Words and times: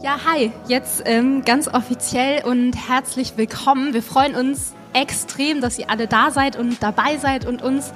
Ja, 0.00 0.16
hi, 0.24 0.52
jetzt 0.68 1.02
ähm, 1.06 1.44
ganz 1.44 1.66
offiziell 1.66 2.44
und 2.44 2.72
herzlich 2.88 3.32
willkommen. 3.36 3.94
Wir 3.94 4.02
freuen 4.02 4.36
uns 4.36 4.72
extrem, 4.92 5.60
dass 5.60 5.76
ihr 5.76 5.90
alle 5.90 6.06
da 6.06 6.30
seid 6.30 6.56
und 6.56 6.80
dabei 6.80 7.16
seid 7.16 7.44
und 7.44 7.62
uns 7.62 7.92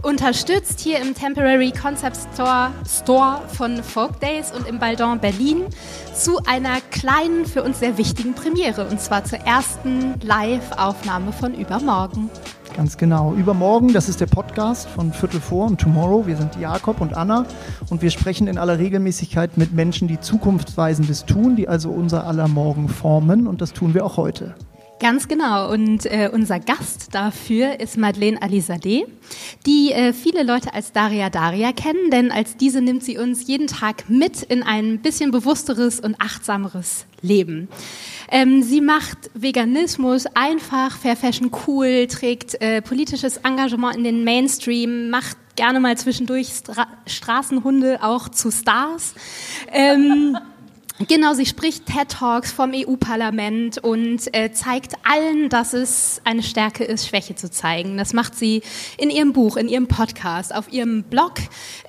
unterstützt 0.00 0.80
hier 0.80 1.00
im 1.00 1.14
Temporary 1.14 1.70
Concept 1.70 2.16
Store, 2.32 2.70
Store 2.88 3.42
von 3.48 3.82
Folk 3.82 4.20
Days 4.20 4.52
und 4.52 4.66
im 4.66 4.78
Baldon 4.78 5.20
Berlin 5.20 5.66
zu 6.14 6.38
einer 6.46 6.80
kleinen, 6.90 7.44
für 7.44 7.62
uns 7.62 7.78
sehr 7.78 7.98
wichtigen 7.98 8.32
Premiere 8.32 8.86
und 8.88 8.98
zwar 8.98 9.24
zur 9.24 9.40
ersten 9.40 10.18
Live-Aufnahme 10.22 11.34
von 11.34 11.54
Übermorgen. 11.54 12.30
Ganz 12.76 12.96
genau. 12.96 13.32
Übermorgen, 13.34 13.92
das 13.92 14.08
ist 14.08 14.20
der 14.20 14.26
Podcast 14.26 14.88
von 14.88 15.12
Viertel 15.12 15.40
vor 15.40 15.66
und 15.66 15.80
Tomorrow. 15.80 16.26
Wir 16.26 16.36
sind 16.36 16.56
Jakob 16.56 17.00
und 17.00 17.14
Anna 17.14 17.46
und 17.88 18.02
wir 18.02 18.10
sprechen 18.10 18.48
in 18.48 18.58
aller 18.58 18.80
Regelmäßigkeit 18.80 19.56
mit 19.56 19.72
Menschen, 19.72 20.08
die 20.08 20.18
Zukunftsweisendes 20.18 21.24
tun, 21.24 21.54
die 21.54 21.68
also 21.68 21.90
unser 21.90 22.26
aller 22.26 22.48
Morgen 22.48 22.88
formen 22.88 23.46
und 23.46 23.60
das 23.60 23.74
tun 23.74 23.94
wir 23.94 24.04
auch 24.04 24.16
heute. 24.16 24.56
Ganz 24.98 25.28
genau. 25.28 25.70
Und 25.70 26.06
äh, 26.06 26.30
unser 26.32 26.58
Gast 26.58 27.14
dafür 27.14 27.78
ist 27.78 27.96
Madeleine 27.96 28.42
Alizadeh, 28.42 29.06
die 29.66 29.92
äh, 29.92 30.12
viele 30.12 30.42
Leute 30.42 30.74
als 30.74 30.92
Daria 30.92 31.30
Daria 31.30 31.72
kennen, 31.72 32.10
denn 32.10 32.32
als 32.32 32.56
diese 32.56 32.80
nimmt 32.80 33.04
sie 33.04 33.18
uns 33.18 33.46
jeden 33.46 33.68
Tag 33.68 34.08
mit 34.08 34.42
in 34.42 34.62
ein 34.64 35.00
bisschen 35.00 35.30
bewussteres 35.30 36.00
und 36.00 36.16
achtsameres 36.20 37.06
Leben. 37.22 37.68
Ähm, 38.30 38.62
sie 38.62 38.80
macht 38.80 39.30
Veganismus 39.34 40.26
einfach, 40.34 40.96
Fair 40.96 41.16
Fashion 41.16 41.50
cool, 41.66 42.06
trägt 42.06 42.60
äh, 42.60 42.82
politisches 42.82 43.38
Engagement 43.38 43.96
in 43.96 44.04
den 44.04 44.24
Mainstream, 44.24 45.10
macht 45.10 45.36
gerne 45.56 45.80
mal 45.80 45.96
zwischendurch 45.96 46.48
Stra 46.48 46.86
Straßenhunde 47.06 48.02
auch 48.02 48.28
zu 48.28 48.50
Stars. 48.50 49.14
Ähm, 49.72 50.36
Genau, 51.08 51.34
sie 51.34 51.44
spricht 51.44 51.86
TED 51.86 52.08
Talks 52.08 52.52
vom 52.52 52.70
EU-Parlament 52.72 53.78
und 53.78 54.32
äh, 54.32 54.52
zeigt 54.52 54.92
allen, 55.02 55.48
dass 55.48 55.72
es 55.74 56.20
eine 56.22 56.44
Stärke 56.44 56.84
ist, 56.84 57.08
Schwäche 57.08 57.34
zu 57.34 57.50
zeigen. 57.50 57.96
Das 57.96 58.12
macht 58.12 58.36
sie 58.36 58.62
in 58.96 59.10
ihrem 59.10 59.32
Buch, 59.32 59.56
in 59.56 59.66
ihrem 59.66 59.88
Podcast, 59.88 60.54
auf 60.54 60.72
ihrem 60.72 61.02
Blog, 61.02 61.32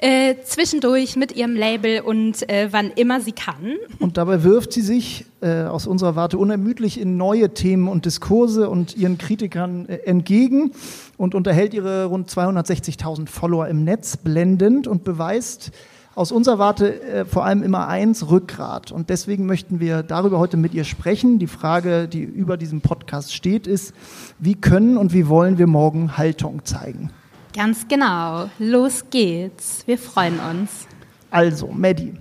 äh, 0.02 0.34
zwischendurch 0.44 1.16
mit 1.18 1.36
ihrem 1.36 1.56
Label 1.56 2.02
und 2.02 2.50
äh, 2.50 2.70
wann 2.72 2.90
immer 2.96 3.22
sie 3.22 3.32
kann. 3.32 3.76
Und 4.00 4.18
dabei 4.18 4.44
wirft 4.44 4.74
sie 4.74 4.82
sich 4.82 5.26
äh, 5.40 5.66
aus 5.66 5.86
unserer 5.86 6.16
Warte 6.16 6.40
unermüdlich 6.40 7.00
in 7.00 7.16
neue 7.16 7.54
Themen 7.54 7.88
und 7.88 8.06
Diskurse 8.06 8.72
und 8.72 8.98
ihren 8.98 9.20
Kritikern 9.20 9.88
äh, 9.88 9.98
entgegen 9.98 10.72
und 11.16 11.36
unterhält 11.36 11.76
ihre 11.76 12.06
rund 12.06 12.28
260.000 12.28 13.28
Follower 13.28 13.68
im 13.68 13.84
Netz 13.84 14.18
blendend 14.18 14.88
und 14.88 15.04
beweist, 15.04 15.72
aus 16.16 16.32
unserer 16.32 16.58
Warte 16.58 17.02
äh, 17.02 17.26
vor 17.26 17.46
allem 17.46 17.62
immer 17.62 17.88
eins, 17.88 18.30
Rückgrat. 18.30 18.92
Und 18.92 19.10
deswegen 19.10 19.46
möchten 19.46 19.80
wir 19.80 20.02
darüber 20.02 20.40
heute 20.40 20.58
mit 20.58 20.74
ihr 20.74 20.86
sprechen. 20.86 21.40
Die 21.40 21.48
Frage, 21.48 22.08
die 22.08 22.24
über 22.24 22.58
diesem 22.58 22.82
Podcast 22.82 23.34
steht, 23.34 23.68
ist, 23.68 23.94
wie 24.40 24.56
können 24.56 24.98
und 24.98 25.14
wie 25.14 25.28
wollen 25.28 25.58
wir 25.58 25.68
morgen 25.68 26.18
Haltung 26.18 26.64
zeigen? 26.64 27.12
Ganz 27.54 27.88
genau. 27.88 28.50
Los 28.60 29.06
geht's. 29.10 29.84
Wir 29.86 29.98
freuen 29.98 30.40
uns. 30.40 30.88
Also, 31.32 31.68
Maddie. 31.68 32.14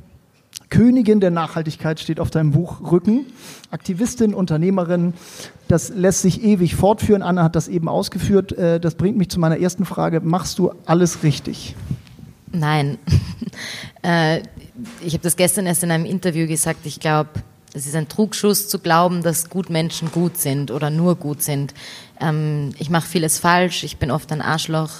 Königin 0.71 1.21
der 1.21 1.31
Nachhaltigkeit 1.31 2.01
steht 2.01 2.19
auf 2.19 2.31
deinem 2.31 2.51
Buch 2.51 2.91
Rücken. 2.91 3.27
Aktivistin, 3.71 4.35
Unternehmerin, 4.35 5.15
das 5.69 5.91
lässt 5.91 6.23
sich 6.23 6.43
ewig 6.43 6.75
fortführen. 6.75 7.23
Anna 7.23 7.45
hat 7.45 7.55
das 7.55 7.69
eben 7.69 7.89
ausgeführt. 7.89 8.53
Äh, 8.53 8.81
das 8.81 8.97
bringt 8.97 9.17
mich 9.17 9.29
zu 9.29 9.39
meiner 9.39 9.59
ersten 9.59 9.85
Frage. 9.85 10.21
Machst 10.21 10.59
du 10.59 10.73
alles 10.85 11.23
richtig? 11.23 11.77
Nein. 12.55 12.99
äh, 14.03 14.39
ich 15.01 15.13
habe 15.13 15.23
das 15.23 15.37
gestern 15.37 15.67
erst 15.67 15.83
in 15.83 15.91
einem 15.91 16.05
Interview 16.05 16.47
gesagt. 16.47 16.87
Ich 16.87 17.01
glaube, 17.01 17.31
es 17.75 17.87
ist 17.87 17.97
ein 17.97 18.09
Trugschuss 18.09 18.69
zu 18.69 18.79
glauben, 18.79 19.23
dass 19.23 19.51
Gutmenschen 19.51 20.11
gut 20.13 20.39
sind 20.39 20.71
oder 20.71 20.91
nur 20.91 21.17
gut 21.17 21.43
sind. 21.43 21.75
Ähm, 22.21 22.73
ich 22.79 22.91
mache 22.91 23.09
vieles 23.09 23.39
falsch. 23.39 23.83
Ich 23.83 23.97
bin 23.97 24.11
oft 24.11 24.31
ein 24.31 24.41
Arschloch. 24.41 24.91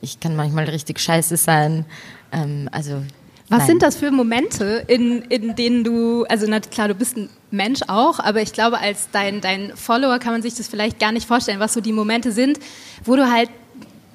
Ich 0.00 0.20
kann 0.20 0.36
manchmal 0.36 0.64
richtig 0.64 1.00
scheiße 1.00 1.36
sein. 1.36 1.84
Ähm, 2.32 2.68
also 2.72 3.02
was 3.48 3.58
Nein. 3.58 3.66
sind 3.66 3.82
das 3.82 3.96
für 3.96 4.12
Momente, 4.12 4.84
in, 4.86 5.22
in 5.22 5.56
denen 5.56 5.82
du, 5.82 6.22
also 6.26 6.46
na 6.48 6.60
klar, 6.60 6.86
du 6.86 6.94
bist 6.94 7.16
ein 7.16 7.28
Mensch 7.50 7.80
auch, 7.88 8.20
aber 8.20 8.40
ich 8.40 8.52
glaube, 8.52 8.78
als 8.78 9.08
dein, 9.10 9.40
dein 9.40 9.72
Follower 9.74 10.20
kann 10.20 10.30
man 10.30 10.42
sich 10.42 10.54
das 10.54 10.68
vielleicht 10.68 11.00
gar 11.00 11.10
nicht 11.10 11.26
vorstellen, 11.26 11.58
was 11.58 11.74
so 11.74 11.80
die 11.80 11.92
Momente 11.92 12.30
sind, 12.30 12.60
wo 13.04 13.16
du 13.16 13.28
halt 13.28 13.50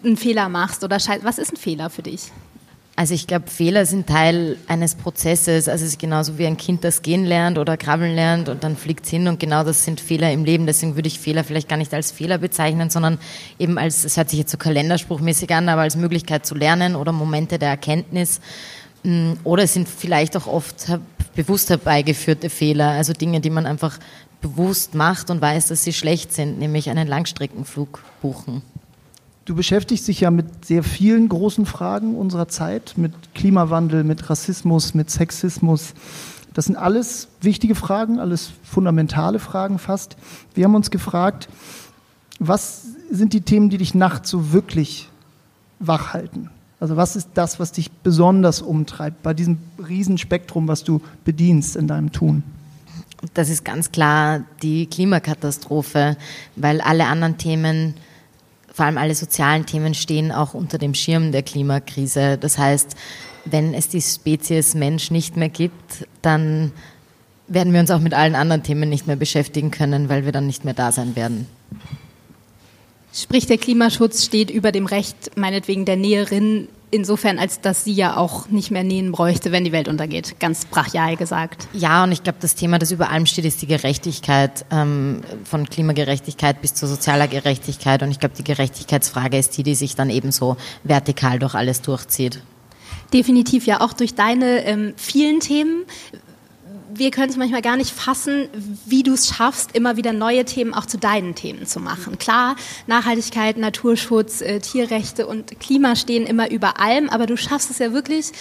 einen 0.06 0.16
Fehler 0.16 0.48
machst 0.48 0.86
oder 0.86 1.02
scheiße. 1.02 1.26
Was 1.26 1.38
ist 1.38 1.52
ein 1.52 1.58
Fehler 1.58 1.90
für 1.90 2.02
dich? 2.02 2.32
Also 2.98 3.14
ich 3.14 3.28
glaube, 3.28 3.48
Fehler 3.50 3.86
sind 3.86 4.08
Teil 4.08 4.58
eines 4.68 4.96
Prozesses. 4.96 5.68
Also 5.68 5.84
es 5.84 5.92
ist 5.92 6.00
genauso 6.00 6.38
wie 6.38 6.46
ein 6.46 6.56
Kind, 6.56 6.86
das 6.86 7.02
gehen 7.02 7.26
lernt 7.26 7.58
oder 7.58 7.76
krabbeln 7.76 8.16
lernt 8.16 8.48
und 8.48 8.64
dann 8.64 8.78
fliegt 8.78 9.04
es 9.04 9.12
hin 9.12 9.28
und 9.28 9.38
genau 9.38 9.66
das 9.66 9.84
sind 9.84 10.00
Fehler 10.00 10.32
im 10.32 10.46
Leben. 10.46 10.66
Deswegen 10.66 10.96
würde 10.96 11.08
ich 11.08 11.20
Fehler 11.20 11.44
vielleicht 11.44 11.68
gar 11.68 11.76
nicht 11.76 11.94
als 11.94 12.12
Fehler 12.12 12.38
bezeichnen, 12.38 12.90
sondern 12.90 13.20
eben 13.60 13.78
als, 13.78 14.06
es 14.06 14.16
hört 14.16 14.30
sich 14.30 14.40
jetzt 14.40 14.52
so 14.52 14.58
kalenderspruchmäßig 14.58 15.54
an, 15.54 15.68
aber 15.68 15.82
als 15.82 15.98
Möglichkeit 15.98 16.46
zu 16.46 16.56
lernen 16.56 16.96
oder 16.96 17.12
Momente 17.12 17.60
der 17.60 17.70
Erkenntnis. 17.70 18.40
Mm, 19.04 19.34
oder 19.44 19.64
es 19.64 19.74
sind 19.74 19.90
vielleicht 19.90 20.38
auch 20.38 20.48
oft 20.48 20.86
bewusst 21.36 21.70
herbeigeführte 21.70 22.50
Fehler, 22.50 22.92
also 22.92 23.12
Dinge, 23.12 23.42
die 23.42 23.50
man 23.50 23.66
einfach 23.66 24.00
bewusst 24.40 24.96
macht 24.96 25.30
und 25.30 25.42
weiß, 25.42 25.68
dass 25.68 25.84
sie 25.84 25.92
schlecht 25.92 26.32
sind, 26.32 26.60
nämlich 26.60 26.90
einen 26.90 27.10
Langstreckenflug 27.10 28.02
buchen. 28.22 28.62
Du 29.46 29.54
beschäftigst 29.54 30.08
dich 30.08 30.22
ja 30.22 30.32
mit 30.32 30.66
sehr 30.66 30.82
vielen 30.82 31.30
großen 31.30 31.68
Fragen 31.68 32.16
unserer 32.16 32.48
Zeit, 32.48 32.96
mit 32.98 33.14
Klimawandel, 33.36 34.04
mit 34.04 34.28
Rassismus, 34.28 34.96
mit 34.96 35.12
Sexismus. 35.12 35.94
Das 36.56 36.66
sind 36.66 36.76
alles 36.76 37.28
wichtige 37.42 37.76
Fragen, 37.76 38.20
alles 38.20 38.52
fundamentale 38.64 39.38
Fragen 39.38 39.78
fast. 39.78 40.18
Wir 40.56 40.66
haben 40.66 40.74
uns 40.74 40.90
gefragt, 40.90 41.48
was 42.40 42.88
sind 43.12 43.34
die 43.34 43.42
Themen, 43.42 43.70
die 43.70 43.78
dich 43.78 43.94
nachts 43.94 44.32
so 44.32 44.52
wirklich 44.52 45.10
wach 45.80 46.14
halten? 46.14 46.50
Also 46.80 46.98
was 46.98 47.16
ist 47.16 47.30
das, 47.36 47.60
was 47.60 47.72
dich 47.72 47.92
besonders 47.92 48.64
umtreibt 48.64 49.22
bei 49.22 49.36
diesem 49.36 49.60
Riesenspektrum, 49.78 50.68
was 50.68 50.84
du 50.84 51.02
bedienst 51.24 51.76
in 51.76 51.88
deinem 51.88 52.12
Tun? 52.12 52.42
Das 53.36 53.50
ist 53.50 53.64
ganz 53.64 53.92
klar 53.92 54.42
die 54.64 54.88
Klimakatastrophe, 54.88 56.18
weil 56.56 56.82
alle 56.82 57.06
anderen 57.06 57.38
Themen 57.38 57.94
vor 58.76 58.86
allem 58.86 58.98
alle 58.98 59.16
sozialen 59.16 59.66
Themen 59.66 59.94
stehen 59.94 60.34
auch 60.34 60.54
unter 60.54 60.78
dem 60.78 60.94
Schirm 60.94 61.32
der 61.32 61.44
Klimakrise. 61.44 62.38
Das 62.38 62.58
heißt, 62.58 62.98
wenn 63.46 63.74
es 63.74 63.88
die 63.88 64.02
Spezies 64.02 64.76
Mensch 64.76 65.12
nicht 65.12 65.38
mehr 65.38 65.48
gibt, 65.48 66.06
dann 66.22 66.74
werden 67.48 67.72
wir 67.72 67.80
uns 67.80 67.90
auch 67.90 68.02
mit 68.02 68.14
allen 68.14 68.36
anderen 68.36 68.64
Themen 68.64 68.90
nicht 68.90 69.08
mehr 69.08 69.16
beschäftigen 69.16 69.72
können, 69.72 70.10
weil 70.10 70.26
wir 70.26 70.34
dann 70.34 70.46
nicht 70.46 70.66
mehr 70.66 70.74
da 70.74 70.92
sein 70.92 71.16
werden. 71.16 71.48
Sprich, 73.16 73.48
der 73.48 73.58
Klimaschutz 73.58 74.26
steht 74.26 74.52
über 74.52 74.74
dem 74.74 74.86
Recht, 74.86 75.38
meinetwegen 75.38 75.86
der 75.86 75.96
Näherin 75.96 76.68
insofern, 76.92 77.40
als 77.40 77.62
dass 77.62 77.86
sie 77.86 77.94
ja 77.94 78.18
auch 78.18 78.50
nicht 78.50 78.72
mehr 78.72 78.84
nähen 78.84 79.14
bräuchte, 79.14 79.54
wenn 79.54 79.64
die 79.64 79.72
Welt 79.72 79.88
untergeht, 79.88 80.38
ganz 80.40 80.66
brachial 80.66 81.16
gesagt. 81.16 81.68
Ja, 81.72 82.04
und 82.04 82.12
ich 82.12 82.24
glaube, 82.24 82.40
das 82.42 82.56
Thema, 82.56 82.78
das 82.78 82.92
über 82.92 83.10
allem 83.10 83.26
steht, 83.26 83.46
ist 83.46 83.62
die 83.62 83.68
Gerechtigkeit, 83.68 84.66
ähm, 84.70 85.22
von 85.46 85.70
Klimagerechtigkeit 85.70 86.62
bis 86.62 86.74
zu 86.74 86.88
sozialer 86.88 87.30
Gerechtigkeit. 87.30 88.04
Und 88.04 88.12
ich 88.12 88.20
glaube, 88.20 88.36
die 88.38 88.44
Gerechtigkeitsfrage 88.44 89.38
ist 89.38 89.58
die, 89.58 89.64
die 89.64 89.76
sich 89.76 89.96
dann 89.96 90.10
eben 90.10 90.34
so 90.34 90.58
vertikal 90.84 91.40
durch 91.40 91.56
alles 91.56 91.82
durchzieht. 91.82 92.42
Definitiv 93.14 93.66
ja 93.66 93.80
auch 93.80 93.94
durch 93.94 94.16
deine 94.16 94.66
ähm, 94.66 94.94
vielen 94.98 95.40
Themen 95.40 95.86
wir 96.98 97.12
können 97.12 97.30
es 97.30 97.38
manchmal 97.38 97.62
gar 97.62 97.78
nicht 97.78 97.92
fassen, 97.92 98.48
wie 98.86 99.04
du 99.04 99.14
es 99.14 99.28
schaffst, 99.28 99.76
immer 99.76 99.98
wieder 99.98 100.14
neue 100.14 100.46
Themen 100.46 100.74
auch 100.74 100.86
zu 100.86 100.98
deinen 100.98 101.36
Themen 101.36 101.66
zu 101.66 101.80
machen. 101.80 102.18
Klar, 102.18 102.56
Nachhaltigkeit, 102.88 103.58
Naturschutz, 103.58 104.42
äh, 104.42 104.60
Tierrechte 104.60 105.28
und 105.28 105.60
Klima 105.60 105.96
stehen 105.96 106.26
immer 106.26 106.52
über 106.52 106.80
allem, 106.80 107.10
aber 107.10 107.26
du 107.26 107.38
schaffst 107.38 107.70
es 107.72 107.80
ja 107.80 107.94
wirklich, 107.94 108.32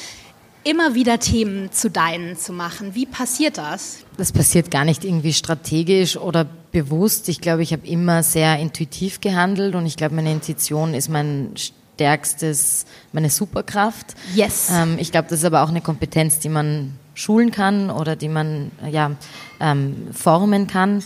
immer 0.64 0.94
wieder 0.94 1.18
Themen 1.18 1.70
zu 1.72 1.90
deinen 1.90 2.36
zu 2.36 2.52
machen. 2.52 2.94
Wie 2.94 3.06
passiert 3.06 3.58
das? 3.58 3.98
Das 4.16 4.32
passiert 4.32 4.70
gar 4.70 4.84
nicht 4.84 5.04
irgendwie 5.04 5.32
strategisch 5.32 6.16
oder 6.16 6.46
bewusst. 6.72 7.28
Ich 7.28 7.40
glaube, 7.40 7.62
ich 7.62 7.72
habe 7.72 7.86
immer 7.86 8.22
sehr 8.22 8.58
intuitiv 8.58 9.20
gehandelt 9.20 9.74
und 9.74 9.86
ich 9.86 9.96
glaube, 9.96 10.14
meine 10.14 10.32
Intuition 10.32 10.94
ist 10.94 11.08
mein 11.08 11.52
stärkstes, 11.94 12.86
meine 13.12 13.30
Superkraft. 13.30 14.14
Yes. 14.34 14.68
Ähm, 14.72 14.96
ich 14.98 15.12
glaube, 15.12 15.28
das 15.28 15.40
ist 15.40 15.44
aber 15.44 15.62
auch 15.62 15.68
eine 15.68 15.80
Kompetenz, 15.80 16.38
die 16.38 16.48
man 16.48 16.98
schulen 17.14 17.50
kann 17.50 17.90
oder 17.90 18.16
die 18.16 18.28
man 18.28 18.70
ja, 18.90 19.12
ähm, 19.60 20.08
formen 20.12 20.66
kann. 20.66 21.02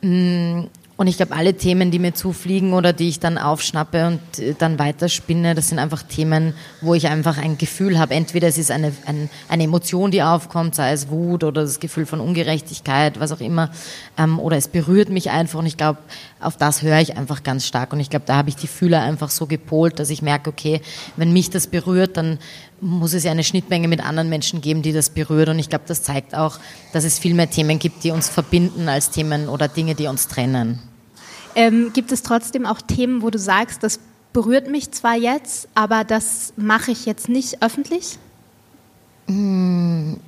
Mm, 0.00 0.64
Und 0.96 1.08
ich 1.08 1.16
glaube, 1.16 1.34
alle 1.34 1.54
Themen, 1.54 1.90
die 1.90 1.98
mir 1.98 2.14
zufliegen 2.14 2.74
oder 2.74 2.92
die 2.92 3.08
ich 3.08 3.18
dann 3.18 3.36
aufschnappe 3.36 4.06
und 4.06 4.38
äh, 4.38 4.54
dann 4.56 4.78
weiterspinne, 4.78 5.54
das 5.54 5.68
sind 5.68 5.80
einfach 5.80 6.02
Themen, 6.04 6.54
wo 6.80 6.94
ich 6.94 7.08
einfach 7.08 7.38
ein 7.38 7.58
Gefühl 7.58 7.98
habe. 7.98 8.14
Entweder 8.14 8.46
es 8.46 8.56
ist 8.56 8.70
eine, 8.70 8.92
ein, 9.06 9.28
eine 9.48 9.64
Emotion, 9.64 10.10
die 10.12 10.22
aufkommt, 10.22 10.76
sei 10.76 10.92
es 10.92 11.08
Wut 11.10 11.42
oder 11.42 11.62
das 11.62 11.80
Gefühl 11.80 12.06
von 12.06 12.20
Ungerechtigkeit, 12.20 13.18
was 13.18 13.32
auch 13.32 13.40
immer, 13.40 13.70
ähm, 14.16 14.38
oder 14.38 14.56
es 14.56 14.68
berührt 14.68 15.08
mich 15.08 15.30
einfach. 15.30 15.58
Und 15.58 15.66
ich 15.66 15.76
glaube, 15.76 15.98
auf 16.42 16.56
das 16.56 16.82
höre 16.82 17.00
ich 17.00 17.16
einfach 17.16 17.42
ganz 17.42 17.66
stark. 17.66 17.92
Und 17.92 18.00
ich 18.00 18.10
glaube, 18.10 18.24
da 18.26 18.36
habe 18.36 18.48
ich 18.48 18.56
die 18.56 18.66
Fühler 18.66 19.02
einfach 19.02 19.30
so 19.30 19.46
gepolt, 19.46 19.98
dass 19.98 20.10
ich 20.10 20.22
merke, 20.22 20.50
okay, 20.50 20.80
wenn 21.16 21.32
mich 21.32 21.50
das 21.50 21.66
berührt, 21.66 22.16
dann 22.16 22.38
muss 22.80 23.14
es 23.14 23.24
ja 23.24 23.30
eine 23.30 23.44
Schnittmenge 23.44 23.88
mit 23.88 24.04
anderen 24.04 24.28
Menschen 24.28 24.60
geben, 24.60 24.82
die 24.82 24.92
das 24.92 25.10
berührt. 25.10 25.48
Und 25.48 25.58
ich 25.58 25.68
glaube, 25.68 25.84
das 25.86 26.02
zeigt 26.02 26.34
auch, 26.34 26.58
dass 26.92 27.04
es 27.04 27.18
viel 27.18 27.34
mehr 27.34 27.50
Themen 27.50 27.78
gibt, 27.78 28.04
die 28.04 28.10
uns 28.10 28.28
verbinden, 28.28 28.88
als 28.88 29.10
Themen 29.10 29.48
oder 29.48 29.68
Dinge, 29.68 29.94
die 29.94 30.06
uns 30.06 30.28
trennen. 30.28 30.80
Ähm, 31.54 31.92
gibt 31.92 32.12
es 32.12 32.22
trotzdem 32.22 32.66
auch 32.66 32.80
Themen, 32.80 33.22
wo 33.22 33.30
du 33.30 33.38
sagst, 33.38 33.82
das 33.82 34.00
berührt 34.32 34.70
mich 34.70 34.90
zwar 34.92 35.16
jetzt, 35.16 35.68
aber 35.74 36.04
das 36.04 36.52
mache 36.56 36.90
ich 36.90 37.06
jetzt 37.06 37.28
nicht 37.28 37.62
öffentlich? 37.62 38.18
Hm, 39.26 40.18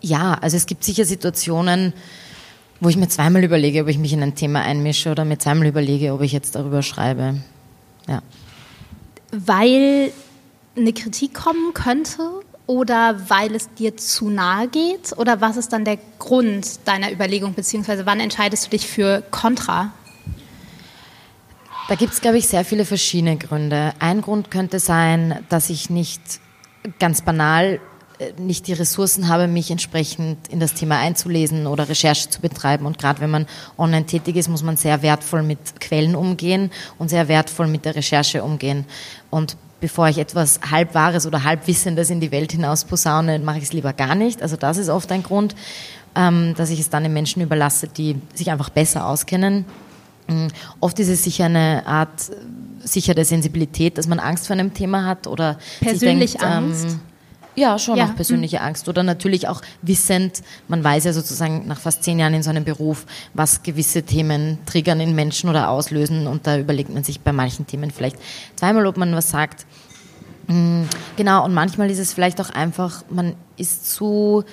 ja, 0.00 0.34
also 0.34 0.56
es 0.56 0.66
gibt 0.66 0.84
sicher 0.84 1.04
Situationen, 1.04 1.94
wo 2.80 2.88
ich 2.88 2.96
mir 2.96 3.08
zweimal 3.08 3.44
überlege, 3.44 3.82
ob 3.82 3.88
ich 3.88 3.98
mich 3.98 4.12
in 4.12 4.22
ein 4.22 4.34
Thema 4.34 4.62
einmische 4.62 5.10
oder 5.10 5.24
mir 5.24 5.38
zweimal 5.38 5.66
überlege, 5.66 6.12
ob 6.12 6.22
ich 6.22 6.32
jetzt 6.32 6.54
darüber 6.54 6.82
schreibe. 6.82 7.36
Ja. 8.08 8.22
Weil 9.30 10.12
eine 10.76 10.92
Kritik 10.92 11.34
kommen 11.34 11.72
könnte 11.72 12.30
oder 12.66 13.28
weil 13.28 13.54
es 13.54 13.72
dir 13.74 13.96
zu 13.96 14.30
nahe 14.30 14.68
geht? 14.68 15.16
Oder 15.16 15.40
was 15.40 15.56
ist 15.56 15.72
dann 15.72 15.84
der 15.84 15.98
Grund 16.18 16.86
deiner 16.86 17.12
Überlegung, 17.12 17.54
beziehungsweise 17.54 18.06
wann 18.06 18.20
entscheidest 18.20 18.66
du 18.66 18.70
dich 18.70 18.86
für 18.86 19.22
Kontra? 19.30 19.92
Da 21.88 21.94
gibt 21.96 22.14
es, 22.14 22.22
glaube 22.22 22.38
ich, 22.38 22.48
sehr 22.48 22.64
viele 22.64 22.86
verschiedene 22.86 23.36
Gründe. 23.36 23.92
Ein 23.98 24.22
Grund 24.22 24.50
könnte 24.50 24.78
sein, 24.78 25.44
dass 25.50 25.68
ich 25.68 25.90
nicht 25.90 26.22
ganz 26.98 27.20
banal 27.20 27.80
nicht 28.38 28.66
die 28.66 28.72
Ressourcen 28.72 29.28
habe, 29.28 29.48
mich 29.48 29.70
entsprechend 29.70 30.48
in 30.48 30.60
das 30.60 30.74
Thema 30.74 30.98
einzulesen 30.98 31.66
oder 31.66 31.88
Recherche 31.88 32.28
zu 32.28 32.40
betreiben. 32.40 32.86
Und 32.86 32.98
gerade 32.98 33.20
wenn 33.20 33.30
man 33.30 33.46
online 33.78 34.06
tätig 34.06 34.36
ist, 34.36 34.48
muss 34.48 34.62
man 34.62 34.76
sehr 34.76 35.02
wertvoll 35.02 35.42
mit 35.42 35.80
Quellen 35.80 36.14
umgehen 36.14 36.70
und 36.98 37.08
sehr 37.08 37.28
wertvoll 37.28 37.66
mit 37.66 37.84
der 37.84 37.96
Recherche 37.96 38.42
umgehen. 38.42 38.84
Und 39.30 39.56
bevor 39.80 40.08
ich 40.08 40.18
etwas 40.18 40.60
Halbwahres 40.70 41.26
oder 41.26 41.44
Halbwissendes 41.44 42.10
in 42.10 42.20
die 42.20 42.32
Welt 42.32 42.52
hinaus 42.52 42.84
posaune, 42.84 43.38
mache 43.38 43.58
ich 43.58 43.64
es 43.64 43.72
lieber 43.72 43.92
gar 43.92 44.14
nicht. 44.14 44.42
Also 44.42 44.56
das 44.56 44.78
ist 44.78 44.88
oft 44.88 45.10
ein 45.12 45.22
Grund, 45.22 45.54
ähm, 46.14 46.54
dass 46.56 46.70
ich 46.70 46.80
es 46.80 46.90
dann 46.90 47.02
den 47.02 47.12
Menschen 47.12 47.42
überlasse, 47.42 47.88
die 47.88 48.16
sich 48.34 48.50
einfach 48.50 48.70
besser 48.70 49.06
auskennen. 49.06 49.64
Mm, 50.26 50.46
oft 50.80 50.98
ist 51.00 51.08
es 51.08 51.24
sicher 51.24 51.46
eine 51.46 51.86
Art 51.86 52.30
sicher 52.84 53.14
der 53.14 53.24
Sensibilität, 53.24 53.98
dass 53.98 54.06
man 54.06 54.18
Angst 54.18 54.46
vor 54.46 54.54
einem 54.54 54.72
Thema 54.74 55.04
hat 55.06 55.26
oder 55.26 55.58
persönlich 55.80 56.32
denkt, 56.32 56.44
ähm, 56.44 56.52
Angst. 56.52 56.84
Ähm, 56.86 57.00
ja, 57.56 57.78
schon 57.78 57.96
ja. 57.96 58.06
auch 58.06 58.14
persönliche 58.14 58.58
mhm. 58.58 58.64
Angst 58.64 58.88
oder 58.88 59.02
natürlich 59.02 59.48
auch 59.48 59.62
wissend, 59.82 60.42
man 60.68 60.82
weiß 60.82 61.04
ja 61.04 61.12
sozusagen 61.12 61.66
nach 61.66 61.80
fast 61.80 62.02
zehn 62.02 62.18
Jahren 62.18 62.34
in 62.34 62.42
so 62.42 62.50
einem 62.50 62.64
Beruf, 62.64 63.06
was 63.32 63.62
gewisse 63.62 64.02
Themen 64.02 64.58
triggern 64.66 65.00
in 65.00 65.14
Menschen 65.14 65.48
oder 65.48 65.68
auslösen 65.68 66.26
und 66.26 66.46
da 66.46 66.58
überlegt 66.58 66.90
man 66.90 67.04
sich 67.04 67.20
bei 67.20 67.32
manchen 67.32 67.66
Themen 67.66 67.90
vielleicht 67.90 68.16
zweimal, 68.56 68.86
ob 68.86 68.96
man 68.96 69.14
was 69.14 69.30
sagt. 69.30 69.66
Mhm, 70.48 70.88
genau, 71.16 71.44
und 71.44 71.54
manchmal 71.54 71.90
ist 71.90 71.98
es 71.98 72.12
vielleicht 72.12 72.40
auch 72.40 72.50
einfach, 72.50 73.04
man 73.08 73.34
ist 73.56 73.90
zu, 73.90 74.44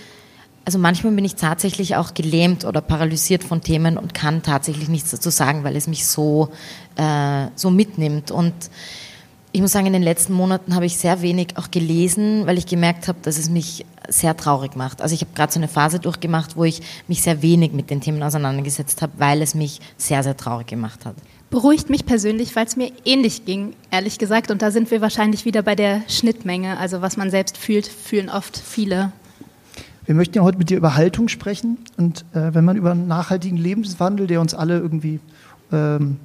also 0.66 0.78
manchmal 0.80 1.14
bin 1.14 1.26
ich 1.26 1.36
tatsächlich 1.36 1.96
auch 1.96 2.14
gelähmt 2.14 2.66
oder 2.66 2.82
paralysiert 2.82 3.44
von 3.44 3.62
Themen 3.62 3.98
und 3.98 4.14
kann 4.14 4.44
tatsächlich 4.44 4.90
nichts 4.90 5.12
dazu 5.12 5.30
sagen, 5.30 5.64
weil 5.64 5.76
es 5.76 5.88
mich 5.88 6.06
so, 6.06 6.50
äh, 6.96 7.48
so 7.56 7.70
mitnimmt. 7.72 8.32
Und 8.32 8.54
ich 9.52 9.62
muss 9.62 9.72
sagen, 9.72 9.88
in 9.88 9.94
den 9.94 10.04
letzten 10.04 10.34
Monaten 10.34 10.76
habe 10.76 10.86
ich 10.86 10.98
sehr 10.98 11.22
wenig 11.22 11.58
auch 11.58 11.72
gelesen, 11.72 12.46
weil 12.46 12.58
ich 12.58 12.66
gemerkt 12.66 13.08
habe, 13.08 13.20
dass 13.22 13.38
es 13.38 13.50
mich 13.50 13.86
sehr 14.08 14.36
traurig 14.38 14.76
macht. 14.76 15.02
Also 15.02 15.14
ich 15.14 15.22
habe 15.22 15.32
gerade 15.36 15.52
so 15.52 15.60
eine 15.60 15.68
Phase 15.68 16.00
durchgemacht, 16.00 16.56
wo 16.56 16.64
ich 16.64 16.82
mich 17.08 17.22
sehr 17.22 17.42
wenig 17.42 17.74
mit 17.74 17.90
den 17.90 18.02
Themen 18.02 18.24
auseinandergesetzt 18.24 19.02
habe, 19.02 19.14
weil 19.18 19.42
es 19.42 19.54
mich 19.54 19.80
sehr, 19.98 20.24
sehr 20.24 20.38
traurig 20.38 20.68
gemacht 20.68 21.06
hat 21.06 21.16
beruhigt 21.52 21.90
mich 21.90 22.06
persönlich, 22.06 22.56
weil 22.56 22.66
es 22.66 22.78
mir 22.78 22.92
ähnlich 23.06 23.46
ging, 23.46 23.74
ehrlich 23.92 24.18
gesagt. 24.18 24.50
Und 24.50 24.64
da 24.64 24.72
sind 24.72 24.90
wir 24.90 25.02
wahrscheinlich 25.02 25.46
wieder 25.46 25.62
bei 25.62 25.76
der 25.76 26.02
Schnittmenge. 26.08 26.78
Also 26.78 27.02
was 27.02 27.18
man 27.18 27.30
selbst 27.30 27.58
fühlt, 27.58 27.86
fühlen 27.86 28.30
oft 28.30 28.58
viele. 28.58 29.12
Wir 30.06 30.16
möchten 30.16 30.38
ja 30.38 30.44
heute 30.44 30.58
mit 30.58 30.70
dir 30.70 30.78
über 30.78 30.96
Haltung 30.96 31.28
sprechen. 31.28 31.78
Und 31.98 32.26
äh, 32.34 32.56
wenn 32.56 32.66
man 32.66 32.78
über 32.78 32.92
einen 32.92 33.08
nachhaltigen 33.08 33.58
Lebenswandel, 33.58 34.26
der 34.28 34.42
uns 34.42 34.54
alle 34.54 34.80
irgendwie 34.80 35.20
ähm, 35.72 36.18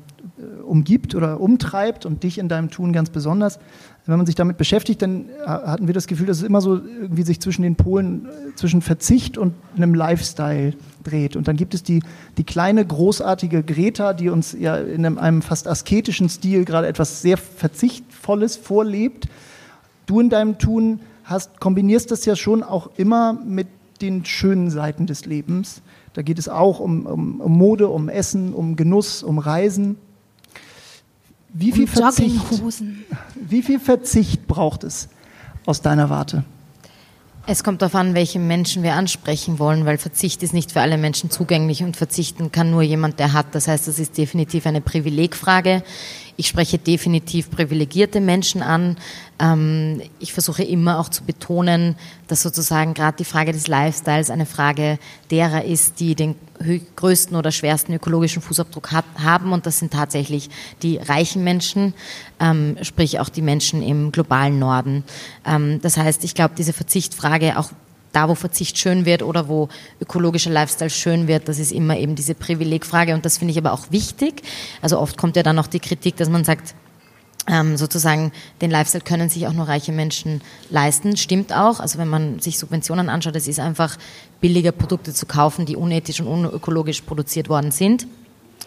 umgibt 0.66 1.14
oder 1.14 1.40
umtreibt 1.40 2.06
und 2.06 2.22
dich 2.22 2.38
in 2.38 2.48
deinem 2.48 2.70
Tun 2.70 2.92
ganz 2.92 3.10
besonders, 3.10 3.58
wenn 4.06 4.18
man 4.18 4.26
sich 4.26 4.36
damit 4.36 4.56
beschäftigt, 4.56 5.02
dann 5.02 5.28
äh, 5.28 5.46
hatten 5.46 5.88
wir 5.88 5.94
das 5.94 6.06
Gefühl, 6.06 6.26
dass 6.26 6.38
es 6.38 6.42
immer 6.44 6.60
so 6.60 6.76
irgendwie 6.76 7.22
sich 7.22 7.40
zwischen 7.40 7.62
den 7.62 7.74
Polen, 7.74 8.26
äh, 8.26 8.54
zwischen 8.54 8.80
Verzicht 8.80 9.36
und 9.36 9.54
einem 9.76 9.94
Lifestyle 9.94 10.74
dreht. 11.02 11.36
Und 11.36 11.48
dann 11.48 11.56
gibt 11.56 11.74
es 11.74 11.82
die, 11.82 12.02
die 12.38 12.44
kleine, 12.44 12.86
großartige 12.86 13.64
Greta, 13.64 14.12
die 14.12 14.28
uns 14.28 14.56
ja 14.58 14.76
in 14.76 15.04
einem, 15.04 15.18
einem 15.18 15.42
fast 15.42 15.66
asketischen 15.66 16.28
Stil 16.28 16.64
gerade 16.64 16.86
etwas 16.86 17.20
sehr 17.20 17.36
Verzichtvolles 17.36 18.56
vorlebt. 18.56 19.28
Du 20.06 20.20
in 20.20 20.30
deinem 20.30 20.58
Tun 20.58 21.00
hast, 21.24 21.58
kombinierst 21.58 22.10
das 22.12 22.24
ja 22.24 22.36
schon 22.36 22.62
auch 22.62 22.90
immer 22.96 23.32
mit 23.32 23.66
den 24.00 24.24
schönen 24.24 24.70
Seiten 24.70 25.06
des 25.06 25.26
Lebens. 25.26 25.82
Da 26.12 26.22
geht 26.22 26.38
es 26.38 26.48
auch 26.48 26.78
um, 26.80 27.06
um, 27.06 27.40
um 27.40 27.52
Mode, 27.58 27.88
um 27.88 28.08
Essen, 28.08 28.54
um 28.54 28.76
Genuss, 28.76 29.22
um 29.22 29.38
Reisen. 29.38 29.96
Wie 31.58 31.73
viel, 31.73 31.87
Verzicht, 31.87 32.38
wie 33.35 33.62
viel 33.62 33.81
Verzicht 33.81 34.47
braucht 34.47 34.85
es 34.85 35.08
aus 35.64 35.81
deiner 35.81 36.11
Warte? 36.11 36.44
Es 37.47 37.64
kommt 37.64 37.81
darauf 37.81 37.94
an, 37.94 38.12
welche 38.12 38.38
Menschen 38.38 38.82
wir 38.82 38.93
ansprechen 38.93 39.58
wollen, 39.58 39.87
weil 39.87 39.97
Verzicht 39.97 40.43
ist 40.43 40.53
nicht 40.53 40.73
für 40.73 40.82
alle 40.82 40.99
Menschen 40.99 41.31
zugänglich 41.31 41.82
und 41.82 41.97
verzichten 41.97 42.53
kann 42.53 42.70
nur 42.70 42.82
jemand, 42.82 43.20
der 43.20 43.32
hat. 43.32 43.55
Das 43.55 43.69
heißt, 43.69 43.88
das 43.88 43.99
ist 43.99 44.19
definitiv 44.19 44.67
eine 44.67 44.82
Privilegfrage. 44.82 45.82
Ich 46.37 46.49
spreche 46.49 46.79
definitiv 46.79 47.50
privilegierte 47.50 48.21
Menschen 48.21 48.62
an. 48.62 48.97
Ähm, 49.38 50.03
ich 50.19 50.33
versuche 50.33 50.62
immer 50.62 50.99
auch 50.99 51.09
zu 51.09 51.25
betonen, 51.25 51.97
dass 52.29 52.43
sozusagen 52.43 52.94
gerade 52.94 53.17
die 53.17 53.25
Frage 53.25 53.53
des 53.53 53.69
Lifestyles 53.69 54.31
eine 54.31 54.47
Frage 54.47 54.99
derer 55.31 55.65
ist, 55.65 55.99
die 56.00 56.15
den 56.15 56.35
größten 56.97 57.37
oder 57.37 57.53
schwersten 57.53 57.93
ökologischen 57.94 58.43
Fußabdruck 58.43 58.91
haben. 58.93 59.53
Und 59.53 59.67
das 59.67 59.79
sind 59.79 59.93
tatsächlich 59.93 60.50
die 60.83 60.99
reichen 60.99 61.43
Menschen, 61.44 61.94
ähm, 62.41 62.77
sprich 62.83 63.19
auch 63.21 63.29
die 63.29 63.43
Menschen 63.43 63.83
im 63.83 64.12
globalen 64.12 64.59
Norden. 64.59 65.05
Ähm, 65.47 65.81
das 65.81 65.97
heißt, 65.97 66.25
ich 66.25 66.35
glaube, 66.35 66.55
diese 66.56 66.73
Verzichtfrage 66.73 67.59
auch 67.59 67.71
da, 68.12 68.29
wo 68.29 68.35
Verzicht 68.35 68.79
schön 68.79 69.05
wird 69.05 69.23
oder 69.23 69.49
wo 69.49 69.69
ökologischer 70.00 70.50
Lifestyle 70.50 70.91
schön 70.91 71.29
wird, 71.29 71.49
das 71.49 71.58
ist 71.58 71.73
immer 71.73 71.97
eben 71.97 72.14
diese 72.14 72.35
Privilegfrage 72.35 73.14
und 73.14 73.25
das 73.25 73.38
finde 73.38 73.53
ich 73.53 73.58
aber 73.58 73.73
auch 73.73 73.91
wichtig. 73.91 74.43
Also 74.81 74.99
oft 74.99 75.17
kommt 75.17 75.37
ja 75.37 75.43
dann 75.43 75.56
noch 75.56 75.67
die 75.67 75.81
Kritik, 75.81 76.17
dass 76.17 76.29
man 76.29 76.44
sagt, 76.44 76.75
ähm, 77.49 77.76
sozusagen 77.76 78.32
den 78.61 78.70
Lifestyle 78.70 79.05
können 79.05 79.29
sich 79.29 79.47
auch 79.47 79.53
nur 79.53 79.69
reiche 79.69 79.93
Menschen 79.93 80.41
leisten. 80.70 81.17
Stimmt 81.17 81.53
auch. 81.53 81.81
Also 81.81 81.99
wenn 81.99 82.08
man 82.08 82.41
sich 82.41 82.58
Subventionen 82.58 83.08
anschaut, 83.08 83.37
es 83.37 83.47
ist 83.47 83.61
einfach 83.61 83.97
billiger 84.41 84.73
Produkte 84.73 85.14
zu 85.14 85.26
kaufen, 85.26 85.67
die 85.67 85.76
unethisch 85.76 86.20
und 86.20 86.26
unökologisch 86.26 87.02
produziert 87.02 87.49
worden 87.49 87.71
sind. 87.71 88.07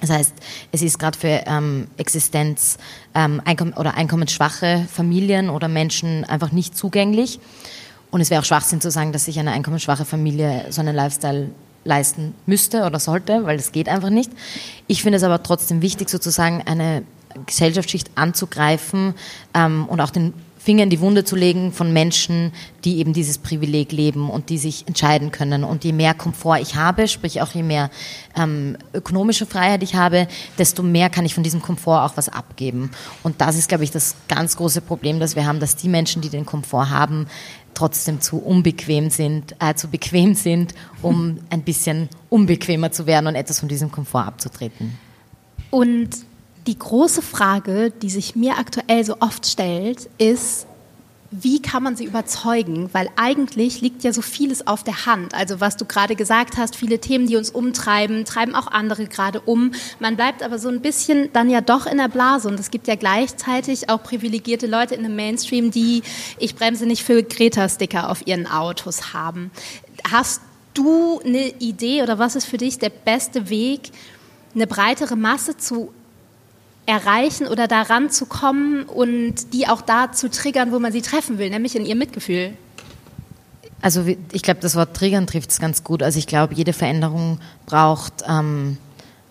Das 0.01 0.09
heißt, 0.09 0.33
es 0.71 0.81
ist 0.81 0.97
gerade 0.97 1.17
für 1.17 1.43
ähm, 1.45 1.87
Existenz 1.97 2.77
ähm, 3.13 3.41
Einkommen 3.43 3.73
oder 3.73 3.95
einkommensschwache 3.95 4.87
Familien 4.89 5.49
oder 5.49 5.67
Menschen 5.67 6.23
einfach 6.23 6.53
nicht 6.53 6.77
zugänglich. 6.77 7.39
Und 8.11 8.21
es 8.21 8.29
wäre 8.29 8.41
auch 8.41 8.45
Schwachsinn 8.45 8.81
zu 8.81 8.91
sagen, 8.91 9.11
dass 9.11 9.25
sich 9.25 9.39
eine 9.39 9.51
einkommensschwache 9.51 10.05
Familie 10.05 10.65
so 10.69 10.81
einen 10.81 10.95
Lifestyle 10.95 11.49
leisten 11.83 12.33
müsste 12.45 12.83
oder 12.83 12.99
sollte, 12.99 13.45
weil 13.45 13.57
das 13.57 13.71
geht 13.71 13.87
einfach 13.87 14.09
nicht. 14.09 14.31
Ich 14.87 15.01
finde 15.03 15.17
es 15.17 15.23
aber 15.23 15.43
trotzdem 15.43 15.81
wichtig, 15.81 16.09
sozusagen 16.09 16.61
eine 16.65 17.03
Gesellschaftsschicht 17.45 18.11
anzugreifen 18.15 19.13
ähm, 19.53 19.85
und 19.87 20.01
auch 20.01 20.09
den 20.09 20.33
Finger 20.59 20.83
in 20.83 20.89
die 20.89 20.99
Wunde 20.99 21.23
zu 21.23 21.37
legen 21.37 21.71
von 21.71 21.93
Menschen, 21.93 22.51
die 22.83 22.97
eben 22.97 23.13
dieses 23.13 23.37
Privileg 23.37 23.93
leben 23.93 24.29
und 24.29 24.49
die 24.49 24.57
sich 24.57 24.87
entscheiden 24.87 25.31
können. 25.31 25.63
Und 25.63 25.85
je 25.85 25.93
mehr 25.93 26.13
Komfort 26.13 26.59
ich 26.59 26.75
habe, 26.75 27.07
sprich 27.07 27.41
auch 27.41 27.51
je 27.51 27.63
mehr 27.63 27.89
ähm, 28.35 28.77
ökonomische 28.93 29.45
Freiheit 29.45 29.83
ich 29.83 29.95
habe, 29.95 30.27
desto 30.57 30.83
mehr 30.83 31.09
kann 31.09 31.25
ich 31.25 31.33
von 31.33 31.43
diesem 31.43 31.61
Komfort 31.61 32.03
auch 32.03 32.17
was 32.17 32.27
abgeben. 32.27 32.91
Und 33.23 33.39
das 33.39 33.55
ist, 33.55 33.69
glaube 33.69 33.85
ich, 33.85 33.91
das 33.91 34.15
ganz 34.27 34.57
große 34.57 34.81
Problem, 34.81 35.21
das 35.21 35.37
wir 35.37 35.45
haben, 35.45 35.61
dass 35.61 35.77
die 35.77 35.87
Menschen, 35.87 36.21
die 36.21 36.29
den 36.29 36.45
Komfort 36.45 36.89
haben, 36.89 37.27
trotzdem 37.73 38.21
zu 38.21 38.37
unbequem 38.37 39.09
sind, 39.09 39.55
äh, 39.59 39.73
zu 39.75 39.87
bequem 39.87 40.35
sind, 40.35 40.73
um 41.01 41.39
ein 41.49 41.61
bisschen 41.61 42.09
unbequemer 42.29 42.91
zu 42.91 43.05
werden 43.05 43.27
und 43.27 43.35
etwas 43.35 43.59
von 43.59 43.69
diesem 43.69 43.91
Komfort 43.91 44.25
abzutreten. 44.25 44.97
Und 45.69 46.09
die 46.67 46.77
große 46.77 47.21
Frage, 47.21 47.91
die 47.91 48.09
sich 48.09 48.35
mir 48.35 48.57
aktuell 48.57 49.03
so 49.03 49.17
oft 49.19 49.45
stellt, 49.45 50.09
ist, 50.17 50.67
wie 51.31 51.61
kann 51.61 51.83
man 51.83 51.95
sie 51.95 52.05
überzeugen? 52.05 52.89
Weil 52.91 53.09
eigentlich 53.15 53.81
liegt 53.81 54.03
ja 54.03 54.11
so 54.11 54.21
vieles 54.21 54.65
auf 54.65 54.83
der 54.83 55.05
Hand. 55.05 55.35
Also 55.35 55.61
was 55.61 55.77
du 55.77 55.85
gerade 55.85 56.15
gesagt 56.15 56.57
hast, 56.57 56.75
viele 56.75 56.99
Themen, 56.99 57.27
die 57.27 57.35
uns 57.35 57.51
umtreiben, 57.51 58.25
treiben 58.25 58.55
auch 58.55 58.67
andere 58.67 59.05
gerade 59.05 59.41
um. 59.41 59.71
Man 59.99 60.15
bleibt 60.15 60.41
aber 60.41 60.57
so 60.57 60.69
ein 60.69 60.81
bisschen 60.81 61.31
dann 61.33 61.49
ja 61.49 61.61
doch 61.61 61.85
in 61.85 61.97
der 61.97 62.07
Blase. 62.07 62.47
Und 62.47 62.59
es 62.59 62.71
gibt 62.71 62.87
ja 62.87 62.95
gleichzeitig 62.95 63.89
auch 63.89 64.01
privilegierte 64.01 64.65
Leute 64.65 64.95
in 64.95 65.03
dem 65.03 65.15
Mainstream, 65.15 65.69
die 65.69 66.01
ich 66.39 66.55
bremse 66.55 66.87
nicht 66.87 67.03
für 67.03 67.21
Greta-Sticker 67.21 68.09
auf 68.09 68.25
ihren 68.25 68.47
Autos 68.47 69.13
haben. 69.13 69.51
Hast 70.09 70.41
du 70.73 71.19
eine 71.23 71.47
Idee 71.59 72.01
oder 72.01 72.17
was 72.17 72.35
ist 72.35 72.45
für 72.45 72.57
dich 72.57 72.79
der 72.79 72.89
beste 72.89 73.49
Weg, 73.49 73.91
eine 74.55 74.65
breitere 74.65 75.15
Masse 75.15 75.57
zu 75.57 75.93
erreichen 76.89 77.47
oder 77.47 77.67
daran 77.67 78.09
zu 78.09 78.25
kommen 78.25 78.83
und 78.83 79.53
die 79.53 79.67
auch 79.67 79.81
da 79.81 80.11
zu 80.11 80.29
triggern, 80.29 80.71
wo 80.71 80.79
man 80.79 80.91
sie 80.91 81.01
treffen 81.01 81.37
will, 81.37 81.49
nämlich 81.49 81.75
in 81.75 81.85
ihr 81.85 81.95
Mitgefühl? 81.95 82.53
Also 83.81 84.05
ich 84.33 84.41
glaube, 84.41 84.59
das 84.59 84.75
Wort 84.75 84.95
triggern 84.95 85.27
trifft 85.27 85.51
es 85.51 85.59
ganz 85.59 85.83
gut. 85.83 86.03
Also 86.03 86.19
ich 86.19 86.27
glaube, 86.27 86.53
jede 86.53 86.73
Veränderung 86.73 87.39
braucht 87.65 88.23
ähm, 88.27 88.77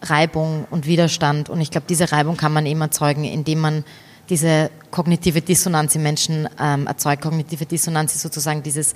Reibung 0.01 0.67
und 0.71 0.87
Widerstand. 0.87 1.51
Und 1.51 1.61
ich 1.61 1.71
glaube, 1.71 1.87
diese 1.89 2.13
Reibung 2.13 2.37
kann 2.37 2.53
man 2.53 2.65
eben 2.65 2.81
erzeugen, 2.81 3.25
indem 3.25 3.61
man 3.61 3.85
diese 4.31 4.71
kognitive 4.91 5.41
Dissonanz 5.43 5.95
im 5.95 6.03
Menschen 6.03 6.49
ähm, 6.61 6.87
erzeugt. 6.87 7.23
Kognitive 7.23 7.67
Dissonanz 7.67 8.15
ist 8.15 8.23
sozusagen 8.23 8.63
dieses 8.63 8.95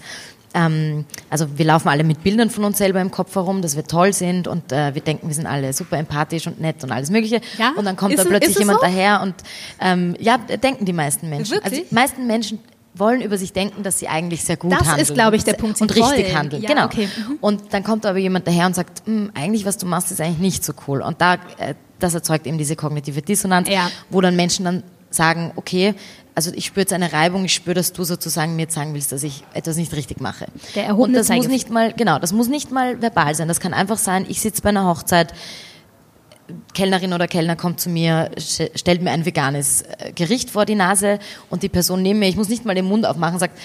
ähm, 0.54 1.04
also 1.30 1.46
wir 1.56 1.64
laufen 1.64 1.88
alle 1.88 2.04
mit 2.04 2.22
Bildern 2.22 2.50
von 2.50 2.64
uns 2.64 2.78
selber 2.78 3.00
im 3.00 3.10
Kopf 3.10 3.34
herum, 3.34 3.62
dass 3.62 3.76
wir 3.76 3.84
toll 3.84 4.12
sind 4.12 4.48
und 4.48 4.72
äh, 4.72 4.94
wir 4.94 5.02
denken, 5.02 5.28
wir 5.28 5.34
sind 5.34 5.46
alle 5.46 5.72
super 5.72 5.98
empathisch 5.98 6.46
und 6.46 6.60
nett 6.60 6.82
und 6.84 6.92
alles 6.92 7.10
Mögliche. 7.10 7.40
Ja? 7.58 7.72
Und 7.76 7.84
dann 7.84 7.96
kommt 7.96 8.14
ist 8.14 8.24
da 8.24 8.28
plötzlich 8.28 8.58
jemand 8.58 8.80
so? 8.80 8.86
daher 8.86 9.22
und 9.22 9.34
ähm, 9.80 10.16
ja, 10.18 10.38
denken 10.38 10.84
die 10.84 10.92
meisten 10.92 11.28
Menschen. 11.28 11.56
Wirklich? 11.56 11.72
Also 11.72 11.88
die 11.88 11.94
meisten 11.94 12.26
Menschen 12.26 12.58
wollen 12.94 13.22
über 13.22 13.38
sich 13.38 13.52
denken, 13.52 13.82
dass 13.82 13.98
sie 13.98 14.08
eigentlich 14.08 14.44
sehr 14.44 14.56
gut 14.56 14.72
das 14.72 14.80
handeln. 14.80 14.98
Das 14.98 15.08
ist, 15.08 15.14
glaube 15.14 15.36
ich, 15.36 15.44
der 15.44 15.54
Punkt. 15.54 15.80
Und 15.80 15.90
richtig 15.90 16.26
wollen. 16.26 16.36
handeln. 16.36 16.62
Ja, 16.62 16.68
genau. 16.68 16.84
Okay. 16.84 17.08
Mhm. 17.16 17.38
Und 17.40 17.62
dann 17.72 17.84
kommt 17.84 18.04
aber 18.04 18.18
jemand 18.18 18.46
daher 18.46 18.66
und 18.66 18.74
sagt, 18.74 19.06
hm, 19.06 19.30
eigentlich 19.34 19.64
was 19.64 19.78
du 19.78 19.86
machst, 19.86 20.10
ist 20.10 20.20
eigentlich 20.20 20.38
nicht 20.38 20.64
so 20.64 20.74
cool. 20.86 21.00
Und 21.00 21.20
da, 21.20 21.34
äh, 21.56 21.74
das 21.98 22.14
erzeugt 22.14 22.46
eben 22.46 22.58
diese 22.58 22.76
kognitive 22.76 23.22
Dissonanz, 23.22 23.68
ja. 23.68 23.90
wo 24.10 24.20
dann 24.20 24.36
Menschen 24.36 24.64
dann 24.64 24.82
sagen, 25.10 25.52
okay, 25.56 25.94
also 26.34 26.50
ich 26.54 26.66
spüre 26.66 26.80
jetzt 26.82 26.92
eine 26.92 27.12
Reibung, 27.12 27.44
ich 27.44 27.54
spüre, 27.54 27.74
dass 27.74 27.92
du 27.92 28.04
sozusagen 28.04 28.56
mir 28.56 28.62
jetzt 28.62 28.74
sagen 28.74 28.94
willst, 28.94 29.12
dass 29.12 29.22
ich 29.22 29.44
etwas 29.52 29.76
nicht 29.76 29.92
richtig 29.94 30.20
mache. 30.20 30.46
Der 30.74 30.84
erhobene 30.86 31.18
Und 31.18 31.28
das 31.28 31.36
muss 31.36 31.48
nicht 31.48 31.70
mal, 31.70 31.92
genau, 31.92 32.18
das 32.18 32.32
muss 32.32 32.48
nicht 32.48 32.70
mal 32.70 33.00
verbal 33.02 33.34
sein. 33.34 33.48
Das 33.48 33.60
kann 33.60 33.74
einfach 33.74 33.98
sein, 33.98 34.24
ich 34.28 34.40
sitze 34.40 34.62
bei 34.62 34.70
einer 34.70 34.86
Hochzeit, 34.86 35.34
Kellnerin 36.74 37.12
oder 37.12 37.28
Kellner 37.28 37.56
kommt 37.56 37.80
zu 37.80 37.88
mir, 37.88 38.30
stellt 38.38 39.02
mir 39.02 39.10
ein 39.10 39.24
veganes 39.24 39.82
äh, 39.82 40.12
Gericht 40.12 40.50
vor 40.50 40.64
die 40.64 40.74
Nase 40.74 41.18
und 41.50 41.62
die 41.62 41.68
Person 41.68 42.02
neben 42.02 42.18
mir, 42.18 42.28
ich 42.28 42.36
muss 42.36 42.48
nicht 42.48 42.64
mal 42.64 42.74
den 42.74 42.86
Mund 42.86 43.06
aufmachen, 43.06 43.38
sagt, 43.38 43.58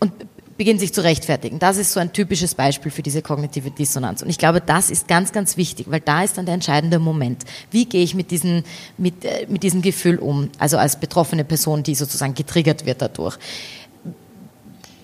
und 0.00 0.12
beginnen 0.60 0.78
sich 0.78 0.92
zu 0.92 1.02
rechtfertigen. 1.02 1.58
Das 1.58 1.78
ist 1.78 1.92
so 1.92 2.00
ein 2.00 2.12
typisches 2.12 2.54
Beispiel 2.54 2.92
für 2.92 3.00
diese 3.00 3.22
kognitive 3.22 3.70
Dissonanz. 3.70 4.20
Und 4.20 4.28
ich 4.28 4.36
glaube, 4.36 4.60
das 4.60 4.90
ist 4.90 5.08
ganz, 5.08 5.32
ganz 5.32 5.56
wichtig, 5.56 5.86
weil 5.88 6.00
da 6.00 6.22
ist 6.22 6.36
dann 6.36 6.44
der 6.44 6.52
entscheidende 6.52 6.98
Moment. 6.98 7.46
Wie 7.70 7.86
gehe 7.86 8.02
ich 8.02 8.14
mit, 8.14 8.30
diesen, 8.30 8.64
mit, 8.98 9.24
äh, 9.24 9.46
mit 9.48 9.62
diesem 9.62 9.80
Gefühl 9.80 10.18
um? 10.18 10.50
Also 10.58 10.76
als 10.76 11.00
betroffene 11.00 11.46
Person, 11.46 11.82
die 11.82 11.94
sozusagen 11.94 12.34
getriggert 12.34 12.84
wird 12.84 13.00
dadurch 13.00 13.38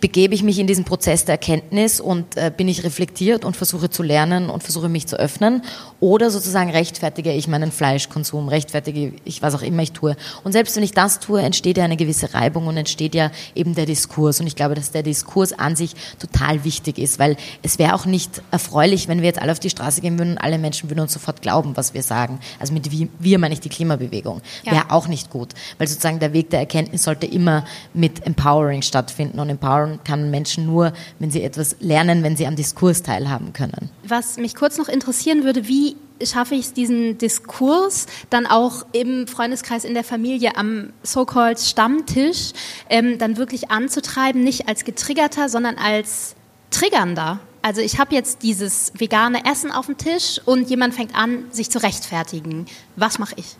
begebe 0.06 0.36
ich 0.36 0.44
mich 0.44 0.60
in 0.60 0.68
diesen 0.68 0.84
Prozess 0.84 1.24
der 1.24 1.32
Erkenntnis 1.32 1.98
und 1.98 2.36
äh, 2.36 2.52
bin 2.56 2.68
ich 2.68 2.84
reflektiert 2.84 3.44
und 3.44 3.56
versuche 3.56 3.90
zu 3.90 4.04
lernen 4.04 4.50
und 4.50 4.62
versuche 4.62 4.88
mich 4.88 5.08
zu 5.08 5.18
öffnen 5.18 5.62
oder 5.98 6.30
sozusagen 6.30 6.70
rechtfertige 6.70 7.32
ich 7.32 7.48
meinen 7.48 7.72
Fleischkonsum, 7.72 8.46
rechtfertige 8.46 9.14
ich 9.24 9.42
was 9.42 9.56
auch 9.56 9.62
immer 9.62 9.82
ich 9.82 9.90
tue. 9.90 10.14
Und 10.44 10.52
selbst 10.52 10.76
wenn 10.76 10.84
ich 10.84 10.92
das 10.92 11.18
tue, 11.18 11.42
entsteht 11.42 11.76
ja 11.76 11.82
eine 11.82 11.96
gewisse 11.96 12.34
Reibung 12.34 12.68
und 12.68 12.76
entsteht 12.76 13.16
ja 13.16 13.32
eben 13.56 13.74
der 13.74 13.84
Diskurs. 13.84 14.38
Und 14.38 14.46
ich 14.46 14.54
glaube, 14.54 14.76
dass 14.76 14.92
der 14.92 15.02
Diskurs 15.02 15.52
an 15.52 15.74
sich 15.74 15.94
total 16.20 16.62
wichtig 16.62 16.98
ist, 16.98 17.18
weil 17.18 17.36
es 17.64 17.80
wäre 17.80 17.94
auch 17.94 18.06
nicht 18.06 18.42
erfreulich, 18.52 19.08
wenn 19.08 19.22
wir 19.22 19.26
jetzt 19.26 19.42
alle 19.42 19.50
auf 19.50 19.58
die 19.58 19.70
Straße 19.70 20.02
gehen 20.02 20.20
würden 20.20 20.34
und 20.34 20.38
alle 20.38 20.58
Menschen 20.58 20.88
würden 20.88 21.00
uns 21.00 21.14
sofort 21.14 21.42
glauben, 21.42 21.76
was 21.76 21.94
wir 21.94 22.04
sagen. 22.04 22.38
Also 22.60 22.72
mit 22.72 22.92
wir, 22.92 23.08
wir 23.18 23.40
meine 23.40 23.54
ich 23.54 23.60
die 23.60 23.70
Klimabewegung. 23.70 24.40
Ja. 24.62 24.70
Wäre 24.70 24.90
auch 24.90 25.08
nicht 25.08 25.30
gut, 25.30 25.48
weil 25.78 25.88
sozusagen 25.88 26.20
der 26.20 26.32
Weg 26.32 26.50
der 26.50 26.60
Erkenntnis 26.60 27.02
sollte 27.02 27.26
immer 27.26 27.64
mit 27.92 28.24
Empowering 28.24 28.82
stattfinden 28.82 29.40
und 29.40 29.50
Empowering 29.50 29.95
kann 30.04 30.30
Menschen 30.30 30.66
nur, 30.66 30.92
wenn 31.18 31.30
sie 31.30 31.42
etwas 31.42 31.76
lernen, 31.80 32.22
wenn 32.22 32.36
sie 32.36 32.46
am 32.46 32.56
Diskurs 32.56 33.02
teilhaben 33.02 33.52
können. 33.52 33.90
Was 34.06 34.36
mich 34.36 34.54
kurz 34.54 34.78
noch 34.78 34.88
interessieren 34.88 35.44
würde, 35.44 35.68
wie 35.68 35.96
schaffe 36.22 36.54
ich 36.54 36.66
es, 36.66 36.72
diesen 36.72 37.18
Diskurs 37.18 38.06
dann 38.30 38.46
auch 38.46 38.86
im 38.92 39.26
Freundeskreis, 39.26 39.84
in 39.84 39.94
der 39.94 40.04
Familie, 40.04 40.56
am 40.56 40.92
so-called 41.02 41.58
Stammtisch, 41.58 42.52
ähm, 42.88 43.18
dann 43.18 43.36
wirklich 43.36 43.70
anzutreiben, 43.70 44.42
nicht 44.42 44.68
als 44.68 44.84
getriggerter, 44.84 45.48
sondern 45.48 45.76
als 45.76 46.34
triggernder. 46.70 47.40
Also 47.62 47.80
ich 47.80 47.98
habe 47.98 48.14
jetzt 48.14 48.42
dieses 48.42 48.92
vegane 48.96 49.44
Essen 49.44 49.72
auf 49.72 49.86
dem 49.86 49.96
Tisch 49.96 50.40
und 50.44 50.70
jemand 50.70 50.94
fängt 50.94 51.14
an, 51.16 51.46
sich 51.50 51.70
zu 51.70 51.82
rechtfertigen. 51.82 52.66
Was 52.94 53.18
mache 53.18 53.34
ich? 53.36 53.56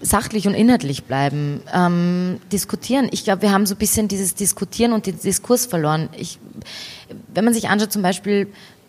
Sachlich 0.00 0.46
und 0.46 0.54
inhaltlich 0.54 1.04
bleiben, 1.04 1.60
ähm, 1.74 2.40
diskutieren. 2.52 3.08
Ich 3.10 3.24
glaube, 3.24 3.42
wir 3.42 3.52
haben 3.52 3.66
so 3.66 3.74
ein 3.74 3.78
bisschen 3.78 4.08
dieses 4.08 4.34
Diskutieren 4.34 4.92
und 4.92 5.06
den 5.06 5.18
Diskurs 5.18 5.66
verloren. 5.66 6.08
Ich, 6.16 6.38
wenn 7.34 7.44
man 7.44 7.54
sich 7.54 7.68
anschaut, 7.68 7.92
zum 7.92 8.02
Beispiel 8.02 8.48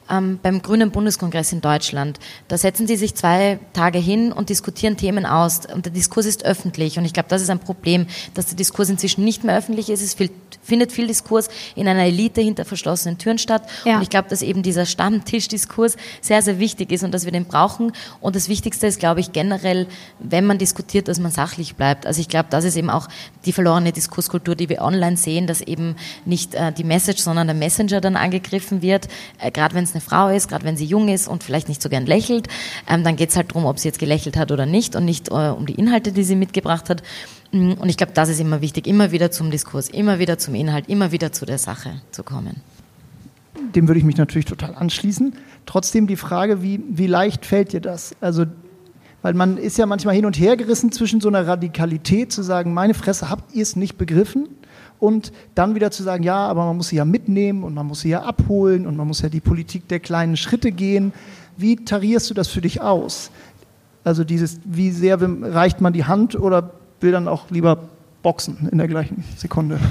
ähm, 0.09 0.39
beim 0.41 0.61
Grünen 0.61 0.91
Bundeskongress 0.91 1.51
in 1.51 1.61
Deutschland. 1.61 2.19
Da 2.47 2.57
setzen 2.57 2.87
sie 2.87 2.95
sich 2.95 3.15
zwei 3.15 3.59
Tage 3.73 3.99
hin 3.99 4.31
und 4.31 4.49
diskutieren 4.49 4.97
Themen 4.97 5.25
aus. 5.25 5.61
Und 5.73 5.85
der 5.85 5.93
Diskurs 5.93 6.25
ist 6.25 6.45
öffentlich. 6.45 6.97
Und 6.97 7.05
ich 7.05 7.13
glaube, 7.13 7.29
das 7.29 7.41
ist 7.41 7.49
ein 7.49 7.59
Problem, 7.59 8.07
dass 8.33 8.47
der 8.47 8.57
Diskurs 8.57 8.89
inzwischen 8.89 9.23
nicht 9.23 9.43
mehr 9.43 9.57
öffentlich 9.57 9.89
ist. 9.89 10.01
Es 10.01 10.13
viel, 10.13 10.31
findet 10.61 10.91
viel 10.91 11.07
Diskurs 11.07 11.49
in 11.75 11.87
einer 11.87 12.03
Elite 12.03 12.41
hinter 12.41 12.65
verschlossenen 12.65 13.17
Türen 13.17 13.37
statt. 13.37 13.63
Ja. 13.85 13.95
Und 13.95 14.01
ich 14.01 14.09
glaube, 14.09 14.29
dass 14.29 14.41
eben 14.41 14.63
dieser 14.63 14.85
Stammtischdiskurs 14.85 15.97
sehr, 16.21 16.41
sehr 16.41 16.59
wichtig 16.59 16.91
ist 16.91 17.03
und 17.03 17.13
dass 17.13 17.25
wir 17.25 17.31
den 17.31 17.45
brauchen. 17.45 17.91
Und 18.21 18.35
das 18.35 18.49
Wichtigste 18.49 18.87
ist, 18.87 18.99
glaube 18.99 19.19
ich, 19.19 19.31
generell, 19.31 19.87
wenn 20.19 20.45
man 20.45 20.57
diskutiert, 20.57 21.07
dass 21.07 21.19
man 21.19 21.31
sachlich 21.31 21.75
bleibt. 21.75 22.05
Also 22.05 22.21
ich 22.21 22.27
glaube, 22.27 22.47
das 22.49 22.65
ist 22.65 22.75
eben 22.75 22.89
auch 22.89 23.07
die 23.45 23.53
verlorene 23.53 23.91
Diskurskultur, 23.91 24.55
die 24.55 24.69
wir 24.69 24.81
online 24.81 25.17
sehen, 25.17 25.47
dass 25.47 25.61
eben 25.61 25.95
nicht 26.25 26.55
äh, 26.55 26.71
die 26.71 26.83
Message, 26.83 27.21
sondern 27.21 27.47
der 27.47 27.55
Messenger 27.55 28.01
dann 28.01 28.15
angegriffen 28.15 28.81
wird. 28.81 29.07
Äh, 29.39 29.51
Gerade 29.51 29.75
wenn 29.75 29.83
es 29.83 29.91
eine 29.91 29.98
Frau 30.01 30.29
ist, 30.29 30.47
gerade 30.47 30.65
wenn 30.65 30.77
sie 30.77 30.85
jung 30.85 31.07
ist 31.07 31.27
und 31.27 31.43
vielleicht 31.43 31.69
nicht 31.69 31.81
so 31.81 31.89
gern 31.89 32.05
lächelt, 32.05 32.47
ähm, 32.87 33.03
dann 33.03 33.15
geht 33.15 33.29
es 33.29 33.35
halt 33.35 33.51
darum, 33.51 33.65
ob 33.65 33.79
sie 33.79 33.87
jetzt 33.87 33.99
gelächelt 33.99 34.37
hat 34.37 34.51
oder 34.51 34.65
nicht 34.65 34.95
und 34.95 35.05
nicht 35.05 35.29
äh, 35.29 35.49
um 35.49 35.65
die 35.65 35.75
Inhalte, 35.75 36.11
die 36.11 36.23
sie 36.23 36.35
mitgebracht 36.35 36.89
hat. 36.89 37.03
Mm, 37.51 37.73
und 37.73 37.89
ich 37.89 37.97
glaube, 37.97 38.13
das 38.13 38.29
ist 38.29 38.39
immer 38.39 38.61
wichtig, 38.61 38.87
immer 38.87 39.11
wieder 39.11 39.31
zum 39.31 39.51
Diskurs, 39.51 39.89
immer 39.89 40.19
wieder 40.19 40.37
zum 40.37 40.55
Inhalt, 40.55 40.87
immer 40.89 41.11
wieder 41.11 41.31
zu 41.31 41.45
der 41.45 41.57
Sache 41.57 42.01
zu 42.11 42.23
kommen. 42.23 42.61
Dem 43.75 43.87
würde 43.87 43.99
ich 43.99 44.05
mich 44.05 44.17
natürlich 44.17 44.45
total 44.45 44.75
anschließen. 44.75 45.35
Trotzdem 45.65 46.07
die 46.07 46.15
Frage, 46.15 46.63
wie, 46.63 46.81
wie 46.89 47.07
leicht 47.07 47.45
fällt 47.45 47.73
dir 47.73 47.81
das? 47.81 48.15
Also 48.21 48.45
weil 49.21 49.33
man 49.33 49.57
ist 49.57 49.77
ja 49.77 49.85
manchmal 49.85 50.15
hin 50.15 50.25
und 50.25 50.39
her 50.39 50.55
gerissen 50.55 50.91
zwischen 50.91 51.19
so 51.19 51.27
einer 51.27 51.45
Radikalität 51.45 52.31
zu 52.31 52.41
sagen, 52.41 52.73
meine 52.73 52.93
Fresse, 52.93 53.29
habt 53.29 53.53
ihr 53.53 53.63
es 53.63 53.75
nicht 53.75 53.97
begriffen? 53.97 54.47
Und 54.99 55.31
dann 55.55 55.75
wieder 55.75 55.91
zu 55.91 56.03
sagen, 56.03 56.23
ja, 56.23 56.47
aber 56.47 56.65
man 56.65 56.77
muss 56.77 56.89
sie 56.89 56.97
ja 56.97 57.05
mitnehmen 57.05 57.63
und 57.63 57.73
man 57.73 57.85
muss 57.85 58.01
sie 58.01 58.09
ja 58.09 58.23
abholen 58.23 58.85
und 58.85 58.97
man 58.97 59.07
muss 59.07 59.21
ja 59.21 59.29
die 59.29 59.39
Politik 59.39 59.87
der 59.87 59.99
kleinen 59.99 60.37
Schritte 60.37 60.71
gehen. 60.71 61.13
Wie 61.57 61.77
tarierst 61.77 62.29
du 62.29 62.33
das 62.33 62.49
für 62.49 62.61
dich 62.61 62.81
aus? 62.81 63.31
Also 64.03 64.23
dieses, 64.23 64.59
wie 64.65 64.91
sehr 64.91 65.19
reicht 65.21 65.81
man 65.81 65.93
die 65.93 66.05
Hand 66.05 66.35
oder 66.35 66.71
will 66.99 67.11
dann 67.11 67.27
auch 67.27 67.49
lieber 67.49 67.89
boxen 68.21 68.67
in 68.71 68.77
der 68.77 68.87
gleichen 68.87 69.23
Sekunde? 69.37 69.79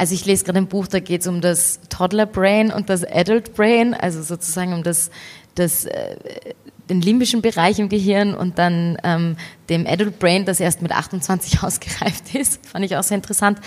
Also 0.00 0.14
ich 0.14 0.24
lese 0.26 0.44
gerade 0.44 0.58
ein 0.58 0.68
Buch, 0.68 0.86
da 0.86 1.00
geht 1.00 1.22
es 1.22 1.26
um 1.26 1.40
das 1.40 1.80
Toddler 1.88 2.26
Brain 2.26 2.70
und 2.70 2.88
das 2.88 3.02
Adult 3.04 3.56
Brain, 3.56 3.94
also 3.94 4.22
sozusagen 4.22 4.72
um 4.72 4.84
das, 4.84 5.10
das 5.56 5.86
äh, 5.86 6.14
den 6.88 7.00
limbischen 7.00 7.42
Bereich 7.42 7.78
im 7.78 7.88
Gehirn 7.88 8.34
und 8.34 8.58
dann 8.58 8.96
ähm, 9.04 9.36
dem 9.68 9.86
Adult 9.86 10.18
Brain, 10.18 10.44
das 10.44 10.60
erst 10.60 10.82
mit 10.82 10.92
28 10.92 11.62
ausgereift 11.62 12.34
ist. 12.34 12.66
Fand 12.66 12.84
ich 12.84 12.96
auch 12.96 13.02
sehr 13.02 13.16
interessant. 13.16 13.58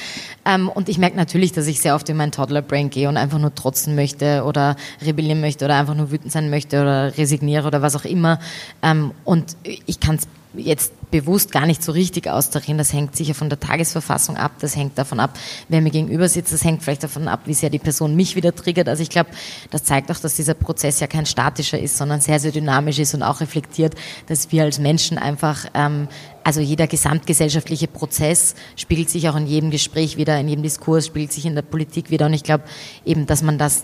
Ähm, 0.46 0.70
und 0.70 0.90
ich 0.90 0.98
merke 0.98 1.16
natürlich, 1.16 1.51
dass 1.51 1.68
ich 1.68 1.82
sehr 1.82 1.96
oft 1.96 2.10
in 2.10 2.18
mein 2.18 2.32
Toddler 2.32 2.62
Brain 2.62 2.90
gehe 2.90 3.10
und 3.10 3.18
einfach 3.18 3.40
nur 3.40 3.54
trotzen 3.54 3.96
möchte 3.96 4.44
oder 4.44 4.75
rebellieren 5.01 5.42
möchte 5.42 5.66
oder 5.66 5.75
einfach 5.75 5.96
nur 5.96 6.12
wütend 6.12 6.32
sein 6.32 6.50
möchte 6.50 6.82
oder 6.82 7.18
resigniere 7.18 7.68
oder 7.68 7.82
was 7.82 7.96
auch 7.96 8.06
immer. 8.06 8.40
Ähm, 8.82 9.12
und 9.24 9.56
ich 9.63 10.00
kann 10.00 10.16
es 10.16 10.28
jetzt 10.55 10.93
bewusst 11.12 11.51
gar 11.51 11.65
nicht 11.65 11.84
so 11.84 11.91
richtig 11.91 12.27
austarieren. 12.27 12.77
Das 12.77 12.93
hängt 12.93 13.15
sicher 13.15 13.34
von 13.34 13.50
der 13.50 13.60
Tagesverfassung 13.60 14.38
ab, 14.38 14.53
das 14.60 14.75
hängt 14.75 14.98
davon 14.98 15.20
ab, 15.20 15.38
wer 15.70 15.81
mir 15.81 15.91
gegenüber 15.91 16.27
sitzt, 16.29 16.53
das 16.53 16.63
hängt 16.63 16.84
vielleicht 16.84 17.03
davon 17.03 17.27
ab, 17.27 17.41
wie 17.46 17.53
sehr 17.53 17.70
die 17.70 17.79
Person 17.79 18.15
mich 18.15 18.36
wieder 18.36 18.55
triggert. 18.55 18.88
Also 18.88 19.03
ich 19.03 19.10
glaube, 19.10 19.29
das 19.70 19.84
zeigt 19.84 20.10
auch, 20.12 20.17
dass 20.17 20.36
dieser 20.36 20.53
Prozess 20.53 21.00
ja 21.00 21.08
kein 21.08 21.25
statischer 21.25 21.79
ist, 21.79 21.98
sondern 21.98 22.22
sehr, 22.22 22.39
sehr 22.39 22.51
dynamisch 22.51 23.00
ist 23.00 23.13
und 23.13 23.24
auch 23.24 23.41
reflektiert, 23.41 23.96
dass 24.27 24.51
wir 24.51 24.63
als 24.63 24.79
Menschen 24.79 25.17
einfach, 25.17 25.65
ähm, 25.74 26.08
also 26.43 26.60
jeder 26.62 26.88
gesamtgesellschaftliche 26.88 27.88
Prozess 27.88 28.55
spiegelt 28.75 29.10
sich 29.10 29.29
auch 29.29 29.36
in 29.36 29.48
jedem 29.48 29.70
Gespräch 29.70 30.17
wieder, 30.17 30.39
in 30.39 30.48
jedem 30.48 30.63
Diskurs, 30.63 31.08
spiegelt 31.08 31.31
sich 31.31 31.46
in 31.46 31.55
der 31.55 31.62
Politik 31.62 32.10
wieder 32.10 32.25
und 32.25 32.34
ich 32.34 32.43
glaube 32.43 32.63
eben, 33.05 33.27
dass 33.27 33.43
man 33.43 33.58
das 33.58 33.84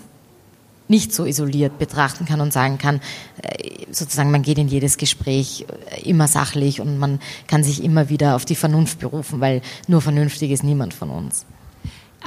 nicht 0.88 1.13
so 1.13 1.25
isoliert 1.25 1.79
betrachten 1.79 2.25
kann 2.25 2.41
und 2.41 2.53
sagen 2.53 2.77
kann, 2.77 3.01
äh, 3.41 3.86
sozusagen 3.91 4.32
man 4.32 4.41
geht 4.41 4.58
in 4.58 4.67
jedes 4.67 4.98
Gespräch 4.98 5.65
äh, 5.91 6.01
immer 6.10 6.27
sachlich 6.27 6.82
und 6.82 6.98
man 6.98 7.20
kann 7.48 7.63
sich 7.63 7.84
immer 7.84 8.10
wieder 8.10 8.36
auf 8.36 8.46
die 8.46 8.56
Vernunft 8.56 9.00
berufen, 9.00 9.39
weil 9.39 9.62
nur 9.88 10.01
vernünftig 10.01 10.51
ist 10.51 10.63
niemand 10.63 10.94
von 10.94 11.10
uns. 11.10 11.46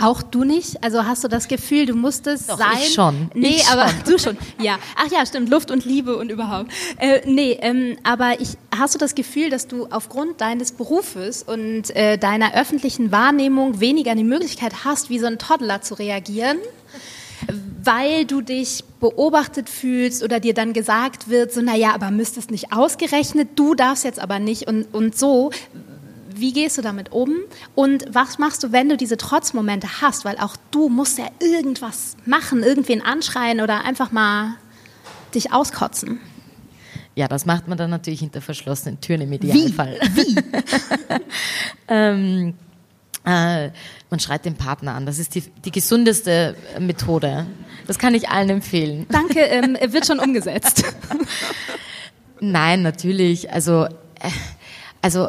Auch 0.01 0.23
du 0.23 0.45
nicht? 0.45 0.83
Also 0.83 1.05
hast 1.05 1.25
du 1.25 1.29
das 1.29 1.49
Gefühl, 1.49 1.85
du 1.85 1.95
musstest 1.95 2.49
Doch, 2.49 2.59
sein? 2.59 2.79
Ich 2.81 2.95
schon. 2.95 3.31
Nee, 3.35 3.57
ich 3.57 3.69
aber 3.69 3.89
schon. 3.89 4.05
du 4.07 4.19
schon. 4.19 4.39
Ja. 4.63 4.79
Ach 4.97 5.11
ja, 5.11 5.27
stimmt. 5.27 5.51
Luft 5.51 5.71
und 5.71 5.85
Liebe 5.85 6.17
und 6.17 6.31
überhaupt. 6.31 6.71
Äh, 6.97 7.21
nee, 7.27 7.59
ähm, 7.61 7.97
aber 8.03 8.41
ich, 8.41 8.57
hast 8.77 8.95
du 8.95 8.99
das 8.99 9.15
Gefühl, 9.15 9.51
dass 9.51 9.67
du 9.67 9.89
aufgrund 9.91 10.41
deines 10.41 10.73
Berufes 10.73 11.43
und 11.43 11.95
äh, 11.95 12.17
deiner 12.17 12.55
öffentlichen 12.55 13.13
Wahrnehmung 13.13 13.81
weniger 13.81 14.15
die 14.15 14.25
Möglichkeit 14.25 14.85
hast, 14.85 15.11
wie 15.11 15.19
so 15.19 15.27
ein 15.27 15.39
Toddler 15.39 15.83
zu 15.83 15.95
reagieren? 15.95 16.59
Weil 17.83 18.27
du 18.27 18.41
dich 18.41 18.85
beobachtet 19.01 19.69
fühlst 19.69 20.23
oder 20.23 20.41
dir 20.41 20.55
dann 20.55 20.73
gesagt 20.73 21.29
wird, 21.29 21.53
so, 21.53 21.63
naja, 21.63 21.95
aber 21.95 22.11
müsstest 22.11 22.51
nicht 22.51 22.73
ausgerechnet, 22.73 23.51
du 23.57 23.75
darfst 23.75 24.05
jetzt 24.05 24.21
aber 24.21 24.39
nicht 24.39 24.69
und, 24.69 24.93
und 24.93 25.17
so. 25.17 25.51
Wie 26.35 26.53
gehst 26.53 26.79
du 26.79 26.83
damit 26.83 27.13
um? 27.13 27.35
Und 27.75 28.05
was 28.11 28.39
machst 28.39 28.63
du, 28.63 28.73
wenn 28.73 28.89
du 28.89 28.97
diese 28.97 29.17
Trotzmomente 29.17 30.01
hast? 30.01 30.25
Weil 30.25 30.39
auch 30.39 30.57
du 30.71 30.89
musst 30.89 31.19
ja 31.19 31.27
irgendwas 31.41 32.17
machen, 32.25 32.63
irgendwen 32.63 33.03
anschreien 33.03 33.61
oder 33.61 33.85
einfach 33.85 34.13
mal 34.13 34.57
dich 35.35 35.53
auskotzen. 35.53 36.21
Ja, 37.15 37.29
das 37.29 37.45
macht 37.45 37.69
man 37.69 37.77
dann 37.77 37.91
natürlich 37.91 38.21
hinter 38.21 38.41
verschlossenen 38.41 39.01
Türen 39.01 39.23
im 39.23 39.33
Idealfall. 39.33 39.99
Wie? 40.15 40.37
ähm, 41.89 42.55
äh, 43.25 43.71
man 44.09 44.21
schreit 44.21 44.45
den 44.45 44.55
Partner 44.55 44.95
an. 44.95 45.07
Das 45.07 45.19
ist 45.19 45.35
die, 45.35 45.43
die 45.65 45.71
gesundeste 45.71 46.57
Methode. 46.79 47.47
Das 47.87 47.99
kann 47.99 48.15
ich 48.15 48.29
allen 48.29 48.51
empfehlen. 48.51 49.07
Danke, 49.11 49.41
ähm, 49.41 49.77
wird 49.93 50.07
schon 50.07 50.19
umgesetzt. 50.19 50.85
Nein, 52.41 52.83
natürlich. 52.83 53.53
Also, 53.53 53.85
äh, 53.85 54.31
also 55.03 55.29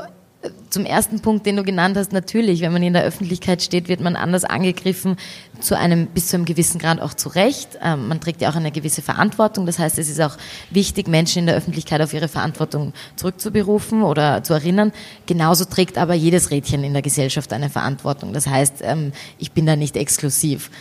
zum 0.69 0.85
ersten 0.85 1.19
Punkt, 1.19 1.45
den 1.45 1.57
du 1.57 1.63
genannt 1.63 1.97
hast, 1.97 2.13
natürlich, 2.13 2.61
wenn 2.61 2.71
man 2.71 2.81
in 2.81 2.93
der 2.93 3.03
Öffentlichkeit 3.03 3.61
steht, 3.61 3.87
wird 3.87 4.01
man 4.01 4.15
anders 4.15 4.43
angegriffen, 4.43 5.17
zu 5.59 5.77
einem, 5.77 6.07
bis 6.07 6.27
zu 6.27 6.37
einem 6.37 6.45
gewissen 6.45 6.79
Grad 6.79 6.99
auch 6.99 7.13
zu 7.13 7.29
Recht. 7.29 7.77
Ähm, 7.83 8.07
man 8.07 8.19
trägt 8.19 8.41
ja 8.41 8.49
auch 8.49 8.55
eine 8.55 8.71
gewisse 8.71 9.01
Verantwortung. 9.01 9.65
Das 9.65 9.77
heißt, 9.77 9.99
es 9.99 10.09
ist 10.09 10.19
auch 10.19 10.37
wichtig, 10.71 11.07
Menschen 11.07 11.39
in 11.39 11.45
der 11.45 11.55
Öffentlichkeit 11.55 12.01
auf 12.01 12.13
ihre 12.13 12.27
Verantwortung 12.27 12.93
zurückzuberufen 13.15 14.01
oder 14.01 14.43
zu 14.43 14.53
erinnern. 14.53 14.91
Genauso 15.27 15.65
trägt 15.65 15.97
aber 15.97 16.15
jedes 16.15 16.49
Rädchen 16.49 16.83
in 16.83 16.93
der 16.93 17.03
Gesellschaft 17.03 17.53
eine 17.53 17.69
Verantwortung. 17.69 18.33
Das 18.33 18.47
heißt, 18.47 18.77
ähm, 18.81 19.11
ich 19.37 19.51
bin 19.51 19.65
da 19.65 19.75
nicht 19.75 19.95
exklusiv. 19.95 20.71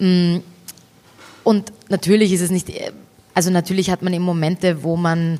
Mm, 0.00 0.38
und 1.44 1.72
natürlich 1.88 2.32
ist 2.32 2.40
es 2.40 2.50
nicht, 2.50 2.72
also 3.34 3.50
natürlich 3.50 3.90
hat 3.90 4.02
man 4.02 4.12
eben 4.12 4.24
Momente, 4.24 4.82
wo 4.82 4.96
man 4.96 5.38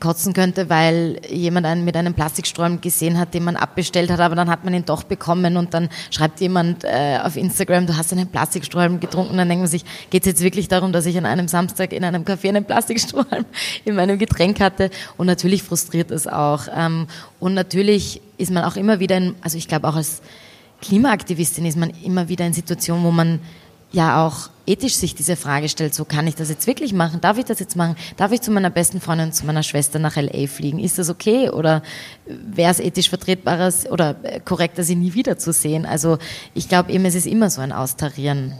kotzen 0.00 0.32
könnte, 0.32 0.68
weil 0.68 1.20
jemand 1.28 1.66
einen 1.66 1.84
mit 1.84 1.96
einem 1.96 2.14
Plastiksträum 2.14 2.80
gesehen 2.80 3.18
hat, 3.18 3.34
den 3.34 3.44
man 3.44 3.56
abbestellt 3.56 4.10
hat, 4.10 4.20
aber 4.20 4.34
dann 4.34 4.48
hat 4.48 4.64
man 4.64 4.74
ihn 4.74 4.84
doch 4.84 5.02
bekommen 5.02 5.56
und 5.56 5.74
dann 5.74 5.88
schreibt 6.10 6.40
jemand 6.40 6.84
äh, 6.84 7.18
auf 7.22 7.36
Instagram, 7.36 7.86
du 7.86 7.96
hast 7.96 8.12
einen 8.12 8.28
Plastiksträum 8.28 9.00
getrunken, 9.00 9.36
dann 9.36 9.48
denkt 9.48 9.62
man 9.62 9.70
sich, 9.70 9.84
geht 10.10 10.22
es 10.22 10.26
jetzt 10.26 10.42
wirklich 10.42 10.68
darum, 10.68 10.92
dass 10.92 11.06
ich 11.06 11.16
an 11.18 11.26
einem 11.26 11.48
Samstag 11.48 11.92
in 11.92 12.04
einem 12.04 12.24
Café 12.24 12.48
einen 12.48 12.64
Plastiksträum 12.64 13.44
in 13.84 13.94
meinem 13.94 14.18
Getränk 14.18 14.60
hatte? 14.60 14.90
Und 15.16 15.26
natürlich 15.26 15.62
frustriert 15.62 16.10
es 16.10 16.26
auch. 16.26 16.68
Ähm, 16.74 17.06
und 17.40 17.54
natürlich 17.54 18.20
ist 18.38 18.50
man 18.50 18.64
auch 18.64 18.76
immer 18.76 19.00
wieder, 19.00 19.16
in, 19.16 19.34
also 19.42 19.58
ich 19.58 19.68
glaube 19.68 19.88
auch 19.88 19.96
als 19.96 20.22
Klimaaktivistin 20.82 21.64
ist 21.64 21.78
man 21.78 21.90
immer 22.02 22.28
wieder 22.28 22.46
in 22.46 22.52
Situationen, 22.52 23.04
wo 23.04 23.10
man 23.10 23.40
ja 23.94 24.26
auch 24.26 24.50
ethisch 24.66 24.96
sich 24.96 25.14
diese 25.14 25.36
Frage 25.36 25.68
stellt, 25.68 25.94
so 25.94 26.04
kann 26.04 26.26
ich 26.26 26.34
das 26.34 26.48
jetzt 26.48 26.66
wirklich 26.66 26.92
machen? 26.92 27.20
Darf 27.20 27.38
ich 27.38 27.44
das 27.44 27.60
jetzt 27.60 27.76
machen? 27.76 27.96
Darf 28.16 28.32
ich 28.32 28.40
zu 28.40 28.50
meiner 28.50 28.70
besten 28.70 29.00
Freundin, 29.00 29.32
zu 29.32 29.46
meiner 29.46 29.62
Schwester 29.62 29.98
nach 29.98 30.16
LA 30.16 30.46
fliegen? 30.46 30.78
Ist 30.78 30.98
das 30.98 31.10
okay? 31.10 31.50
Oder 31.50 31.82
wäre 32.26 32.70
es 32.70 32.80
ethisch 32.80 33.08
vertretbarer 33.08 33.72
oder 33.90 34.16
korrekter, 34.44 34.82
sie 34.82 34.96
nie 34.96 35.14
wiederzusehen? 35.14 35.86
Also 35.86 36.18
ich 36.54 36.68
glaube 36.68 36.92
eben, 36.92 37.04
es 37.04 37.14
ist 37.14 37.26
immer 37.26 37.50
so 37.50 37.60
ein 37.60 37.72
Austarieren. 37.72 38.54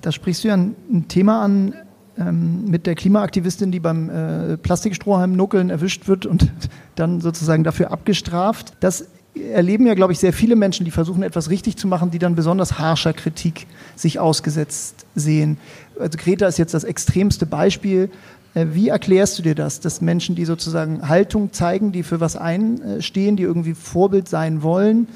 Da 0.00 0.12
sprichst 0.12 0.44
du 0.44 0.48
ja 0.48 0.54
ein, 0.54 0.74
ein 0.90 1.08
Thema 1.08 1.42
an 1.42 1.74
ähm, 2.18 2.64
mit 2.66 2.86
der 2.86 2.94
Klimaaktivistin, 2.94 3.70
die 3.70 3.80
beim 3.80 4.10
äh, 4.10 4.56
Plastikstrohhalm 4.56 5.32
nuckeln 5.32 5.70
erwischt 5.70 6.08
wird 6.08 6.26
und 6.26 6.50
dann 6.94 7.20
sozusagen 7.20 7.64
dafür 7.64 7.90
abgestraft. 7.90 8.72
Das 8.80 9.06
erleben 9.34 9.86
ja, 9.86 9.94
glaube 9.94 10.12
ich, 10.12 10.18
sehr 10.18 10.32
viele 10.32 10.56
Menschen, 10.56 10.84
die 10.84 10.90
versuchen, 10.90 11.22
etwas 11.22 11.50
richtig 11.50 11.76
zu 11.76 11.86
machen, 11.88 12.10
die 12.10 12.18
dann 12.18 12.34
besonders 12.34 12.78
harscher 12.78 13.12
Kritik 13.12 13.66
sich 13.96 14.18
ausgesetzt 14.18 15.06
sehen. 15.14 15.58
Also 15.98 16.18
Greta 16.18 16.46
ist 16.46 16.58
jetzt 16.58 16.74
das 16.74 16.84
extremste 16.84 17.46
Beispiel. 17.46 18.10
Wie 18.54 18.88
erklärst 18.88 19.38
du 19.38 19.42
dir 19.42 19.56
das, 19.56 19.80
dass 19.80 20.00
Menschen, 20.00 20.36
die 20.36 20.44
sozusagen 20.44 21.08
Haltung 21.08 21.52
zeigen, 21.52 21.90
die 21.90 22.04
für 22.04 22.20
was 22.20 22.36
einstehen, 22.36 23.36
die 23.36 23.42
irgendwie 23.42 23.74
Vorbild 23.74 24.28
sein 24.28 24.62
wollen, 24.62 25.08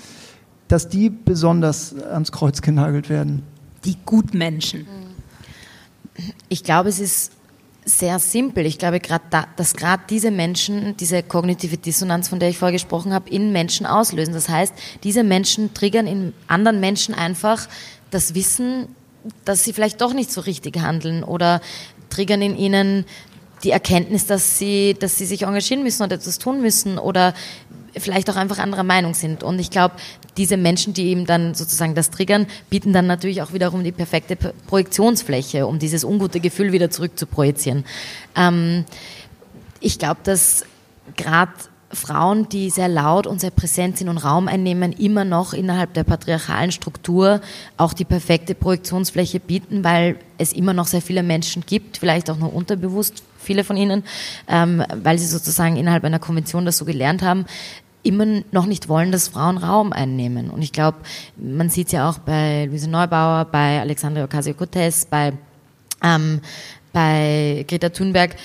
dass 0.66 0.88
die 0.88 1.10
besonders 1.10 1.94
ans 2.02 2.32
Kreuz 2.32 2.60
genagelt 2.60 3.08
werden? 3.08 3.44
Die 3.84 3.96
Gutmenschen. 4.04 4.86
Ich 6.48 6.64
glaube, 6.64 6.88
es 6.88 6.98
ist 6.98 7.32
sehr 7.88 8.18
simpel. 8.18 8.66
Ich 8.66 8.78
glaube, 8.78 9.00
grad 9.00 9.22
da, 9.30 9.46
dass 9.56 9.74
gerade 9.74 10.02
diese 10.08 10.30
Menschen 10.30 10.96
diese 10.96 11.22
kognitive 11.22 11.76
Dissonanz, 11.76 12.28
von 12.28 12.38
der 12.38 12.50
ich 12.50 12.58
vorher 12.58 12.72
gesprochen 12.72 13.12
habe, 13.12 13.30
in 13.30 13.52
Menschen 13.52 13.86
auslösen. 13.86 14.34
Das 14.34 14.48
heißt, 14.48 14.74
diese 15.04 15.24
Menschen 15.24 15.74
triggern 15.74 16.06
in 16.06 16.32
anderen 16.46 16.80
Menschen 16.80 17.14
einfach 17.14 17.68
das 18.10 18.34
Wissen, 18.34 18.88
dass 19.44 19.64
sie 19.64 19.72
vielleicht 19.72 20.00
doch 20.00 20.12
nicht 20.12 20.30
so 20.30 20.40
richtig 20.42 20.78
handeln 20.78 21.24
oder 21.24 21.60
triggern 22.10 22.42
in 22.42 22.56
ihnen 22.56 23.04
die 23.64 23.70
Erkenntnis, 23.70 24.26
dass 24.26 24.58
sie, 24.58 24.94
dass 24.98 25.18
sie 25.18 25.26
sich 25.26 25.42
engagieren 25.42 25.82
müssen 25.82 26.04
oder 26.04 26.14
etwas 26.14 26.38
tun 26.38 26.60
müssen 26.60 26.98
oder 26.98 27.34
vielleicht 28.00 28.30
auch 28.30 28.36
einfach 28.36 28.58
anderer 28.58 28.82
Meinung 28.82 29.14
sind. 29.14 29.42
Und 29.42 29.58
ich 29.58 29.70
glaube, 29.70 29.94
diese 30.36 30.56
Menschen, 30.56 30.94
die 30.94 31.08
eben 31.08 31.26
dann 31.26 31.54
sozusagen 31.54 31.94
das 31.94 32.10
triggern, 32.10 32.46
bieten 32.70 32.92
dann 32.92 33.06
natürlich 33.06 33.42
auch 33.42 33.52
wiederum 33.52 33.84
die 33.84 33.92
perfekte 33.92 34.36
Projektionsfläche, 34.36 35.66
um 35.66 35.78
dieses 35.78 36.04
ungute 36.04 36.40
Gefühl 36.40 36.72
wieder 36.72 36.90
zurück 36.90 37.18
zu 37.18 37.26
projizieren. 37.26 37.84
Ähm, 38.36 38.84
ich 39.80 39.98
glaube, 39.98 40.20
dass 40.24 40.64
gerade 41.16 41.52
Frauen, 41.90 42.48
die 42.48 42.68
sehr 42.68 42.88
laut 42.88 43.26
und 43.26 43.40
sehr 43.40 43.50
präsent 43.50 43.96
sind 43.96 44.08
und 44.08 44.18
Raum 44.18 44.46
einnehmen, 44.46 44.92
immer 44.92 45.24
noch 45.24 45.54
innerhalb 45.54 45.94
der 45.94 46.04
patriarchalen 46.04 46.70
Struktur 46.70 47.40
auch 47.78 47.94
die 47.94 48.04
perfekte 48.04 48.54
Projektionsfläche 48.54 49.40
bieten, 49.40 49.84
weil 49.84 50.16
es 50.36 50.52
immer 50.52 50.74
noch 50.74 50.86
sehr 50.86 51.00
viele 51.00 51.22
Menschen 51.22 51.64
gibt, 51.64 51.96
vielleicht 51.96 52.28
auch 52.28 52.36
nur 52.36 52.52
unterbewusst, 52.52 53.22
viele 53.38 53.64
von 53.64 53.78
ihnen, 53.78 54.04
ähm, 54.48 54.84
weil 55.02 55.18
sie 55.18 55.26
sozusagen 55.26 55.76
innerhalb 55.76 56.04
einer 56.04 56.18
Konvention 56.18 56.66
das 56.66 56.76
so 56.76 56.84
gelernt 56.84 57.22
haben, 57.22 57.46
immer 58.02 58.42
noch 58.52 58.66
nicht 58.66 58.88
wollen, 58.88 59.12
dass 59.12 59.28
Frauen 59.28 59.58
Raum 59.58 59.92
einnehmen. 59.92 60.50
Und 60.50 60.62
ich 60.62 60.72
glaube, 60.72 60.98
man 61.36 61.68
sieht 61.68 61.88
es 61.88 61.92
ja 61.92 62.08
auch 62.08 62.18
bei 62.18 62.66
Luise 62.66 62.88
Neubauer, 62.88 63.46
bei 63.46 63.80
Alexandria 63.80 64.24
Ocasio-Cortez, 64.24 65.06
bei, 65.06 65.32
ähm, 66.02 66.40
bei 66.92 67.64
Greta 67.68 67.90
Thunberg, 67.90 68.36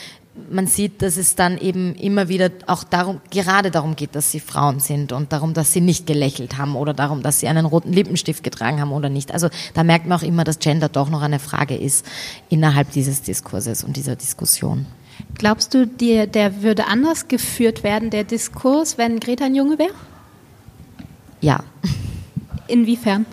man 0.49 0.67
sieht, 0.67 1.01
dass 1.01 1.17
es 1.17 1.35
dann 1.35 1.57
eben 1.57 1.93
immer 1.95 2.27
wieder 2.27 2.49
auch 2.65 2.83
darum, 2.83 3.21
gerade 3.29 3.69
darum 3.69 3.95
geht, 3.95 4.15
dass 4.15 4.31
sie 4.31 4.39
Frauen 4.39 4.79
sind 4.79 5.11
und 5.11 5.31
darum, 5.31 5.53
dass 5.53 5.73
sie 5.73 5.81
nicht 5.81 6.07
gelächelt 6.07 6.57
haben 6.57 6.75
oder 6.75 6.93
darum, 6.93 7.21
dass 7.21 7.39
sie 7.39 7.47
einen 7.47 7.65
roten 7.65 7.93
Lippenstift 7.93 8.43
getragen 8.43 8.81
haben 8.81 8.91
oder 8.91 9.09
nicht. 9.09 9.31
Also 9.31 9.49
da 9.73 9.83
merkt 9.83 10.07
man 10.07 10.17
auch 10.17 10.23
immer, 10.23 10.43
dass 10.43 10.59
Gender 10.59 10.89
doch 10.89 11.09
noch 11.09 11.21
eine 11.21 11.39
Frage 11.39 11.75
ist 11.75 12.05
innerhalb 12.49 12.91
dieses 12.91 13.21
Diskurses 13.21 13.83
und 13.83 13.95
dieser 13.95 14.15
Diskussion. 14.15 14.87
Glaubst 15.37 15.73
du, 15.73 15.87
dir, 15.87 16.27
der 16.27 16.61
würde 16.61 16.87
anders 16.87 17.27
geführt 17.27 17.83
werden, 17.83 18.09
der 18.09 18.23
Diskurs, 18.23 18.97
wenn 18.97 19.19
Greta 19.19 19.45
ein 19.45 19.55
Junge 19.55 19.79
wäre? 19.79 19.93
Ja. 21.41 21.63
Inwiefern? 22.67 23.25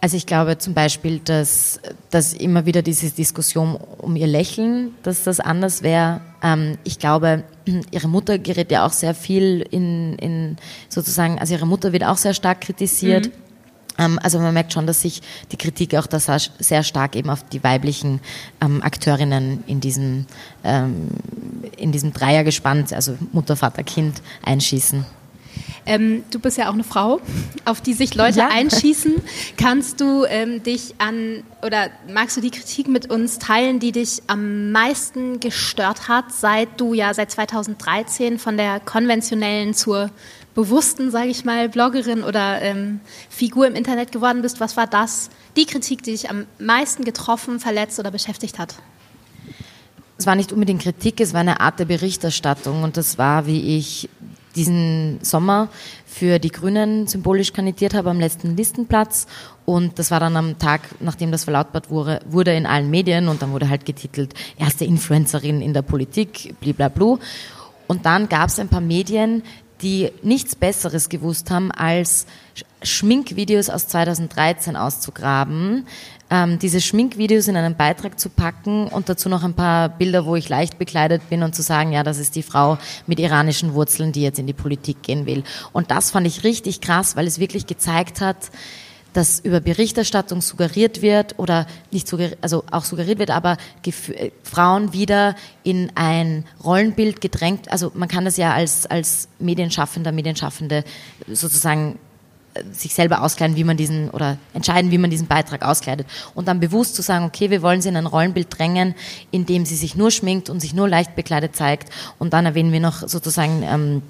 Also 0.00 0.16
ich 0.16 0.24
glaube 0.24 0.56
zum 0.56 0.72
Beispiel, 0.72 1.18
dass, 1.18 1.78
dass 2.08 2.32
immer 2.32 2.64
wieder 2.64 2.80
diese 2.80 3.10
Diskussion 3.10 3.76
um 3.98 4.16
ihr 4.16 4.26
Lächeln, 4.26 4.94
dass 5.02 5.24
das 5.24 5.40
anders 5.40 5.82
wäre. 5.82 6.22
Ähm, 6.42 6.78
ich 6.84 6.98
glaube, 6.98 7.44
ihre 7.90 8.08
Mutter 8.08 8.38
gerät 8.38 8.70
ja 8.70 8.86
auch 8.86 8.92
sehr 8.92 9.14
viel 9.14 9.66
in, 9.70 10.14
in 10.16 10.56
sozusagen, 10.88 11.38
also 11.38 11.52
ihre 11.52 11.66
Mutter 11.66 11.92
wird 11.92 12.04
auch 12.04 12.16
sehr 12.16 12.32
stark 12.32 12.62
kritisiert. 12.62 13.26
Mhm. 13.26 13.49
Ähm, 14.00 14.18
also 14.22 14.40
man 14.40 14.54
merkt 14.54 14.72
schon, 14.72 14.86
dass 14.86 15.02
sich 15.02 15.20
die 15.52 15.56
Kritik 15.56 15.94
auch 15.94 16.06
das 16.06 16.28
sehr 16.58 16.82
stark 16.82 17.14
eben 17.14 17.30
auf 17.30 17.44
die 17.44 17.62
weiblichen 17.62 18.20
ähm, 18.60 18.82
Akteurinnen 18.82 19.62
in 19.66 19.80
diesem, 19.80 20.26
ähm, 20.64 21.08
in 21.76 21.92
diesem 21.92 22.12
Dreiergespann, 22.12 22.86
also 22.92 23.16
Mutter, 23.32 23.56
Vater, 23.56 23.82
Kind, 23.82 24.22
einschießen. 24.42 25.04
Ähm, 25.86 26.24
du 26.30 26.38
bist 26.38 26.58
ja 26.58 26.68
auch 26.68 26.74
eine 26.74 26.84
Frau, 26.84 27.20
auf 27.64 27.80
die 27.80 27.94
sich 27.94 28.14
Leute 28.14 28.40
ja. 28.40 28.48
einschießen. 28.48 29.14
Kannst 29.56 30.00
du 30.00 30.24
ähm, 30.24 30.62
dich 30.62 30.94
an 30.98 31.42
oder 31.62 31.88
magst 32.12 32.36
du 32.36 32.40
die 32.40 32.50
Kritik 32.50 32.86
mit 32.88 33.10
uns 33.10 33.38
teilen, 33.38 33.80
die 33.80 33.92
dich 33.92 34.22
am 34.26 34.72
meisten 34.72 35.40
gestört 35.40 36.08
hat, 36.08 36.32
seit 36.32 36.80
du 36.80 36.94
ja 36.94 37.12
seit 37.14 37.30
2013 37.30 38.38
von 38.38 38.56
der 38.56 38.80
konventionellen 38.80 39.74
zur 39.74 40.10
bewussten, 40.54 41.10
sage 41.10 41.28
ich 41.28 41.44
mal, 41.44 41.68
Bloggerin 41.68 42.22
oder 42.22 42.60
ähm, 42.62 43.00
Figur 43.28 43.66
im 43.66 43.74
Internet 43.74 44.12
geworden 44.12 44.42
bist? 44.42 44.60
Was 44.60 44.76
war 44.76 44.86
das, 44.86 45.30
die 45.56 45.66
Kritik, 45.66 46.02
die 46.02 46.12
dich 46.12 46.30
am 46.30 46.46
meisten 46.58 47.04
getroffen, 47.04 47.60
verletzt 47.60 47.98
oder 47.98 48.10
beschäftigt 48.10 48.58
hat? 48.58 48.76
Es 50.18 50.26
war 50.26 50.34
nicht 50.34 50.52
unbedingt 50.52 50.82
Kritik, 50.82 51.20
es 51.20 51.32
war 51.32 51.40
eine 51.40 51.60
Art 51.60 51.78
der 51.78 51.86
Berichterstattung 51.86 52.82
und 52.82 52.96
das 52.96 53.16
war, 53.16 53.46
wie 53.46 53.78
ich 53.78 54.08
diesen 54.56 55.18
Sommer 55.22 55.68
für 56.04 56.38
die 56.38 56.50
Grünen 56.50 57.06
symbolisch 57.06 57.52
kandidiert 57.52 57.94
habe 57.94 58.10
am 58.10 58.20
letzten 58.20 58.56
Listenplatz. 58.56 59.26
Und 59.64 59.98
das 59.98 60.10
war 60.10 60.20
dann 60.20 60.36
am 60.36 60.58
Tag, 60.58 60.82
nachdem 61.00 61.30
das 61.30 61.44
verlautbart 61.44 61.90
wurde, 61.90 62.20
wurde 62.26 62.52
in 62.54 62.66
allen 62.66 62.90
Medien 62.90 63.28
und 63.28 63.42
dann 63.42 63.52
wurde 63.52 63.68
halt 63.68 63.84
getitelt, 63.84 64.34
erste 64.58 64.84
Influencerin 64.84 65.62
in 65.62 65.72
der 65.72 65.82
Politik, 65.82 66.54
blablabla. 66.60 67.18
Und 67.86 68.06
dann 68.06 68.28
gab 68.28 68.48
es 68.48 68.58
ein 68.58 68.68
paar 68.68 68.80
Medien, 68.80 69.42
die 69.82 70.10
nichts 70.22 70.54
Besseres 70.54 71.08
gewusst 71.08 71.50
haben, 71.50 71.70
als 71.70 72.26
Schminkvideos 72.82 73.68
aus 73.68 73.88
2013 73.88 74.76
auszugraben, 74.76 75.86
ähm, 76.30 76.58
diese 76.58 76.80
Schminkvideos 76.80 77.48
in 77.48 77.56
einen 77.56 77.76
Beitrag 77.76 78.18
zu 78.18 78.28
packen 78.28 78.86
und 78.86 79.08
dazu 79.08 79.28
noch 79.28 79.42
ein 79.42 79.54
paar 79.54 79.88
Bilder, 79.88 80.24
wo 80.24 80.36
ich 80.36 80.48
leicht 80.48 80.78
bekleidet 80.78 81.28
bin 81.28 81.42
und 81.42 81.54
zu 81.54 81.62
sagen, 81.62 81.92
ja, 81.92 82.02
das 82.02 82.18
ist 82.18 82.36
die 82.36 82.42
Frau 82.42 82.78
mit 83.06 83.18
iranischen 83.18 83.74
Wurzeln, 83.74 84.12
die 84.12 84.22
jetzt 84.22 84.38
in 84.38 84.46
die 84.46 84.52
Politik 84.52 85.02
gehen 85.02 85.26
will. 85.26 85.42
Und 85.72 85.90
das 85.90 86.10
fand 86.10 86.26
ich 86.26 86.44
richtig 86.44 86.80
krass, 86.80 87.16
weil 87.16 87.26
es 87.26 87.40
wirklich 87.40 87.66
gezeigt 87.66 88.20
hat, 88.20 88.50
dass 89.12 89.40
über 89.40 89.60
Berichterstattung 89.60 90.40
suggeriert 90.40 91.02
wird 91.02 91.38
oder 91.38 91.66
nicht 91.90 92.08
suggeriert, 92.08 92.38
also 92.40 92.64
auch 92.70 92.84
suggeriert 92.84 93.18
wird, 93.18 93.30
aber 93.30 93.56
äh, 93.84 94.30
Frauen 94.42 94.92
wieder 94.92 95.34
in 95.62 95.90
ein 95.94 96.44
Rollenbild 96.64 97.20
gedrängt. 97.20 97.70
Also 97.70 97.92
man 97.94 98.08
kann 98.08 98.24
das 98.24 98.36
ja 98.36 98.52
als, 98.52 98.86
als 98.86 99.28
Medienschaffender, 99.38 100.12
Medienschaffende 100.12 100.84
sozusagen 101.26 101.98
sich 102.72 102.94
selber 102.94 103.22
auskleiden, 103.22 103.56
wie 103.56 103.64
man 103.64 103.76
diesen 103.76 104.10
oder 104.10 104.36
entscheiden, 104.54 104.90
wie 104.90 104.98
man 104.98 105.10
diesen 105.10 105.26
Beitrag 105.26 105.62
auskleidet 105.62 106.06
und 106.34 106.48
dann 106.48 106.60
bewusst 106.60 106.96
zu 106.96 107.02
sagen, 107.02 107.24
okay, 107.24 107.50
wir 107.50 107.62
wollen 107.62 107.80
sie 107.80 107.88
in 107.88 107.96
ein 107.96 108.06
Rollenbild 108.06 108.48
drängen, 108.50 108.94
in 109.30 109.46
dem 109.46 109.64
sie 109.64 109.76
sich 109.76 109.94
nur 109.94 110.10
schminkt 110.10 110.50
und 110.50 110.60
sich 110.60 110.74
nur 110.74 110.88
leicht 110.88 111.14
bekleidet 111.14 111.54
zeigt 111.54 111.90
und 112.18 112.32
dann 112.32 112.46
erwähnen 112.46 112.72
wir 112.72 112.80
noch 112.80 113.06
sozusagen 113.08 113.62
ähm, 113.62 114.02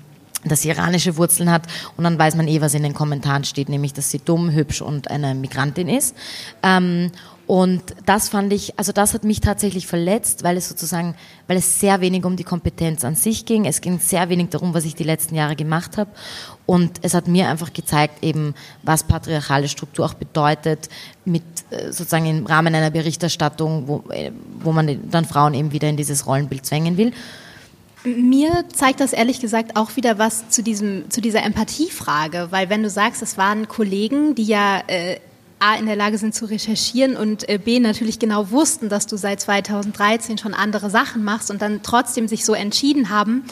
dass 0.44 0.62
sie 0.62 0.70
iranische 0.70 1.16
Wurzeln 1.16 1.50
hat 1.50 1.62
und 1.96 2.04
dann 2.04 2.18
weiß 2.18 2.34
man 2.36 2.48
eh, 2.48 2.60
was 2.60 2.74
in 2.74 2.82
den 2.82 2.94
Kommentaren 2.94 3.44
steht, 3.44 3.68
nämlich, 3.68 3.92
dass 3.92 4.10
sie 4.10 4.18
dumm, 4.18 4.50
hübsch 4.50 4.80
und 4.82 5.10
eine 5.10 5.34
Migrantin 5.34 5.88
ist. 5.88 6.16
Ähm, 6.62 7.10
und 7.50 7.82
das 8.06 8.28
fand 8.28 8.52
ich, 8.52 8.78
also 8.78 8.92
das 8.92 9.12
hat 9.12 9.24
mich 9.24 9.40
tatsächlich 9.40 9.88
verletzt, 9.88 10.44
weil 10.44 10.56
es 10.56 10.68
sozusagen, 10.68 11.16
weil 11.48 11.56
es 11.56 11.80
sehr 11.80 12.00
wenig 12.00 12.24
um 12.24 12.36
die 12.36 12.44
Kompetenz 12.44 13.04
an 13.04 13.16
sich 13.16 13.44
ging. 13.44 13.64
Es 13.64 13.80
ging 13.80 13.98
sehr 13.98 14.28
wenig 14.28 14.50
darum, 14.50 14.72
was 14.72 14.84
ich 14.84 14.94
die 14.94 15.02
letzten 15.02 15.34
Jahre 15.34 15.56
gemacht 15.56 15.96
habe. 15.96 16.10
Und 16.64 17.00
es 17.02 17.12
hat 17.12 17.26
mir 17.26 17.48
einfach 17.48 17.72
gezeigt, 17.72 18.22
eben, 18.22 18.54
was 18.84 19.02
patriarchale 19.02 19.66
Struktur 19.66 20.06
auch 20.06 20.14
bedeutet, 20.14 20.88
mit 21.24 21.42
äh, 21.70 21.86
sozusagen 21.86 22.26
im 22.26 22.46
Rahmen 22.46 22.72
einer 22.72 22.92
Berichterstattung, 22.92 23.88
wo, 23.88 24.04
äh, 24.12 24.30
wo 24.60 24.70
man 24.70 25.10
dann 25.10 25.24
Frauen 25.24 25.54
eben 25.54 25.72
wieder 25.72 25.88
in 25.88 25.96
dieses 25.96 26.28
Rollenbild 26.28 26.64
zwängen 26.64 26.96
will. 26.98 27.12
Mir 28.04 28.64
zeigt 28.72 29.00
das 29.00 29.12
ehrlich 29.12 29.40
gesagt 29.40 29.76
auch 29.76 29.96
wieder 29.96 30.18
was 30.18 30.48
zu, 30.48 30.62
diesem, 30.62 31.10
zu 31.10 31.20
dieser 31.20 31.42
Empathiefrage, 31.42 32.48
weil 32.50 32.70
wenn 32.70 32.82
du 32.82 32.88
sagst, 32.88 33.20
es 33.20 33.36
waren 33.36 33.68
Kollegen, 33.68 34.34
die 34.34 34.44
ja 34.44 34.82
äh, 34.86 35.18
A, 35.58 35.74
in 35.74 35.84
der 35.84 35.96
Lage 35.96 36.16
sind 36.16 36.34
zu 36.34 36.46
recherchieren 36.46 37.16
und 37.16 37.46
äh, 37.50 37.58
B, 37.58 37.78
natürlich 37.80 38.18
genau 38.18 38.50
wussten, 38.50 38.88
dass 38.88 39.06
du 39.06 39.18
seit 39.18 39.42
2013 39.42 40.38
schon 40.38 40.54
andere 40.54 40.88
Sachen 40.88 41.22
machst 41.22 41.50
und 41.50 41.60
dann 41.60 41.82
trotzdem 41.82 42.28
sich 42.28 42.46
so 42.46 42.54
entschieden 42.54 43.10
haben. 43.10 43.44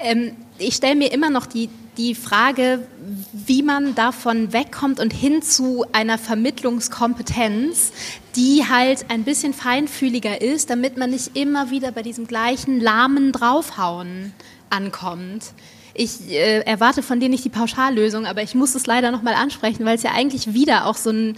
Ähm, 0.00 0.36
ich 0.58 0.76
stelle 0.76 0.94
mir 0.94 1.12
immer 1.12 1.30
noch 1.30 1.46
die, 1.46 1.68
die 1.98 2.14
Frage, 2.14 2.86
wie 3.32 3.62
man 3.62 3.94
davon 3.94 4.52
wegkommt 4.52 5.00
und 5.00 5.12
hin 5.12 5.42
zu 5.42 5.84
einer 5.92 6.16
Vermittlungskompetenz, 6.16 7.92
die 8.36 8.64
halt 8.68 9.06
ein 9.10 9.24
bisschen 9.24 9.52
feinfühliger 9.52 10.40
ist, 10.40 10.70
damit 10.70 10.96
man 10.96 11.10
nicht 11.10 11.36
immer 11.36 11.70
wieder 11.70 11.90
bei 11.90 12.02
diesem 12.02 12.28
gleichen 12.28 12.80
lahmen 12.80 13.32
Draufhauen 13.32 14.32
ankommt. 14.70 15.52
Ich 15.92 16.30
äh, 16.30 16.60
erwarte 16.60 17.02
von 17.02 17.18
dir 17.18 17.28
nicht 17.28 17.44
die 17.44 17.50
Pauschallösung, 17.50 18.26
aber 18.26 18.42
ich 18.42 18.54
muss 18.54 18.76
es 18.76 18.86
leider 18.86 19.10
nochmal 19.10 19.34
ansprechen, 19.34 19.84
weil 19.84 19.96
es 19.96 20.04
ja 20.04 20.12
eigentlich 20.12 20.54
wieder 20.54 20.86
auch 20.86 20.96
so 20.96 21.10
ein, 21.10 21.36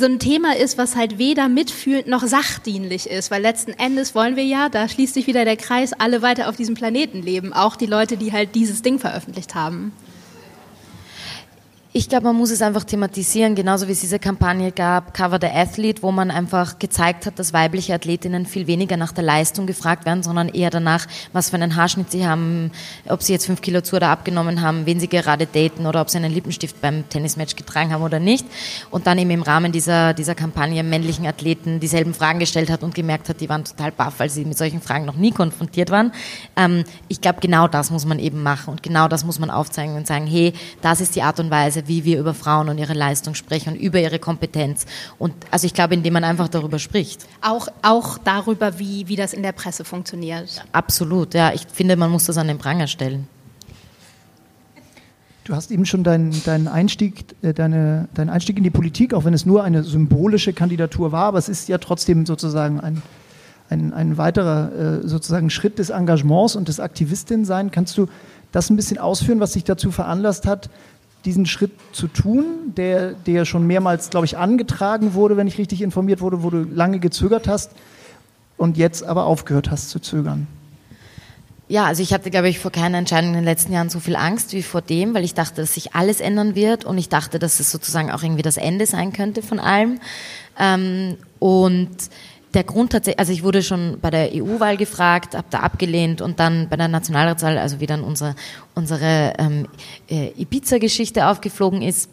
so 0.00 0.06
ein 0.06 0.18
Thema 0.18 0.56
ist, 0.56 0.78
was 0.78 0.96
halt 0.96 1.18
weder 1.18 1.48
mitfühlend 1.48 2.08
noch 2.08 2.26
sachdienlich 2.26 3.08
ist, 3.08 3.30
weil 3.30 3.42
letzten 3.42 3.72
Endes 3.72 4.14
wollen 4.14 4.34
wir 4.34 4.44
ja, 4.44 4.68
da 4.68 4.88
schließt 4.88 5.14
sich 5.14 5.26
wieder 5.28 5.44
der 5.44 5.56
Kreis, 5.56 5.92
alle 5.92 6.22
weiter 6.22 6.48
auf 6.48 6.56
diesem 6.56 6.74
Planeten 6.74 7.22
leben, 7.22 7.52
auch 7.52 7.76
die 7.76 7.86
Leute, 7.86 8.16
die 8.16 8.32
halt 8.32 8.54
dieses 8.54 8.82
Ding 8.82 8.98
veröffentlicht 8.98 9.54
haben. 9.54 9.92
Ich 12.00 12.08
glaube, 12.08 12.24
man 12.24 12.36
muss 12.36 12.50
es 12.50 12.62
einfach 12.62 12.84
thematisieren, 12.84 13.54
genauso 13.54 13.86
wie 13.86 13.92
es 13.92 14.00
diese 14.00 14.18
Kampagne 14.18 14.72
gab, 14.72 15.12
Cover 15.12 15.38
the 15.38 15.48
Athlete, 15.48 16.02
wo 16.02 16.10
man 16.10 16.30
einfach 16.30 16.78
gezeigt 16.78 17.26
hat, 17.26 17.38
dass 17.38 17.52
weibliche 17.52 17.92
Athletinnen 17.92 18.46
viel 18.46 18.66
weniger 18.66 18.96
nach 18.96 19.12
der 19.12 19.22
Leistung 19.22 19.66
gefragt 19.66 20.06
werden, 20.06 20.22
sondern 20.22 20.48
eher 20.48 20.70
danach, 20.70 21.06
was 21.34 21.50
für 21.50 21.56
einen 21.56 21.76
Haarschnitt 21.76 22.10
sie 22.10 22.26
haben, 22.26 22.70
ob 23.06 23.22
sie 23.22 23.34
jetzt 23.34 23.44
fünf 23.44 23.60
Kilo 23.60 23.82
zu 23.82 23.96
oder 23.96 24.08
abgenommen 24.08 24.62
haben, 24.62 24.86
wen 24.86 24.98
sie 24.98 25.08
gerade 25.08 25.44
daten 25.44 25.84
oder 25.84 26.00
ob 26.00 26.08
sie 26.08 26.16
einen 26.16 26.32
Lippenstift 26.32 26.80
beim 26.80 27.06
Tennismatch 27.10 27.54
getragen 27.54 27.92
haben 27.92 28.02
oder 28.02 28.18
nicht. 28.18 28.46
Und 28.90 29.06
dann 29.06 29.18
eben 29.18 29.32
im 29.32 29.42
Rahmen 29.42 29.70
dieser, 29.70 30.14
dieser 30.14 30.34
Kampagne 30.34 30.82
männlichen 30.82 31.26
Athleten 31.26 31.80
dieselben 31.80 32.14
Fragen 32.14 32.38
gestellt 32.38 32.70
hat 32.70 32.82
und 32.82 32.94
gemerkt 32.94 33.28
hat, 33.28 33.42
die 33.42 33.50
waren 33.50 33.66
total 33.66 33.92
baff, 33.92 34.14
weil 34.16 34.30
sie 34.30 34.46
mit 34.46 34.56
solchen 34.56 34.80
Fragen 34.80 35.04
noch 35.04 35.16
nie 35.16 35.32
konfrontiert 35.32 35.90
waren. 35.90 36.12
Ähm, 36.56 36.84
ich 37.08 37.20
glaube, 37.20 37.40
genau 37.42 37.68
das 37.68 37.90
muss 37.90 38.06
man 38.06 38.18
eben 38.18 38.42
machen 38.42 38.70
und 38.70 38.82
genau 38.82 39.06
das 39.06 39.22
muss 39.22 39.38
man 39.38 39.50
aufzeigen 39.50 39.96
und 39.96 40.06
sagen, 40.06 40.26
hey, 40.26 40.54
das 40.80 41.02
ist 41.02 41.14
die 41.14 41.20
Art 41.20 41.38
und 41.38 41.50
Weise, 41.50 41.89
wie 41.90 42.04
wir 42.04 42.20
über 42.20 42.34
Frauen 42.34 42.68
und 42.68 42.78
ihre 42.78 42.94
Leistung 42.94 43.34
sprechen 43.34 43.74
und 43.74 43.80
über 43.80 44.00
ihre 44.00 44.20
Kompetenz. 44.20 44.86
Und 45.18 45.34
also 45.50 45.66
ich 45.66 45.74
glaube, 45.74 45.94
indem 45.94 46.12
man 46.12 46.22
einfach 46.22 46.46
darüber 46.46 46.78
spricht. 46.78 47.26
Auch, 47.42 47.66
auch 47.82 48.16
darüber, 48.18 48.78
wie, 48.78 49.08
wie 49.08 49.16
das 49.16 49.32
in 49.32 49.42
der 49.42 49.50
Presse 49.50 49.84
funktioniert. 49.84 50.64
Absolut, 50.70 51.34
ja. 51.34 51.52
Ich 51.52 51.66
finde, 51.72 51.96
man 51.96 52.10
muss 52.10 52.26
das 52.26 52.38
an 52.38 52.46
den 52.46 52.58
Pranger 52.58 52.86
stellen. 52.86 53.26
Du 55.42 55.56
hast 55.56 55.72
eben 55.72 55.84
schon 55.84 56.04
deinen, 56.04 56.44
deinen, 56.44 56.68
Einstieg, 56.68 57.24
äh, 57.42 57.52
deine, 57.52 58.08
deinen 58.14 58.30
Einstieg 58.30 58.56
in 58.56 58.62
die 58.62 58.70
Politik, 58.70 59.12
auch 59.12 59.24
wenn 59.24 59.34
es 59.34 59.44
nur 59.44 59.64
eine 59.64 59.82
symbolische 59.82 60.52
Kandidatur 60.52 61.10
war, 61.10 61.24
aber 61.24 61.38
es 61.38 61.48
ist 61.48 61.68
ja 61.68 61.78
trotzdem 61.78 62.24
sozusagen 62.24 62.78
ein, 62.78 63.02
ein, 63.68 63.92
ein 63.92 64.16
weiterer 64.16 65.00
äh, 65.02 65.08
sozusagen 65.08 65.50
Schritt 65.50 65.80
des 65.80 65.90
Engagements 65.90 66.54
und 66.54 66.68
des 66.68 66.78
Aktivistin-Sein. 66.78 67.72
Kannst 67.72 67.98
du 67.98 68.06
das 68.52 68.70
ein 68.70 68.76
bisschen 68.76 68.98
ausführen, 68.98 69.40
was 69.40 69.52
dich 69.52 69.64
dazu 69.64 69.90
veranlasst 69.90 70.46
hat, 70.46 70.70
diesen 71.24 71.46
Schritt 71.46 71.72
zu 71.92 72.06
tun, 72.06 72.44
der, 72.76 73.12
der 73.12 73.44
schon 73.44 73.66
mehrmals, 73.66 74.10
glaube 74.10 74.26
ich, 74.26 74.36
angetragen 74.36 75.14
wurde, 75.14 75.36
wenn 75.36 75.46
ich 75.46 75.58
richtig 75.58 75.82
informiert 75.82 76.20
wurde, 76.20 76.42
wo 76.42 76.50
du 76.50 76.62
lange 76.62 76.98
gezögert 76.98 77.48
hast 77.48 77.72
und 78.56 78.76
jetzt 78.76 79.02
aber 79.02 79.24
aufgehört 79.24 79.70
hast 79.70 79.90
zu 79.90 80.00
zögern? 80.00 80.46
Ja, 81.68 81.84
also 81.84 82.02
ich 82.02 82.12
hatte, 82.12 82.32
glaube 82.32 82.48
ich, 82.48 82.58
vor 82.58 82.72
keiner 82.72 82.98
Entscheidung 82.98 83.30
in 83.30 83.36
den 83.36 83.44
letzten 83.44 83.72
Jahren 83.72 83.90
so 83.90 84.00
viel 84.00 84.16
Angst 84.16 84.52
wie 84.54 84.62
vor 84.62 84.82
dem, 84.82 85.14
weil 85.14 85.22
ich 85.22 85.34
dachte, 85.34 85.60
dass 85.60 85.74
sich 85.74 85.94
alles 85.94 86.20
ändern 86.20 86.56
wird 86.56 86.84
und 86.84 86.98
ich 86.98 87.08
dachte, 87.08 87.38
dass 87.38 87.60
es 87.60 87.70
sozusagen 87.70 88.10
auch 88.10 88.24
irgendwie 88.24 88.42
das 88.42 88.56
Ende 88.56 88.86
sein 88.86 89.12
könnte 89.12 89.40
von 89.40 89.60
allem. 89.60 90.00
Ähm, 90.58 91.16
und 91.38 91.90
der 92.54 92.64
Grund 92.64 92.92
tatsächlich, 92.92 93.18
also 93.18 93.32
ich 93.32 93.42
wurde 93.42 93.62
schon 93.62 93.98
bei 94.00 94.10
der 94.10 94.30
EU-Wahl 94.34 94.76
gefragt, 94.76 95.36
habe 95.36 95.46
da 95.50 95.60
abgelehnt 95.60 96.20
und 96.20 96.40
dann 96.40 96.68
bei 96.68 96.76
der 96.76 96.88
Nationalratswahl, 96.88 97.58
also 97.58 97.80
wie 97.80 97.86
dann 97.86 98.02
unsere, 98.02 98.34
unsere 98.74 99.34
ähm, 99.38 99.68
äh, 100.08 100.32
Ibiza-Geschichte 100.36 101.28
aufgeflogen 101.28 101.82
ist, 101.82 102.10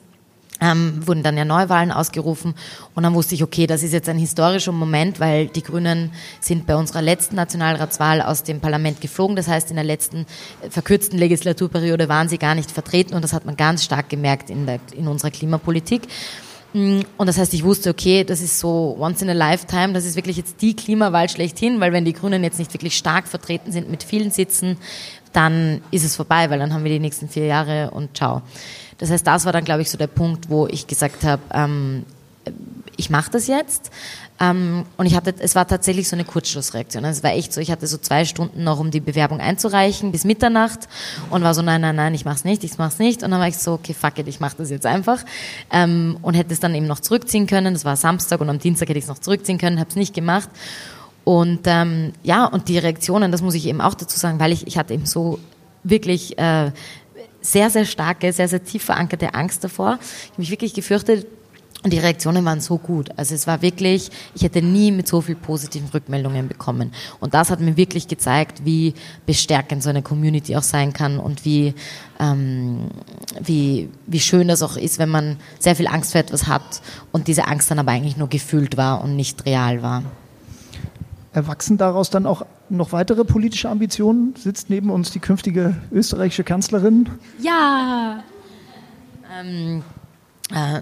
ähm, 0.59 1.05
wurden 1.05 1.23
dann 1.23 1.37
ja 1.37 1.45
Neuwahlen 1.45 1.91
ausgerufen 1.91 2.55
und 2.95 3.03
dann 3.03 3.13
wusste 3.13 3.35
ich, 3.35 3.43
okay, 3.43 3.67
das 3.67 3.83
ist 3.83 3.93
jetzt 3.93 4.09
ein 4.09 4.17
historischer 4.17 4.71
Moment, 4.71 5.19
weil 5.19 5.47
die 5.47 5.61
Grünen 5.61 6.11
sind 6.39 6.65
bei 6.65 6.75
unserer 6.75 7.01
letzten 7.01 7.35
Nationalratswahl 7.35 8.21
aus 8.21 8.43
dem 8.43 8.59
Parlament 8.59 9.01
geflogen. 9.01 9.35
Das 9.35 9.47
heißt, 9.47 9.69
in 9.69 9.75
der 9.75 9.85
letzten 9.85 10.25
äh, 10.61 10.69
verkürzten 10.69 11.17
Legislaturperiode 11.19 12.09
waren 12.09 12.29
sie 12.29 12.37
gar 12.37 12.55
nicht 12.55 12.71
vertreten 12.71 13.13
und 13.13 13.23
das 13.23 13.33
hat 13.33 13.45
man 13.45 13.55
ganz 13.55 13.83
stark 13.83 14.09
gemerkt 14.09 14.49
in, 14.49 14.65
der, 14.65 14.79
in 14.95 15.07
unserer 15.07 15.31
Klimapolitik. 15.31 16.03
Und 17.17 17.27
das 17.27 17.37
heißt, 17.37 17.53
ich 17.53 17.63
wusste, 17.63 17.89
okay, 17.89 18.23
das 18.23 18.41
ist 18.41 18.59
so 18.59 18.95
once 18.99 19.21
in 19.21 19.29
a 19.29 19.33
lifetime, 19.33 19.93
das 19.93 20.05
ist 20.05 20.15
wirklich 20.15 20.37
jetzt 20.37 20.61
die 20.61 20.75
Klimawahl 20.75 21.29
schlechthin, 21.29 21.79
weil 21.79 21.91
wenn 21.91 22.05
die 22.05 22.13
Grünen 22.13 22.43
jetzt 22.43 22.59
nicht 22.59 22.73
wirklich 22.73 22.95
stark 22.95 23.27
vertreten 23.27 23.71
sind 23.71 23.89
mit 23.89 24.03
vielen 24.03 24.31
Sitzen, 24.31 24.77
dann 25.33 25.81
ist 25.91 26.03
es 26.03 26.15
vorbei, 26.15 26.49
weil 26.49 26.59
dann 26.59 26.73
haben 26.73 26.83
wir 26.83 26.91
die 26.91 26.99
nächsten 26.99 27.29
vier 27.29 27.45
Jahre 27.45 27.91
und 27.91 28.15
ciao. 28.15 28.41
Das 28.97 29.09
heißt, 29.09 29.25
das 29.25 29.45
war 29.45 29.53
dann, 29.53 29.63
glaube 29.63 29.81
ich, 29.81 29.89
so 29.89 29.97
der 29.97 30.07
Punkt, 30.07 30.49
wo 30.49 30.67
ich 30.67 30.87
gesagt 30.87 31.23
habe, 31.23 31.41
ähm, 31.53 32.05
ich 32.95 33.09
mache 33.09 33.31
das 33.31 33.47
jetzt. 33.47 33.91
Ähm, 34.39 34.85
und 34.97 35.05
ich 35.05 35.15
hatte, 35.15 35.33
es 35.39 35.55
war 35.55 35.67
tatsächlich 35.67 36.07
so 36.07 36.15
eine 36.15 36.23
Kurzschlussreaktion. 36.23 37.03
Also 37.05 37.19
es 37.19 37.23
war 37.23 37.31
echt 37.31 37.53
so, 37.53 37.61
ich 37.61 37.71
hatte 37.71 37.87
so 37.87 37.97
zwei 37.97 38.25
Stunden 38.25 38.63
noch, 38.63 38.79
um 38.79 38.91
die 38.91 38.99
Bewerbung 38.99 39.39
einzureichen, 39.39 40.11
bis 40.11 40.25
Mitternacht 40.25 40.87
und 41.29 41.43
war 41.43 41.53
so, 41.53 41.61
nein, 41.61 41.81
nein, 41.81 41.95
nein, 41.95 42.13
ich 42.13 42.25
mach's 42.25 42.43
nicht, 42.43 42.63
ich 42.63 42.77
mach's 42.77 42.99
nicht. 42.99 43.23
Und 43.23 43.31
dann 43.31 43.39
war 43.39 43.47
ich 43.47 43.57
so, 43.57 43.73
okay, 43.73 43.93
fuck 43.93 44.19
it, 44.19 44.27
ich 44.27 44.39
mach 44.39 44.53
das 44.53 44.69
jetzt 44.69 44.85
einfach. 44.85 45.23
Ähm, 45.71 46.17
und 46.21 46.35
hätte 46.35 46.53
es 46.53 46.59
dann 46.59 46.75
eben 46.75 46.87
noch 46.87 46.99
zurückziehen 46.99 47.47
können. 47.47 47.73
Das 47.73 47.85
war 47.85 47.95
Samstag 47.95 48.41
und 48.41 48.49
am 48.49 48.59
Dienstag 48.59 48.89
hätte 48.89 48.99
ich 48.99 49.05
es 49.05 49.09
noch 49.09 49.19
zurückziehen 49.19 49.57
können, 49.57 49.79
habe 49.79 49.89
es 49.89 49.95
nicht 49.95 50.13
gemacht. 50.13 50.49
Und 51.23 51.61
ähm, 51.65 52.13
ja, 52.23 52.45
und 52.45 52.69
die 52.69 52.77
Reaktionen, 52.77 53.31
das 53.31 53.41
muss 53.41 53.55
ich 53.55 53.65
eben 53.65 53.81
auch 53.81 53.95
dazu 53.95 54.17
sagen, 54.17 54.39
weil 54.39 54.53
ich, 54.53 54.65
ich 54.67 54.77
hatte 54.77 54.93
eben 54.93 55.05
so 55.05 55.39
wirklich 55.83 56.37
äh, 56.37 56.71
sehr, 57.41 57.69
sehr 57.69 57.85
starke, 57.85 58.31
sehr, 58.31 58.47
sehr 58.47 58.63
tief 58.63 58.83
verankerte 58.83 59.33
Angst 59.33 59.63
davor. 59.63 59.99
Ich 60.01 60.31
habe 60.31 60.41
mich 60.41 60.51
wirklich 60.51 60.73
gefürchtet, 60.73 61.27
Und 61.87 61.93
die 61.93 61.99
Reaktionen 61.99 62.43
waren 62.43 62.59
so 62.59 62.77
gut. 62.77 63.11
Also 63.15 63.33
es 63.33 63.47
war 63.47 63.61
wirklich, 63.61 64.09
ich 64.35 64.43
hätte 64.43 64.61
nie 64.61 64.91
mit 64.91 65.07
so 65.07 65.21
viel 65.21 65.35
positiven 65.35 65.87
Rückmeldungen 65.87 66.49
bekommen. 66.49 66.91
Und 67.21 67.33
das 67.33 67.49
hat 67.49 67.61
mir 67.61 67.77
wirklich 67.77 68.09
gezeigt, 68.09 68.65
wie 68.65 68.93
bestärkend 69.25 69.81
so 69.81 69.89
eine 69.89 70.01
Community 70.01 70.57
auch 70.57 70.63
sein 70.63 70.91
kann 70.91 71.17
und 71.17 71.45
wie, 71.45 71.73
ähm, 72.19 72.89
wie, 73.39 73.87
wie 74.05 74.19
schön 74.19 74.49
das 74.49 74.63
auch 74.63 74.75
ist, 74.75 74.99
wenn 74.99 75.07
man 75.07 75.37
sehr 75.59 75.77
viel 75.77 75.87
Angst 75.87 76.11
vor 76.11 76.19
etwas 76.19 76.47
hat 76.47 76.81
und 77.13 77.29
diese 77.29 77.47
Angst 77.47 77.71
dann 77.71 77.79
aber 77.79 77.93
eigentlich 77.93 78.17
nur 78.17 78.27
gefühlt 78.27 78.75
war 78.75 79.01
und 79.01 79.15
nicht 79.15 79.45
real 79.45 79.81
war. 79.81 80.03
Erwachsen 81.31 81.77
daraus 81.77 82.09
dann 82.09 82.25
auch 82.25 82.45
noch 82.67 82.91
weitere 82.91 83.23
politische 83.23 83.69
Ambitionen? 83.69 84.35
Sitzt 84.35 84.69
neben 84.69 84.89
uns 84.89 85.11
die 85.11 85.19
künftige 85.19 85.73
österreichische 85.93 86.43
Kanzlerin? 86.43 87.09
Ja. 87.39 88.25
Ähm, 89.39 89.83
äh, 90.53 90.81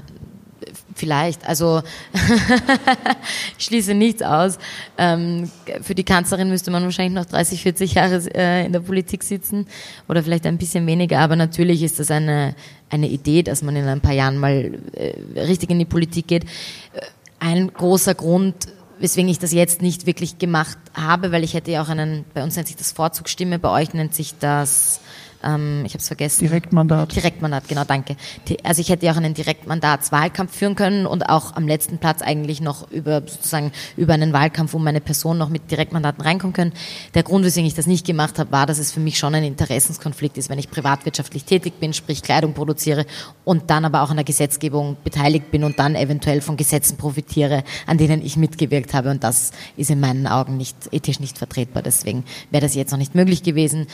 Vielleicht, 0.98 1.46
also 1.46 1.82
ich 3.58 3.66
schließe 3.66 3.94
nichts 3.94 4.22
aus. 4.22 4.58
Ähm, 4.98 5.52
für 5.82 5.94
die 5.94 6.06
Kanzlerin 6.06 6.48
müsste 6.48 6.72
man 6.72 6.84
wahrscheinlich 6.84 7.14
noch 7.14 7.30
30, 7.30 7.62
40 7.64 7.96
Jahre 7.96 8.22
äh, 8.34 8.66
in 8.66 8.72
der 8.72 8.80
Politik 8.80 9.24
sitzen 9.24 9.68
oder 10.08 10.24
vielleicht 10.24 10.46
ein 10.46 10.58
bisschen 10.58 10.88
weniger, 10.88 11.20
aber 11.20 11.36
natürlich 11.36 11.84
ist 11.84 12.00
das 12.00 12.12
eine, 12.12 12.56
eine 12.90 13.10
Idee, 13.10 13.44
dass 13.44 13.62
man 13.62 13.76
in 13.76 13.86
ein 13.86 14.00
paar 14.00 14.14
Jahren 14.14 14.38
mal 14.38 14.80
äh, 14.94 15.42
richtig 15.42 15.70
in 15.70 15.80
die 15.80 15.86
Politik 15.86 16.28
geht. 16.28 16.46
Äh, 16.46 17.02
ein 17.40 17.74
großer 17.74 18.16
Grund, 18.16 18.56
weswegen 18.98 19.30
ich 19.30 19.40
das 19.40 19.52
jetzt 19.52 19.82
nicht 19.82 20.06
wirklich 20.06 20.38
gemacht 20.38 20.78
habe, 20.94 21.34
weil 21.34 21.44
ich 21.44 21.56
hätte 21.56 21.72
ja 21.72 21.84
auch 21.84 21.90
einen, 21.90 22.24
bei 22.34 22.42
uns 22.42 22.56
nennt 22.56 22.70
sich 22.70 22.78
das 22.78 22.94
Vorzugsstimme, 22.94 23.60
bei 23.60 23.70
euch 23.70 23.94
nennt 23.94 24.16
sich 24.16 24.36
das 24.40 25.02
ähm, 25.43 25.84
ich 25.86 25.93
habe 25.93 26.00
es 26.00 26.08
vergessen. 26.08 26.39
Direktmandat. 26.39 27.15
Direktmandat, 27.15 27.67
genau, 27.67 27.84
danke. 27.84 28.15
Also 28.63 28.82
ich 28.82 28.89
hätte 28.89 29.06
ja 29.06 29.13
auch 29.13 29.17
einen 29.17 29.34
Direktmandatswahlkampf 29.34 30.56
führen 30.56 30.76
können 30.76 31.06
und 31.06 31.30
auch 31.30 31.56
am 31.56 31.67
letzten 31.67 31.98
Platz 31.98 32.21
eigentlich 32.21 32.62
noch 32.62 32.89
über 32.91 33.21
sozusagen 33.21 33.71
über 33.98 34.13
einen 34.13 34.34
Wahlkampf, 34.34 34.74
wo 34.74 34.80
meine 34.80 35.02
Person 35.02 35.38
noch 35.38 35.50
mit 35.50 35.71
Direktmandaten 35.71 36.24
reinkommen 36.24 36.54
können. 36.54 36.74
Der 37.13 37.24
Grund, 37.24 37.45
weswegen 37.45 37.67
ich 37.67 37.76
das 37.76 37.88
nicht 37.88 38.06
gemacht 38.06 38.39
habe, 38.39 38.52
war, 38.52 38.65
dass 38.65 38.80
es 38.80 38.91
für 38.91 39.00
mich 39.00 39.17
schon 39.17 39.36
ein 39.36 39.43
Interessenskonflikt 39.43 40.38
ist, 40.38 40.50
wenn 40.50 40.60
ich 40.60 40.69
privatwirtschaftlich 40.69 41.45
tätig 41.45 41.80
bin, 41.80 41.93
sprich 41.93 42.21
Kleidung 42.21 42.54
produziere 42.54 43.06
und 43.43 43.69
dann 43.69 43.86
aber 43.86 44.02
auch 44.02 44.10
an 44.10 44.17
der 44.17 44.26
Gesetzgebung 44.26 44.98
beteiligt 45.04 45.52
bin 45.52 45.63
und 45.63 45.80
dann 45.80 45.95
eventuell 45.95 46.41
von 46.41 46.58
Gesetzen 46.58 46.98
profitiere, 46.98 47.63
an 47.86 47.98
denen 47.98 48.24
ich 48.26 48.38
mitgewirkt 48.38 48.93
habe. 48.93 49.12
Und 49.12 49.24
das 49.24 49.52
ist 49.78 49.89
in 49.89 50.00
meinen 50.00 50.28
Augen 50.28 50.58
nicht 50.58 50.76
ethisch 50.91 51.19
nicht 51.19 51.38
vertretbar. 51.38 51.84
Deswegen 51.84 52.24
wäre 52.52 52.62
das 52.62 52.76
jetzt 52.76 52.91
noch 52.91 52.98
nicht 52.98 53.15
möglich 53.15 53.43
gewesen. 53.43 53.88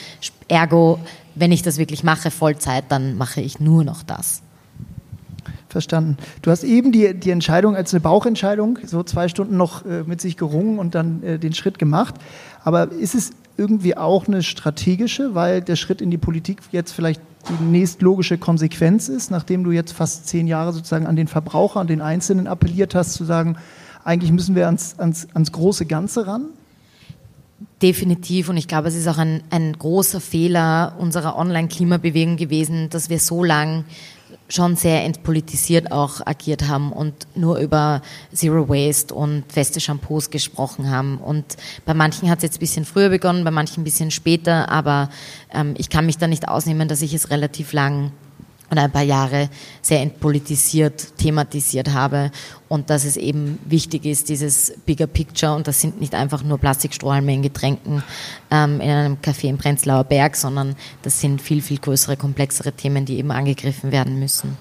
Ergo 0.48 0.98
wenn 1.42 1.50
ich 1.50 1.62
das 1.62 1.76
wirklich 1.76 2.04
mache, 2.04 2.30
Vollzeit, 2.30 2.84
dann 2.90 3.16
mache 3.16 3.40
ich 3.40 3.58
nur 3.58 3.82
noch 3.82 4.04
das. 4.04 4.42
Verstanden. 5.68 6.16
Du 6.40 6.52
hast 6.52 6.62
eben 6.62 6.92
die, 6.92 7.14
die 7.14 7.30
Entscheidung 7.30 7.74
als 7.74 7.92
eine 7.92 8.00
Bauchentscheidung, 8.00 8.78
so 8.86 9.02
zwei 9.02 9.26
Stunden 9.26 9.56
noch 9.56 9.84
äh, 9.84 10.04
mit 10.04 10.20
sich 10.20 10.36
gerungen 10.36 10.78
und 10.78 10.94
dann 10.94 11.20
äh, 11.24 11.40
den 11.40 11.52
Schritt 11.52 11.80
gemacht. 11.80 12.14
Aber 12.62 12.92
ist 12.92 13.16
es 13.16 13.32
irgendwie 13.56 13.96
auch 13.96 14.28
eine 14.28 14.44
strategische, 14.44 15.34
weil 15.34 15.62
der 15.62 15.74
Schritt 15.74 16.00
in 16.00 16.12
die 16.12 16.16
Politik 16.16 16.60
jetzt 16.70 16.92
vielleicht 16.92 17.20
die 17.48 17.64
nächstlogische 17.64 18.38
Konsequenz 18.38 19.08
ist, 19.08 19.32
nachdem 19.32 19.64
du 19.64 19.72
jetzt 19.72 19.90
fast 19.90 20.28
zehn 20.28 20.46
Jahre 20.46 20.72
sozusagen 20.72 21.08
an 21.08 21.16
den 21.16 21.26
Verbraucher, 21.26 21.80
an 21.80 21.88
den 21.88 22.02
Einzelnen 22.02 22.46
appelliert 22.46 22.94
hast, 22.94 23.14
zu 23.14 23.24
sagen, 23.24 23.56
eigentlich 24.04 24.30
müssen 24.30 24.54
wir 24.54 24.66
ans, 24.66 24.96
ans, 25.00 25.26
ans 25.34 25.50
große 25.50 25.86
Ganze 25.86 26.28
ran? 26.28 26.50
Definitiv 27.82 28.48
und 28.48 28.56
ich 28.56 28.68
glaube, 28.68 28.88
es 28.88 28.94
ist 28.94 29.08
auch 29.08 29.18
ein, 29.18 29.42
ein 29.50 29.72
großer 29.72 30.20
Fehler 30.20 30.94
unserer 30.98 31.36
Online-Klimabewegung 31.36 32.36
gewesen, 32.36 32.88
dass 32.90 33.10
wir 33.10 33.18
so 33.18 33.42
lang 33.42 33.84
schon 34.48 34.76
sehr 34.76 35.04
entpolitisiert 35.04 35.90
auch 35.90 36.24
agiert 36.24 36.68
haben 36.68 36.92
und 36.92 37.14
nur 37.34 37.58
über 37.58 38.02
Zero 38.32 38.68
Waste 38.68 39.14
und 39.14 39.44
feste 39.50 39.80
Shampoos 39.80 40.30
gesprochen 40.30 40.90
haben. 40.90 41.18
Und 41.18 41.56
bei 41.84 41.94
manchen 41.94 42.28
hat 42.28 42.38
es 42.38 42.42
jetzt 42.44 42.56
ein 42.56 42.60
bisschen 42.60 42.84
früher 42.84 43.08
begonnen, 43.08 43.44
bei 43.44 43.50
manchen 43.50 43.80
ein 43.80 43.84
bisschen 43.84 44.10
später, 44.10 44.68
aber 44.68 45.08
ähm, 45.52 45.74
ich 45.78 45.88
kann 45.88 46.06
mich 46.06 46.18
da 46.18 46.28
nicht 46.28 46.48
ausnehmen, 46.48 46.86
dass 46.86 47.02
ich 47.02 47.14
es 47.14 47.30
relativ 47.30 47.72
lang 47.72 48.12
und 48.72 48.78
ein 48.78 48.90
paar 48.90 49.02
Jahre 49.02 49.50
sehr 49.82 50.00
entpolitisiert, 50.00 51.18
thematisiert 51.18 51.92
habe 51.92 52.30
und 52.70 52.88
dass 52.88 53.04
es 53.04 53.18
eben 53.18 53.58
wichtig 53.66 54.06
ist, 54.06 54.30
dieses 54.30 54.72
Bigger 54.86 55.06
Picture 55.06 55.54
und 55.54 55.68
das 55.68 55.82
sind 55.82 56.00
nicht 56.00 56.14
einfach 56.14 56.42
nur 56.42 56.56
Plastikstrohhalme 56.56 57.34
in 57.34 57.42
Getränken 57.42 58.02
ähm, 58.50 58.80
in 58.80 58.88
einem 58.88 59.16
Café 59.16 59.48
im 59.48 59.58
Prenzlauer 59.58 60.04
Berg, 60.04 60.36
sondern 60.36 60.74
das 61.02 61.20
sind 61.20 61.42
viel, 61.42 61.60
viel 61.60 61.78
größere, 61.78 62.16
komplexere 62.16 62.72
Themen, 62.72 63.04
die 63.04 63.18
eben 63.18 63.30
angegriffen 63.30 63.92
werden 63.92 64.18
müssen. 64.18 64.56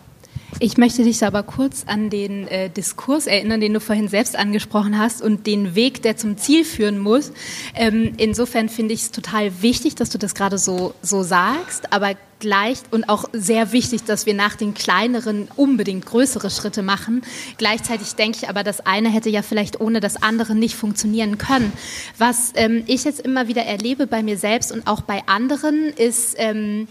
Ich 0.60 0.78
möchte 0.78 1.04
dich 1.04 1.24
aber 1.24 1.44
kurz 1.44 1.86
an 1.88 2.10
den 2.10 2.48
äh, 2.48 2.70
Diskurs 2.70 3.28
erinnern, 3.28 3.62
den 3.62 3.74
du 3.74 3.80
vorhin 3.80 4.08
selbst 4.08 4.36
angesprochen 4.36 4.98
hast 4.98 5.22
und 5.22 5.48
den 5.48 5.76
Weg, 5.76 6.02
der 6.04 6.18
zum 6.18 6.38
Ziel 6.38 6.66
führen 6.66 7.00
muss. 7.00 7.32
Ähm, 7.76 8.14
insofern 8.18 8.70
finde 8.70 8.94
ich 8.94 9.02
es 9.02 9.12
total 9.12 9.62
wichtig, 9.62 9.96
dass 9.96 10.10
du 10.10 10.18
das 10.18 10.36
gerade 10.36 10.58
so, 10.58 10.94
so 11.02 11.24
sagst, 11.24 11.94
aber 11.94 12.16
gleich 12.40 12.80
und 12.90 13.08
auch 13.08 13.26
sehr 13.32 13.72
wichtig, 13.72 14.04
dass 14.04 14.26
wir 14.26 14.34
nach 14.34 14.56
den 14.56 14.74
kleineren 14.74 15.48
unbedingt 15.56 16.06
größere 16.06 16.50
Schritte 16.50 16.82
machen. 16.82 17.22
Gleichzeitig 17.58 18.16
denke 18.16 18.40
ich 18.42 18.50
aber, 18.50 18.64
das 18.64 18.86
eine 18.86 19.10
hätte 19.10 19.30
ja 19.30 19.44
vielleicht 19.44 19.80
ohne 19.80 20.00
das 20.02 20.22
andere 20.22 20.56
nicht 20.56 20.76
funktionieren 20.76 21.38
können. 21.38 21.72
Was 22.18 22.52
ähm, 22.56 22.84
ich 22.88 23.06
jetzt 23.06 23.22
immer 23.22 23.48
wieder 23.48 23.64
erlebe 23.64 24.08
bei 24.08 24.24
mir 24.24 24.38
selbst 24.38 24.72
und 24.72 24.88
auch 24.88 25.02
bei 25.02 25.22
anderen 25.28 25.94
ist, 25.96 26.36
ähm, 26.38 26.88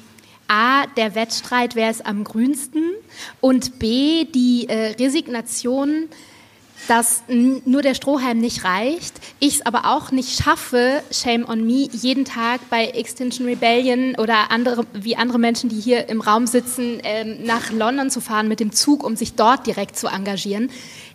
A, 0.50 0.86
der 0.96 1.14
Wettstreit, 1.14 1.76
wer 1.76 1.90
ist 1.90 2.04
am 2.04 2.24
grünsten 2.24 2.82
und 3.40 3.78
B, 3.78 4.24
die 4.24 4.68
äh, 4.68 4.96
Resignation, 4.98 6.08
dass 6.88 7.22
nur 7.28 7.82
der 7.82 7.94
Strohhalm 7.94 8.38
nicht 8.38 8.64
reicht, 8.64 9.20
ich 9.38 9.56
es 9.56 9.66
aber 9.66 9.84
auch 9.84 10.10
nicht 10.10 10.42
schaffe, 10.42 11.04
shame 11.12 11.48
on 11.48 11.64
me, 11.64 11.88
jeden 11.92 12.24
Tag 12.24 12.60
bei 12.68 12.86
Extinction 12.86 13.46
Rebellion 13.46 14.16
oder 14.16 14.50
andere, 14.50 14.84
wie 14.92 15.14
andere 15.14 15.38
Menschen, 15.38 15.70
die 15.70 15.78
hier 15.78 16.08
im 16.08 16.20
Raum 16.20 16.48
sitzen, 16.48 16.98
ähm, 17.04 17.44
nach 17.44 17.70
London 17.70 18.10
zu 18.10 18.20
fahren 18.20 18.48
mit 18.48 18.58
dem 18.58 18.72
Zug, 18.72 19.04
um 19.04 19.14
sich 19.14 19.34
dort 19.34 19.68
direkt 19.68 19.96
zu 19.96 20.08
engagieren. 20.08 20.68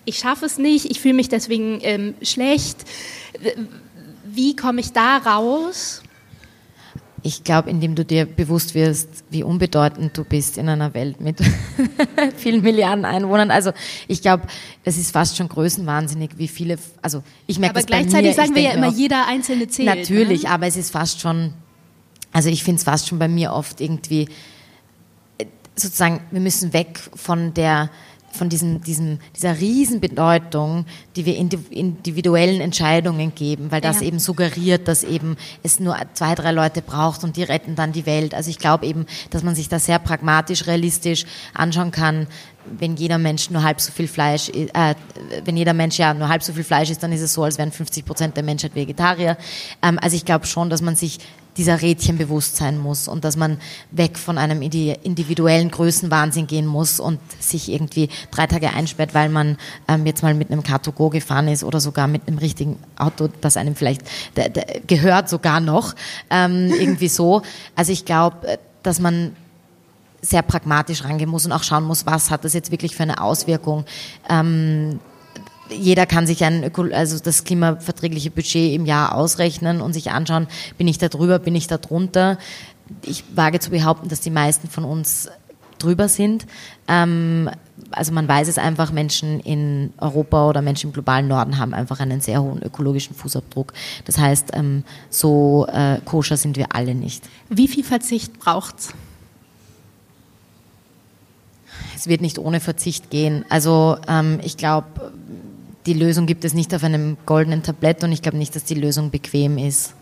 Ich 0.06 0.18
schaffe 0.20 0.46
es 0.46 0.58
nicht, 0.58 0.86
ich 0.86 1.02
fühle 1.02 1.16
mich 1.16 1.28
deswegen 1.28 1.80
ähm, 1.82 2.16
schlecht. 2.22 2.78
Wie 4.24 4.56
komme 4.56 4.80
ich 4.80 4.94
da 4.94 5.18
raus? 5.18 6.04
Ich 7.26 7.44
glaube, 7.44 7.72
indem 7.72 7.96
du 7.96 8.06
dir 8.06 8.28
bewusst 8.28 8.76
wirst, 8.76 9.10
wie 9.32 9.42
unbedeutend 9.42 10.16
du 10.16 10.24
bist 10.24 10.60
in 10.60 10.70
einer 10.70 10.94
Welt 10.94 11.22
mit 11.22 11.40
vielen 12.38 12.62
Milliarden 12.62 13.04
Einwohnern. 13.04 13.50
Also 13.50 13.72
ich 14.08 14.22
glaube, 14.22 14.44
es 14.84 15.00
ist 15.00 15.10
fast 15.10 15.36
schon 15.36 15.50
größenwahnsinnig, 15.50 16.38
wie 16.38 16.48
viele. 16.48 16.78
Also 17.02 17.24
ich 17.48 17.58
merke 17.58 17.74
das 17.74 17.88
gleichzeitig 17.88 18.36
bei 18.36 18.44
mir, 18.44 18.46
sagen 18.46 18.56
wir 18.56 18.62
ja 18.62 18.72
immer, 18.74 18.90
auch, 18.90 18.94
jeder 18.94 19.28
einzelne 19.28 19.68
zählt. 19.68 19.88
Natürlich, 19.88 20.44
ne? 20.44 20.52
aber 20.52 20.68
es 20.68 20.78
ist 20.78 20.92
fast 20.92 21.20
schon. 21.20 21.56
Also 22.32 22.50
ich 22.50 22.64
finde 22.64 22.78
es 22.78 22.84
fast 22.84 23.08
schon 23.08 23.18
bei 23.18 23.28
mir 23.28 23.54
oft 23.54 23.82
irgendwie 23.82 24.30
äh, 25.40 25.46
sozusagen, 25.76 26.22
wir 26.30 26.42
müssen 26.42 26.74
weg 26.74 27.00
von 27.16 27.56
der 27.56 27.90
von 28.36 28.50
diesem, 28.50 28.82
diesem, 28.82 29.20
dieser 29.36 29.60
Riesenbedeutung, 29.60 30.86
die 31.16 31.26
wir 31.26 31.36
individuellen 31.38 32.62
Entscheidungen 32.62 33.34
geben, 33.34 33.72
weil 33.72 33.82
das 33.82 34.02
ja. 34.02 34.08
eben 34.08 34.20
suggeriert, 34.20 34.88
dass 34.88 35.04
eben 35.04 35.38
es 35.64 35.80
nur 35.80 35.98
zwei, 36.14 36.36
drei 36.36 36.52
Leute 36.52 36.82
braucht 36.82 37.24
und 37.24 37.38
die 37.38 37.44
retten 37.44 37.76
dann 37.76 37.92
die 37.92 38.06
Welt. 38.06 38.34
Also 38.34 38.50
ich 38.50 38.60
glaube 38.60 38.86
eben, 38.86 39.06
dass 39.30 39.44
man 39.44 39.56
sich 39.56 39.70
da 39.70 39.80
sehr 39.80 40.00
pragmatisch, 40.00 40.68
realistisch 40.68 41.26
anschauen 41.54 41.92
kann, 41.92 42.28
wenn 42.80 42.96
jeder 42.96 43.18
Mensch 43.18 43.50
nur 43.50 43.64
halb 43.64 43.80
so 43.80 43.92
viel 43.92 44.08
Fleisch, 44.08 44.50
äh, 44.50 44.96
wenn 45.44 45.58
jeder 45.58 45.74
Mensch 45.74 45.98
ja 45.98 46.14
nur 46.14 46.30
halb 46.30 46.44
so 46.44 46.54
viel 46.54 46.64
Fleisch 46.64 46.90
isst, 46.90 47.04
dann 47.04 47.12
ist 47.12 47.22
es 47.22 47.34
so, 47.34 47.44
als 47.44 47.58
wären 47.58 47.72
50 47.72 48.06
Prozent 48.06 48.36
der 48.36 48.44
Menschheit 48.44 48.76
Vegetarier. 48.76 49.38
Ähm, 49.82 50.00
also 50.02 50.16
ich 50.16 50.26
glaube 50.26 50.46
schon, 50.46 50.70
dass 50.70 50.82
man 50.82 50.96
sich 50.96 51.20
dieser 51.58 51.82
Rädchen 51.82 52.18
bewusst 52.18 52.58
sein 52.58 52.78
muss 52.78 53.08
und 53.08 53.24
dass 53.24 53.38
man 53.38 53.58
weg 53.92 54.18
von 54.18 54.38
einem 54.38 54.62
individuellen 54.62 55.72
Größenwahnsinn 55.72 56.48
gehen 56.48 56.66
muss 56.66 57.00
und 57.00 57.20
sich 57.40 57.72
irgendwie 57.72 58.10
drei 58.32 58.48
Tage 58.48 58.72
einsperrt, 58.72 59.14
weil 59.14 59.30
man 59.30 59.58
ähm, 59.88 60.06
jetzt 60.06 60.24
mal 60.24 60.34
mit 60.34 60.52
einem 60.52 60.62
Car2Go 60.62 61.10
gefahren 61.10 61.48
ist 61.48 61.64
oder 61.64 61.80
sogar 61.80 62.08
mit 62.08 62.28
einem 62.28 62.38
richtigen 62.38 62.78
Auto, 62.98 63.30
das 63.42 63.58
einem 63.58 63.76
vielleicht 63.76 64.02
gehört 64.88 65.30
sogar 65.30 65.60
noch, 65.60 65.96
ähm, 66.30 66.72
irgendwie 66.80 67.08
so. 67.10 67.42
Also 67.76 67.92
ich 67.92 68.06
glaube, 68.06 68.48
äh, 68.48 68.58
dass 68.84 69.00
man 69.00 69.36
sehr 70.22 70.42
pragmatisch 70.42 71.04
rangehen 71.04 71.30
muss 71.30 71.46
und 71.46 71.52
auch 71.52 71.64
schauen 71.64 71.84
muss, 71.84 72.06
was 72.06 72.32
hat 72.32 72.44
das 72.44 72.54
jetzt 72.54 72.72
wirklich 72.72 72.96
für 72.96 73.04
eine 73.04 73.22
Auswirkung. 73.22 73.86
Ähm, 74.30 75.00
jeder 75.70 76.06
kann 76.06 76.28
sich 76.28 76.44
ein 76.44 76.64
Öko 76.64 76.84
also 76.94 77.20
das 77.20 77.44
klimaverträgliche 77.44 78.32
Budget 78.32 78.74
im 78.74 78.86
Jahr 78.86 79.16
ausrechnen 79.16 79.82
und 79.82 79.94
sich 79.94 80.12
anschauen, 80.12 80.48
bin 80.78 80.88
ich 80.88 80.98
da 80.98 81.10
drüber, 81.10 81.40
bin 81.40 81.56
ich 81.56 81.68
da 81.68 81.78
drunter. 81.78 82.38
Ich 83.04 83.24
wage 83.36 83.60
zu 83.60 83.72
behaupten, 83.72 84.10
dass 84.10 84.22
die 84.22 84.30
meisten 84.30 84.70
von 84.70 84.84
uns 84.84 85.30
drüber 85.80 86.08
sind. 86.08 86.46
Ähm, 86.88 87.50
also 87.92 88.12
man 88.12 88.28
weiß 88.28 88.48
es 88.48 88.58
einfach, 88.58 88.92
Menschen 88.92 89.40
in 89.40 89.94
Europa 89.98 90.50
oder 90.50 90.62
Menschen 90.62 90.88
im 90.88 90.94
globalen 90.94 91.28
Norden 91.28 91.58
haben 91.58 91.74
einfach 91.74 92.00
einen 92.00 92.22
sehr 92.22 92.42
hohen 92.42 92.62
ökologischen 92.62 93.16
Fußabdruck. 93.16 93.74
Das 94.06 94.18
heißt, 94.18 94.52
ähm, 94.54 94.84
so 95.10 95.68
äh, 95.72 96.00
koscher 96.06 96.38
sind 96.38 96.58
wir 96.58 96.76
alle 96.76 96.96
nicht. 96.96 97.24
Wie 97.50 97.68
viel 97.68 97.84
Verzicht 97.84 98.40
braucht's? 98.40 98.94
Es 101.96 102.08
wird 102.08 102.22
nicht 102.22 102.38
ohne 102.38 102.60
Verzicht 102.60 103.10
gehen. 103.10 103.46
Also 103.50 103.98
ähm, 104.08 104.40
ich 104.44 104.58
glaube, 104.58 105.14
die 105.86 105.94
Lösung 105.94 106.26
gibt 106.26 106.46
es 106.46 106.54
nicht 106.54 106.74
auf 106.74 106.84
einem 106.84 107.18
goldenen 107.26 107.64
Tablett 107.64 108.04
und 108.04 108.12
ich 108.12 108.22
glaube 108.22 108.38
nicht, 108.38 108.56
dass 108.56 108.64
die 108.64 108.76
Lösung 108.76 109.12
bequem 109.12 109.58
ist. 109.58 109.94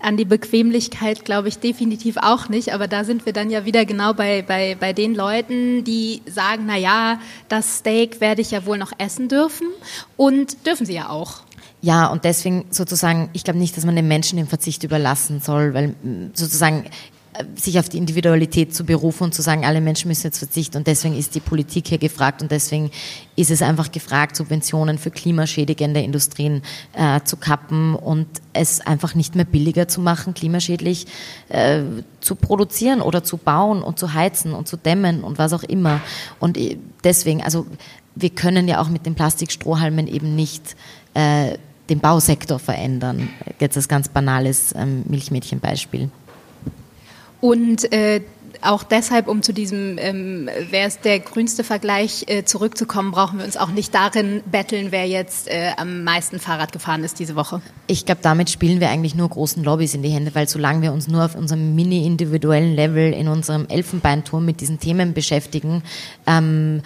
An 0.00 0.16
die 0.16 0.26
Bequemlichkeit 0.26 1.24
glaube 1.24 1.48
ich 1.48 1.58
definitiv 1.58 2.16
auch 2.18 2.48
nicht, 2.48 2.72
aber 2.74 2.86
da 2.86 3.02
sind 3.04 3.24
wir 3.24 3.32
dann 3.32 3.50
ja 3.50 3.64
wieder 3.64 3.86
genau 3.86 4.12
bei, 4.12 4.42
bei, 4.42 4.76
bei 4.78 4.92
den 4.92 5.14
Leuten, 5.14 5.84
die 5.84 6.22
sagen, 6.26 6.64
na 6.66 6.76
ja, 6.76 7.18
das 7.48 7.78
Steak 7.78 8.20
werde 8.20 8.42
ich 8.42 8.50
ja 8.50 8.66
wohl 8.66 8.76
noch 8.76 8.92
essen 8.98 9.28
dürfen 9.28 9.66
und 10.16 10.66
dürfen 10.66 10.84
sie 10.84 10.94
ja 10.94 11.08
auch. 11.08 11.40
Ja, 11.80 12.08
und 12.08 12.24
deswegen 12.24 12.66
sozusagen, 12.70 13.30
ich 13.32 13.44
glaube 13.44 13.58
nicht, 13.58 13.76
dass 13.76 13.86
man 13.86 13.96
den 13.96 14.08
Menschen 14.08 14.36
den 14.36 14.46
Verzicht 14.46 14.84
überlassen 14.84 15.40
soll, 15.40 15.72
weil 15.72 15.94
sozusagen 16.34 16.84
sich 17.54 17.78
auf 17.78 17.88
die 17.88 17.98
Individualität 17.98 18.74
zu 18.74 18.84
berufen 18.84 19.24
und 19.24 19.34
zu 19.34 19.42
sagen, 19.42 19.64
alle 19.64 19.80
Menschen 19.80 20.08
müssen 20.08 20.26
jetzt 20.26 20.38
verzichten. 20.38 20.78
Und 20.78 20.86
deswegen 20.86 21.16
ist 21.16 21.34
die 21.34 21.40
Politik 21.40 21.88
hier 21.88 21.98
gefragt 21.98 22.42
und 22.42 22.50
deswegen 22.50 22.90
ist 23.36 23.50
es 23.50 23.62
einfach 23.62 23.92
gefragt, 23.92 24.36
Subventionen 24.36 24.98
für 24.98 25.10
klimaschädigende 25.10 26.00
Industrien 26.00 26.62
äh, 26.94 27.20
zu 27.24 27.36
kappen 27.36 27.94
und 27.94 28.26
es 28.52 28.80
einfach 28.80 29.14
nicht 29.14 29.34
mehr 29.34 29.44
billiger 29.44 29.88
zu 29.88 30.00
machen, 30.00 30.34
klimaschädlich 30.34 31.06
äh, 31.48 31.82
zu 32.20 32.34
produzieren 32.34 33.00
oder 33.00 33.22
zu 33.22 33.36
bauen 33.36 33.82
und 33.82 33.98
zu 33.98 34.14
heizen 34.14 34.52
und 34.52 34.68
zu 34.68 34.76
dämmen 34.76 35.22
und 35.22 35.38
was 35.38 35.52
auch 35.52 35.62
immer. 35.62 36.00
Und 36.40 36.56
äh, 36.56 36.78
deswegen, 37.04 37.42
also 37.42 37.66
wir 38.14 38.30
können 38.30 38.66
ja 38.68 38.80
auch 38.80 38.88
mit 38.88 39.06
den 39.06 39.14
Plastikstrohhalmen 39.14 40.06
eben 40.08 40.34
nicht 40.34 40.76
äh, 41.14 41.58
den 41.88 42.00
Bausektor 42.00 42.58
verändern. 42.58 43.28
Jetzt 43.60 43.76
als 43.76 43.88
ganz 43.88 44.08
banales 44.08 44.74
ähm, 44.76 45.04
Milchmädchenbeispiel. 45.06 46.10
Und 47.40 47.92
äh, 47.92 48.22
auch 48.62 48.82
deshalb, 48.82 49.28
um 49.28 49.42
zu 49.42 49.52
diesem, 49.52 49.98
ähm, 49.98 50.48
wer 50.70 50.86
ist 50.86 51.04
der 51.04 51.20
grünste 51.20 51.64
Vergleich 51.64 52.24
äh, 52.28 52.44
zurückzukommen, 52.44 53.10
brauchen 53.10 53.38
wir 53.38 53.44
uns 53.44 53.56
auch 53.56 53.70
nicht 53.70 53.94
darin 53.94 54.42
betteln, 54.50 54.88
wer 54.90 55.06
jetzt 55.06 55.48
äh, 55.48 55.70
am 55.76 56.04
meisten 56.04 56.38
Fahrrad 56.38 56.72
gefahren 56.72 57.04
ist 57.04 57.18
diese 57.18 57.36
Woche. 57.36 57.60
Ich 57.86 58.06
glaube, 58.06 58.20
damit 58.22 58.50
spielen 58.50 58.80
wir 58.80 58.90
eigentlich 58.90 59.14
nur 59.14 59.28
großen 59.28 59.62
Lobbys 59.62 59.94
in 59.94 60.02
die 60.02 60.08
Hände, 60.08 60.34
weil 60.34 60.48
solange 60.48 60.82
wir 60.82 60.92
uns 60.92 61.08
nur 61.08 61.24
auf 61.24 61.34
unserem 61.34 61.74
mini-individuellen 61.74 62.74
Level 62.74 63.12
in 63.12 63.28
unserem 63.28 63.66
Elfenbeinturm 63.68 64.44
mit 64.44 64.60
diesen 64.60 64.80
Themen 64.80 65.14
beschäftigen, 65.14 65.82
ähm, 66.26 66.82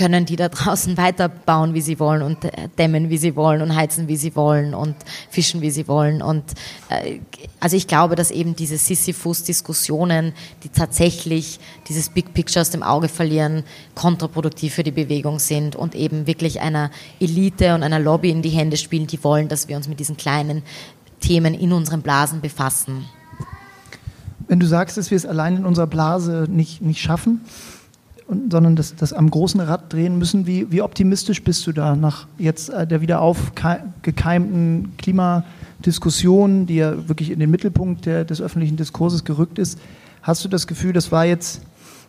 können 0.00 0.24
die 0.24 0.36
da 0.36 0.48
draußen 0.48 0.96
weiterbauen, 1.04 1.74
wie 1.74 1.82
sie 1.82 2.00
wollen 2.00 2.22
und 2.22 2.44
äh, 2.44 2.68
dämmen, 2.78 3.10
wie 3.10 3.18
sie 3.18 3.36
wollen 3.36 3.60
und 3.60 3.76
heizen, 3.76 4.08
wie 4.08 4.16
sie 4.16 4.34
wollen 4.34 4.72
und 4.72 4.96
fischen, 5.28 5.60
wie 5.60 5.70
sie 5.70 5.88
wollen. 5.88 6.22
Und 6.22 6.44
äh, 6.88 7.18
also 7.60 7.76
ich 7.76 7.86
glaube, 7.86 8.16
dass 8.16 8.30
eben 8.30 8.56
diese 8.56 8.78
Sisyphus-Diskussionen, 8.78 10.32
die 10.64 10.70
tatsächlich 10.70 11.60
dieses 11.86 12.08
Big 12.08 12.32
Picture 12.32 12.62
aus 12.62 12.70
dem 12.70 12.82
Auge 12.82 13.08
verlieren, 13.08 13.62
kontraproduktiv 13.94 14.72
für 14.72 14.84
die 14.84 14.90
Bewegung 14.90 15.38
sind 15.38 15.76
und 15.76 15.94
eben 15.94 16.26
wirklich 16.26 16.62
einer 16.62 16.90
Elite 17.20 17.74
und 17.74 17.82
einer 17.82 18.00
Lobby 18.00 18.30
in 18.30 18.40
die 18.40 18.48
Hände 18.48 18.78
spielen, 18.78 19.06
die 19.06 19.22
wollen, 19.22 19.48
dass 19.48 19.68
wir 19.68 19.76
uns 19.76 19.86
mit 19.86 20.00
diesen 20.00 20.16
kleinen 20.16 20.62
Themen 21.20 21.52
in 21.52 21.74
unseren 21.74 22.00
Blasen 22.00 22.40
befassen. 22.40 23.04
Wenn 24.48 24.60
du 24.60 24.66
sagst, 24.66 24.96
dass 24.96 25.10
wir 25.10 25.16
es 25.16 25.26
allein 25.26 25.58
in 25.58 25.66
unserer 25.66 25.86
Blase 25.86 26.46
nicht, 26.48 26.80
nicht 26.80 27.02
schaffen, 27.02 27.42
und, 28.30 28.52
sondern 28.52 28.76
das, 28.76 28.94
das 28.94 29.12
am 29.12 29.28
großen 29.28 29.60
Rad 29.60 29.92
drehen 29.92 30.16
müssen. 30.16 30.46
Wie, 30.46 30.70
wie 30.70 30.82
optimistisch 30.82 31.42
bist 31.42 31.66
du 31.66 31.72
da 31.72 31.96
nach 31.96 32.26
jetzt 32.38 32.70
äh, 32.70 32.86
der 32.86 33.00
wieder 33.00 33.20
aufgekeimten 33.20 34.92
Klimadiskussion, 34.98 36.66
die 36.66 36.76
ja 36.76 37.08
wirklich 37.08 37.30
in 37.30 37.40
den 37.40 37.50
Mittelpunkt 37.50 38.06
der, 38.06 38.24
des 38.24 38.40
öffentlichen 38.40 38.76
Diskurses 38.76 39.24
gerückt 39.24 39.58
ist? 39.58 39.78
Hast 40.22 40.44
du 40.44 40.48
das 40.48 40.68
Gefühl, 40.68 40.92
das 40.92 41.10
war 41.10 41.24
jetzt, 41.24 41.62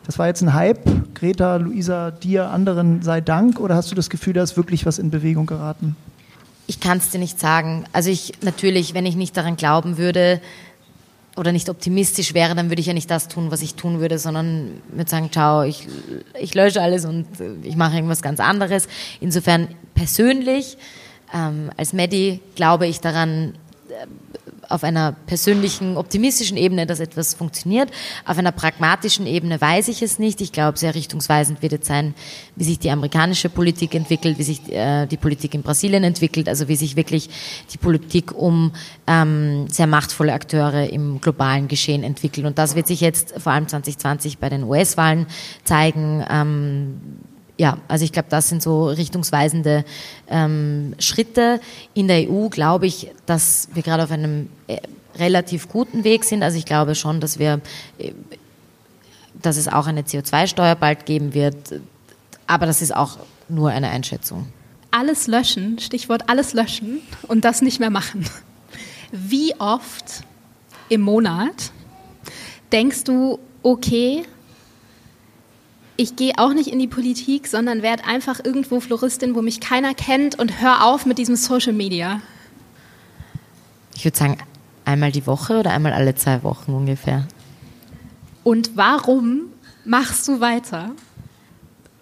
das 0.05 0.19
war 0.19 0.27
jetzt 0.27 0.41
ein 0.43 0.53
Hype? 0.53 1.15
Greta, 1.15 1.55
Luisa, 1.55 2.11
dir, 2.11 2.51
anderen 2.51 3.01
sei 3.01 3.19
Dank? 3.19 3.59
Oder 3.59 3.75
hast 3.75 3.89
du 3.89 3.95
das 3.95 4.09
Gefühl, 4.09 4.33
da 4.33 4.43
ist 4.43 4.55
wirklich 4.55 4.85
was 4.85 4.99
in 4.99 5.09
Bewegung 5.09 5.47
geraten? 5.47 5.95
Ich 6.67 6.79
kann 6.79 6.99
es 6.99 7.09
dir 7.09 7.19
nicht 7.19 7.39
sagen. 7.39 7.85
Also 7.93 8.11
ich 8.11 8.33
natürlich, 8.41 8.93
wenn 8.93 9.07
ich 9.07 9.15
nicht 9.15 9.35
daran 9.35 9.57
glauben 9.57 9.97
würde, 9.97 10.39
oder 11.37 11.51
nicht 11.51 11.69
optimistisch 11.69 12.33
wäre, 12.33 12.55
dann 12.55 12.69
würde 12.69 12.81
ich 12.81 12.87
ja 12.87 12.93
nicht 12.93 13.09
das 13.09 13.27
tun, 13.27 13.51
was 13.51 13.61
ich 13.61 13.75
tun 13.75 13.99
würde, 13.99 14.19
sondern 14.19 14.81
würde 14.89 15.09
sagen, 15.09 15.31
ciao, 15.31 15.63
ich, 15.63 15.87
ich 16.39 16.53
lösche 16.53 16.81
alles 16.81 17.05
und 17.05 17.25
ich 17.63 17.75
mache 17.75 17.95
irgendwas 17.95 18.21
ganz 18.21 18.39
anderes. 18.39 18.87
Insofern 19.21 19.69
persönlich, 19.95 20.77
ähm, 21.33 21.69
als 21.77 21.93
Medi 21.93 22.41
glaube 22.55 22.87
ich 22.87 22.99
daran, 22.99 23.53
äh, 23.89 24.05
auf 24.71 24.83
einer 24.83 25.13
persönlichen, 25.25 25.97
optimistischen 25.97 26.57
Ebene, 26.57 26.85
dass 26.85 26.99
etwas 26.99 27.33
funktioniert. 27.33 27.89
Auf 28.25 28.37
einer 28.37 28.51
pragmatischen 28.51 29.27
Ebene 29.27 29.59
weiß 29.59 29.87
ich 29.87 30.01
es 30.01 30.19
nicht. 30.19 30.41
Ich 30.41 30.51
glaube, 30.51 30.77
sehr 30.77 30.95
richtungsweisend 30.95 31.61
wird 31.61 31.73
es 31.73 31.87
sein, 31.87 32.13
wie 32.55 32.63
sich 32.63 32.79
die 32.79 32.91
amerikanische 32.91 33.49
Politik 33.49 33.95
entwickelt, 33.95 34.37
wie 34.37 34.43
sich 34.43 34.71
äh, 34.71 35.05
die 35.05 35.17
Politik 35.17 35.53
in 35.53 35.61
Brasilien 35.61 36.03
entwickelt, 36.03 36.49
also 36.49 36.67
wie 36.67 36.75
sich 36.75 36.95
wirklich 36.95 37.29
die 37.73 37.77
Politik 37.77 38.31
um 38.31 38.71
ähm, 39.07 39.67
sehr 39.69 39.87
machtvolle 39.87 40.33
Akteure 40.33 40.89
im 40.89 41.21
globalen 41.21 41.67
Geschehen 41.67 42.03
entwickelt. 42.03 42.45
Und 42.45 42.57
das 42.57 42.75
wird 42.75 42.87
sich 42.87 43.01
jetzt 43.01 43.33
vor 43.37 43.51
allem 43.51 43.67
2020 43.67 44.37
bei 44.37 44.49
den 44.49 44.63
US-Wahlen 44.63 45.27
zeigen. 45.63 46.25
Ähm, 46.29 47.01
ja, 47.61 47.77
also 47.87 48.03
ich 48.03 48.11
glaube, 48.11 48.27
das 48.31 48.49
sind 48.49 48.63
so 48.63 48.87
richtungsweisende 48.87 49.85
ähm, 50.27 50.95
Schritte. 50.97 51.61
In 51.93 52.07
der 52.07 52.27
EU 52.27 52.49
glaube 52.49 52.87
ich, 52.87 53.11
dass 53.27 53.67
wir 53.75 53.83
gerade 53.83 54.01
auf 54.01 54.09
einem 54.09 54.49
äh, 54.65 54.79
relativ 55.19 55.69
guten 55.69 56.03
Weg 56.03 56.23
sind. 56.23 56.41
Also 56.41 56.57
ich 56.57 56.65
glaube 56.65 56.95
schon, 56.95 57.19
dass 57.19 57.37
wir, 57.37 57.61
äh, 57.99 58.13
dass 59.39 59.57
es 59.57 59.67
auch 59.67 59.85
eine 59.85 60.01
CO2-Steuer 60.01 60.73
bald 60.73 61.05
geben 61.05 61.35
wird. 61.35 61.79
Aber 62.47 62.65
das 62.65 62.81
ist 62.81 62.95
auch 62.95 63.19
nur 63.47 63.69
eine 63.69 63.91
Einschätzung. 63.91 64.47
Alles 64.89 65.27
löschen, 65.27 65.77
Stichwort 65.77 66.31
alles 66.31 66.53
löschen 66.53 67.01
und 67.27 67.45
das 67.45 67.61
nicht 67.61 67.79
mehr 67.79 67.91
machen. 67.91 68.25
Wie 69.11 69.53
oft 69.59 70.23
im 70.89 71.01
Monat 71.01 71.69
denkst 72.71 73.03
du, 73.03 73.37
okay, 73.61 74.23
ich 75.97 76.15
gehe 76.15 76.33
auch 76.37 76.53
nicht 76.53 76.71
in 76.71 76.79
die 76.79 76.87
Politik, 76.87 77.47
sondern 77.47 77.81
werde 77.81 78.05
einfach 78.05 78.43
irgendwo 78.43 78.79
Floristin, 78.79 79.35
wo 79.35 79.41
mich 79.41 79.59
keiner 79.59 79.93
kennt 79.93 80.39
und 80.39 80.61
hör 80.61 80.85
auf 80.85 81.05
mit 81.05 81.17
diesem 81.17 81.35
Social 81.35 81.73
Media. 81.73 82.21
Ich 83.95 84.05
würde 84.05 84.17
sagen, 84.17 84.37
einmal 84.85 85.11
die 85.11 85.27
Woche 85.27 85.59
oder 85.59 85.71
einmal 85.71 85.93
alle 85.93 86.15
zwei 86.15 86.43
Wochen 86.43 86.73
ungefähr. 86.73 87.27
Und 88.43 88.71
warum 88.75 89.43
machst 89.85 90.27
du 90.27 90.39
weiter? 90.39 90.91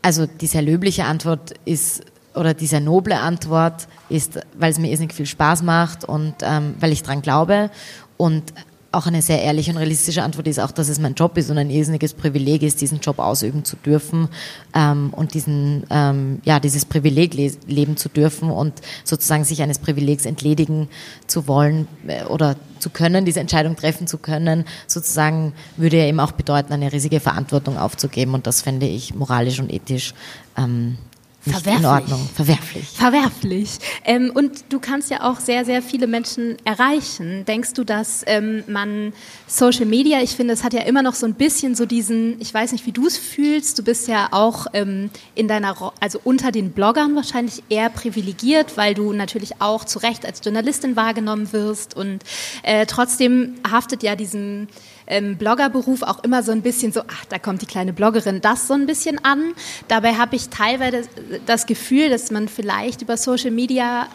Also 0.01 0.25
die 0.25 0.47
sehr 0.47 0.61
löbliche 0.61 1.05
Antwort 1.05 1.53
ist, 1.65 2.03
oder 2.35 2.53
die 2.53 2.67
sehr 2.67 2.79
noble 2.79 3.19
Antwort 3.19 3.87
ist, 4.07 4.39
weil 4.57 4.71
es 4.71 4.79
mir 4.79 4.89
irrsinnig 4.89 5.13
viel 5.13 5.25
Spaß 5.25 5.63
macht 5.63 6.05
und 6.05 6.35
ähm, 6.41 6.75
weil 6.79 6.93
ich 6.93 7.03
dran 7.03 7.21
glaube 7.21 7.69
und 8.15 8.53
auch 8.91 9.05
eine 9.05 9.21
sehr 9.21 9.41
ehrliche 9.41 9.71
und 9.71 9.77
realistische 9.77 10.23
Antwort 10.23 10.47
ist 10.47 10.59
auch, 10.59 10.71
dass 10.71 10.89
es 10.89 10.99
mein 10.99 11.13
Job 11.13 11.37
ist 11.37 11.51
und 11.51 11.57
ein 11.57 11.69
irrsinniges 11.69 12.13
Privileg 12.13 12.63
ist, 12.63 12.81
diesen 12.81 12.99
Job 12.99 13.19
ausüben 13.19 13.63
zu 13.63 13.75
dürfen 13.75 14.29
ähm, 14.73 15.11
und 15.11 15.35
diesen, 15.35 15.83
ähm, 15.91 16.41
ja, 16.43 16.59
dieses 16.59 16.85
Privileg 16.85 17.33
le 17.35 17.51
leben 17.67 17.97
zu 17.97 18.09
dürfen 18.09 18.49
und 18.49 18.73
sozusagen 19.03 19.43
sich 19.43 19.61
eines 19.61 19.77
Privilegs 19.79 20.25
entledigen 20.25 20.89
zu 21.27 21.47
wollen 21.47 21.87
äh, 22.07 22.23
oder 22.25 22.55
zu 22.79 22.89
können, 22.89 23.25
diese 23.25 23.41
Entscheidung 23.41 23.75
treffen 23.75 24.07
zu 24.07 24.17
können, 24.17 24.65
sozusagen 24.87 25.53
würde 25.77 25.97
ja 25.97 26.05
eben 26.05 26.19
auch 26.19 26.31
bedeuten, 26.31 26.73
eine 26.73 26.91
riesige 26.91 27.19
Verantwortung 27.19 27.77
aufzugeben. 27.77 28.33
Und 28.33 28.47
das 28.47 28.61
fände 28.61 28.87
ich 28.87 29.13
moralisch 29.13 29.59
und 29.59 29.71
ethisch 29.71 30.13
ähm, 30.57 30.97
nicht 31.45 31.61
Verwerflich. 31.61 31.79
in 31.79 31.85
Ordnung. 31.85 32.29
Verwerflich. 32.35 32.87
Verwerflich. 32.89 33.69
Ähm, 34.03 34.31
und 34.33 34.65
du 34.69 34.79
kannst 34.79 35.09
ja 35.09 35.29
auch 35.29 35.39
sehr, 35.39 35.63
sehr 35.63 35.81
viele 35.81 36.05
Menschen 36.05 36.57
erreichen. 36.65 37.45
Denkst 37.45 37.73
du, 37.73 37.83
dass 37.83 38.23
ähm, 38.27 38.63
man 38.67 39.13
Social 39.47 39.85
Media, 39.85 40.21
ich 40.21 40.31
finde, 40.31 40.53
es 40.53 40.63
hat 40.63 40.73
ja 40.73 40.81
immer 40.81 41.01
noch 41.01 41.15
so 41.15 41.25
ein 41.25 41.35
bisschen 41.35 41.75
so 41.75 41.85
diesen, 41.85 42.39
ich 42.41 42.53
weiß 42.53 42.73
nicht, 42.73 42.85
wie 42.85 42.91
du 42.91 43.07
es 43.07 43.17
fühlst, 43.17 43.79
du 43.79 43.83
bist 43.83 44.07
ja 44.07 44.27
auch 44.31 44.67
ähm, 44.73 45.09
in 45.33 45.47
deiner, 45.47 45.93
also 45.99 46.19
unter 46.23 46.51
den 46.51 46.71
Bloggern 46.71 47.15
wahrscheinlich 47.15 47.63
eher 47.69 47.89
privilegiert, 47.89 48.75
weil 48.75 48.93
du 48.93 49.13
natürlich 49.13 49.61
auch 49.61 49.85
zu 49.85 49.99
Recht 49.99 50.25
als 50.25 50.41
Journalistin 50.43 50.95
wahrgenommen 50.95 51.53
wirst 51.53 51.95
und 51.95 52.19
äh, 52.63 52.85
trotzdem 52.85 53.55
haftet 53.69 54.03
ja 54.03 54.15
diesem 54.15 54.67
ähm, 55.09 55.37
Bloggerberuf 55.37 56.03
auch 56.03 56.23
immer 56.23 56.43
so 56.43 56.51
ein 56.51 56.61
bisschen 56.61 56.91
so, 56.91 57.01
ach, 57.01 57.25
da 57.25 57.39
kommt 57.39 57.61
die 57.61 57.65
kleine 57.65 57.93
Bloggerin, 57.93 58.41
das 58.41 58.67
so 58.67 58.75
ein 58.75 58.85
bisschen 58.85 59.23
an. 59.25 59.53
Dabei 59.87 60.13
habe 60.13 60.35
ich 60.35 60.49
teilweise 60.49 61.03
das 61.45 61.65
Gefühl, 61.65 62.09
dass 62.09 62.31
man 62.31 62.47
vielleicht 62.47 63.01
über 63.01 63.17
Social 63.17 63.51
Media 63.51 64.07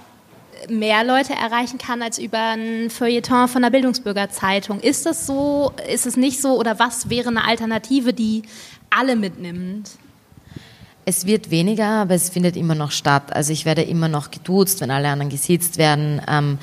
mehr 0.68 1.04
Leute 1.04 1.34
erreichen 1.34 1.78
kann 1.78 2.00
als 2.00 2.18
über 2.18 2.38
ein 2.38 2.88
Feuilleton 2.88 3.48
von 3.48 3.62
der 3.62 3.70
Bildungsbürgerzeitung. 3.70 4.80
Ist 4.80 5.04
das 5.04 5.26
so? 5.26 5.72
Ist 5.92 6.06
es 6.06 6.16
nicht 6.16 6.40
so? 6.40 6.58
Oder 6.58 6.78
was 6.78 7.10
wäre 7.10 7.28
eine 7.28 7.44
Alternative, 7.44 8.12
die 8.12 8.42
alle 8.88 9.16
mitnimmt? 9.16 9.90
Es 11.06 11.26
wird 11.26 11.50
weniger, 11.50 11.86
aber 11.86 12.14
es 12.14 12.30
findet 12.30 12.56
immer 12.56 12.74
noch 12.74 12.90
statt. 12.90 13.34
Also 13.34 13.52
ich 13.52 13.66
werde 13.66 13.82
immer 13.82 14.08
noch 14.08 14.30
geduzt, 14.30 14.80
wenn 14.80 14.90
alle 14.90 15.08
anderen 15.08 15.30
gesitzt 15.30 15.76
werden. 15.76 16.22
Ähm, 16.26 16.58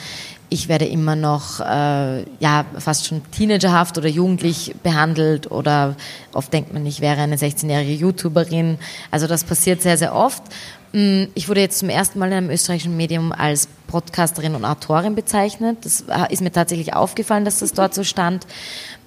ich 0.53 0.67
werde 0.67 0.85
immer 0.85 1.15
noch 1.15 1.61
äh, 1.61 2.23
ja 2.39 2.65
fast 2.77 3.07
schon 3.07 3.21
teenagerhaft 3.31 3.97
oder 3.97 4.09
jugendlich 4.09 4.75
behandelt 4.83 5.49
oder 5.49 5.95
oft 6.33 6.51
denkt 6.51 6.73
man, 6.73 6.85
ich 6.85 6.99
wäre 6.99 7.21
eine 7.21 7.37
16-jährige 7.37 7.93
YouTuberin. 7.93 8.77
Also 9.11 9.27
das 9.27 9.45
passiert 9.45 9.81
sehr, 9.81 9.97
sehr 9.97 10.13
oft. 10.13 10.43
Mm, 10.91 11.23
ich 11.35 11.47
wurde 11.47 11.61
jetzt 11.61 11.79
zum 11.79 11.87
ersten 11.87 12.19
Mal 12.19 12.27
in 12.27 12.33
einem 12.33 12.49
österreichischen 12.49 12.97
Medium 12.97 13.31
als 13.31 13.69
Podcasterin 13.87 14.53
und 14.53 14.65
Autorin 14.65 15.15
bezeichnet. 15.15 15.77
Das 15.85 16.03
ist 16.29 16.41
mir 16.41 16.51
tatsächlich 16.51 16.93
aufgefallen, 16.93 17.45
dass 17.45 17.59
das 17.59 17.71
dort 17.71 17.93
so 17.93 18.03
stand. 18.03 18.45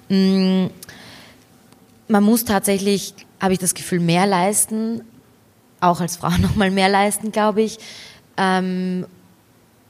Mm, 0.09 0.65
man 2.07 2.23
muss 2.23 2.45
tatsächlich, 2.45 3.13
habe 3.39 3.53
ich 3.53 3.59
das 3.59 3.75
Gefühl, 3.75 3.99
mehr 3.99 4.25
leisten, 4.25 5.03
auch 5.79 6.01
als 6.01 6.17
Frau 6.17 6.29
nochmal 6.39 6.71
mehr 6.71 6.89
leisten, 6.89 7.31
glaube 7.31 7.61
ich. 7.61 7.77
Ähm, 8.35 9.05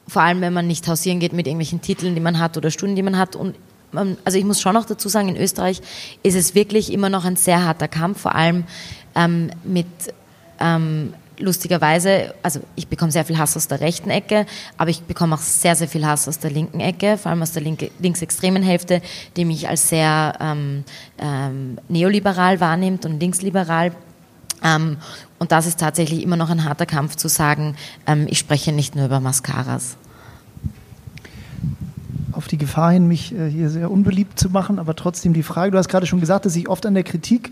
vor 0.08 0.22
allem, 0.22 0.42
wenn 0.42 0.54
man 0.54 0.68
nicht 0.68 0.88
hausieren 0.88 1.20
geht 1.20 1.34
mit 1.34 1.48
irgendwelchen 1.48 1.82
Titeln, 1.82 2.16
die 2.16 2.22
man 2.22 2.40
hat 2.40 2.58
oder 2.58 2.72
Stunden, 2.72 2.96
die 2.96 3.04
man 3.04 3.18
hat. 3.18 3.36
Und 3.36 3.56
also 4.24 4.38
ich 4.38 4.44
muss 4.44 4.62
schon 4.62 4.74
noch 4.74 4.86
dazu 4.86 5.10
sagen, 5.10 5.30
in 5.30 5.38
Österreich 5.38 5.82
ist 6.24 6.36
es 6.36 6.56
wirklich 6.56 6.92
immer 6.92 7.10
noch 7.10 7.26
ein 7.26 7.36
sehr 7.36 7.64
harter 7.64 7.88
Kampf, 7.88 8.22
vor 8.22 8.36
allem 8.36 8.66
ähm, 9.16 9.52
mit 9.64 9.88
ähm, 10.60 11.14
lustigerweise, 11.40 12.34
also 12.44 12.62
ich 12.76 12.88
bekomme 12.88 13.12
sehr 13.12 13.26
viel 13.26 13.38
Hass 13.38 13.58
aus 13.58 13.68
der 13.68 13.82
rechten 13.82 14.10
Ecke, 14.10 14.46
aber 14.78 14.90
ich 14.90 15.02
bekomme 15.02 15.36
auch 15.36 15.42
sehr, 15.42 15.76
sehr 15.76 15.88
viel 15.88 16.06
Hass 16.06 16.28
aus 16.28 16.40
der 16.40 16.52
linken 16.52 16.80
Ecke, 16.80 17.18
vor 17.18 17.32
allem 17.32 17.42
aus 17.42 17.52
der 17.52 17.62
linke, 17.62 17.92
linksextremen 18.00 18.64
Hälfte, 18.64 19.02
die 19.36 19.46
mich 19.46 19.68
als 19.68 19.90
sehr 19.90 20.38
ähm, 20.40 20.84
ähm, 21.18 21.78
neoliberal 21.90 22.60
wahrnimmt 22.60 23.06
und 23.06 23.20
linksliberal. 23.20 23.92
Und 25.38 25.52
das 25.52 25.68
ist 25.68 25.80
tatsächlich 25.80 26.24
immer 26.24 26.38
noch 26.38 26.50
ein 26.50 26.64
harter 26.64 26.86
Kampf 26.86 27.16
zu 27.16 27.28
sagen, 27.28 27.76
ähm, 28.08 28.26
ich 28.30 28.40
spreche 28.40 28.72
nicht 28.72 28.96
nur 28.96 29.06
über 29.06 29.20
Mascaras. 29.20 29.98
Auf 32.32 32.48
die 32.48 32.58
Gefahr 32.58 32.92
hin, 32.92 33.08
mich 33.08 33.34
äh, 33.34 33.50
hier 33.50 33.70
sehr 33.70 33.92
unbeliebt 33.92 34.40
zu 34.40 34.50
machen, 34.50 34.80
aber 34.80 34.96
trotzdem 34.96 35.34
die 35.34 35.44
Frage, 35.44 35.72
du 35.72 35.78
hast 35.78 35.90
gerade 35.90 36.06
schon 36.06 36.20
gesagt, 36.20 36.46
dass 36.46 36.56
ich 36.56 36.70
oft 36.70 36.86
an 36.86 36.94
der 36.94 37.04
Kritik 37.04 37.52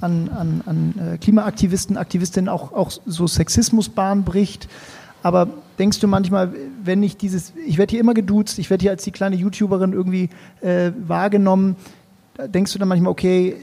an, 0.00 0.28
an, 0.30 0.62
an 0.66 0.94
äh, 0.98 1.18
Klimaaktivisten, 1.18 1.96
Aktivistinnen 1.96 2.48
auch, 2.48 2.72
auch 2.72 2.90
so 3.06 3.26
Sexismusbahn 3.26 4.24
bricht. 4.24 4.68
Aber 5.22 5.48
denkst 5.78 6.00
du 6.00 6.08
manchmal, 6.08 6.52
wenn 6.82 7.02
ich 7.02 7.16
dieses, 7.16 7.52
ich 7.66 7.78
werde 7.78 7.90
hier 7.90 8.00
immer 8.00 8.14
geduzt, 8.14 8.58
ich 8.58 8.70
werde 8.70 8.82
hier 8.82 8.90
als 8.90 9.04
die 9.04 9.10
kleine 9.10 9.36
YouTuberin 9.36 9.92
irgendwie 9.92 10.30
äh, 10.62 10.92
wahrgenommen, 11.06 11.76
denkst 12.38 12.72
du 12.72 12.78
dann 12.78 12.88
manchmal, 12.88 13.12
okay, 13.12 13.56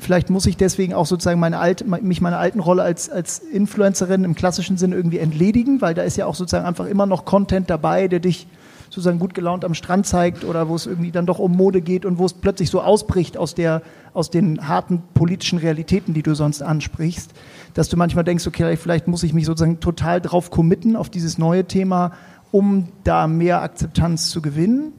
vielleicht 0.00 0.30
muss 0.30 0.46
ich 0.46 0.56
deswegen 0.56 0.94
auch 0.94 1.06
sozusagen 1.06 1.40
meine 1.40 1.58
alte, 1.58 1.84
mich 1.84 2.20
meiner 2.20 2.38
alten 2.38 2.60
Rolle 2.60 2.82
als, 2.82 3.10
als 3.10 3.38
Influencerin 3.38 4.24
im 4.24 4.34
klassischen 4.34 4.76
Sinne 4.76 4.96
irgendwie 4.96 5.18
entledigen, 5.18 5.80
weil 5.80 5.94
da 5.94 6.02
ist 6.02 6.16
ja 6.16 6.26
auch 6.26 6.34
sozusagen 6.34 6.66
einfach 6.66 6.86
immer 6.86 7.06
noch 7.06 7.24
Content 7.24 7.70
dabei, 7.70 8.08
der 8.08 8.20
dich 8.20 8.46
sozusagen 8.90 9.18
gut 9.18 9.34
gelaunt 9.34 9.64
am 9.64 9.74
Strand 9.74 10.06
zeigt 10.06 10.44
oder 10.44 10.68
wo 10.68 10.74
es 10.74 10.86
irgendwie 10.86 11.10
dann 11.10 11.26
doch 11.26 11.38
um 11.38 11.52
Mode 11.52 11.82
geht 11.82 12.06
und 12.06 12.18
wo 12.18 12.24
es 12.24 12.32
plötzlich 12.32 12.70
so 12.70 12.80
ausbricht 12.80 13.36
aus, 13.36 13.54
der, 13.54 13.82
aus 14.14 14.30
den 14.30 14.66
harten 14.66 15.02
politischen 15.14 15.58
Realitäten, 15.58 16.14
die 16.14 16.22
du 16.22 16.34
sonst 16.34 16.62
ansprichst, 16.62 17.30
dass 17.74 17.88
du 17.88 17.96
manchmal 17.96 18.24
denkst, 18.24 18.46
okay, 18.46 18.76
vielleicht 18.76 19.06
muss 19.06 19.22
ich 19.22 19.34
mich 19.34 19.46
sozusagen 19.46 19.80
total 19.80 20.20
drauf 20.20 20.50
committen 20.50 20.96
auf 20.96 21.10
dieses 21.10 21.38
neue 21.38 21.64
Thema, 21.66 22.12
um 22.50 22.88
da 23.04 23.26
mehr 23.26 23.62
Akzeptanz 23.62 24.30
zu 24.30 24.40
gewinnen? 24.40 24.92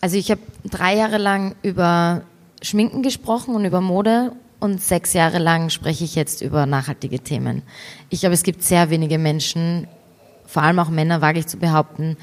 Also 0.00 0.16
ich 0.16 0.30
habe 0.30 0.40
drei 0.64 0.96
Jahre 0.96 1.18
lang 1.18 1.54
über 1.62 2.22
Schminken 2.62 3.02
gesprochen 3.02 3.54
und 3.54 3.64
über 3.64 3.80
Mode 3.80 4.32
und 4.60 4.80
sechs 4.80 5.12
Jahre 5.12 5.38
lang 5.38 5.70
spreche 5.70 6.04
ich 6.04 6.14
jetzt 6.14 6.40
über 6.40 6.66
nachhaltige 6.66 7.20
Themen. 7.20 7.62
Ich 8.10 8.20
glaube, 8.20 8.34
es 8.34 8.44
gibt 8.44 8.62
sehr 8.62 8.90
wenige 8.90 9.18
Menschen, 9.18 9.88
vor 10.46 10.62
allem 10.62 10.78
auch 10.78 10.88
Männer, 10.88 11.20
wage 11.20 11.40
ich 11.40 11.46
zu 11.46 11.56
behaupten, 11.56 12.16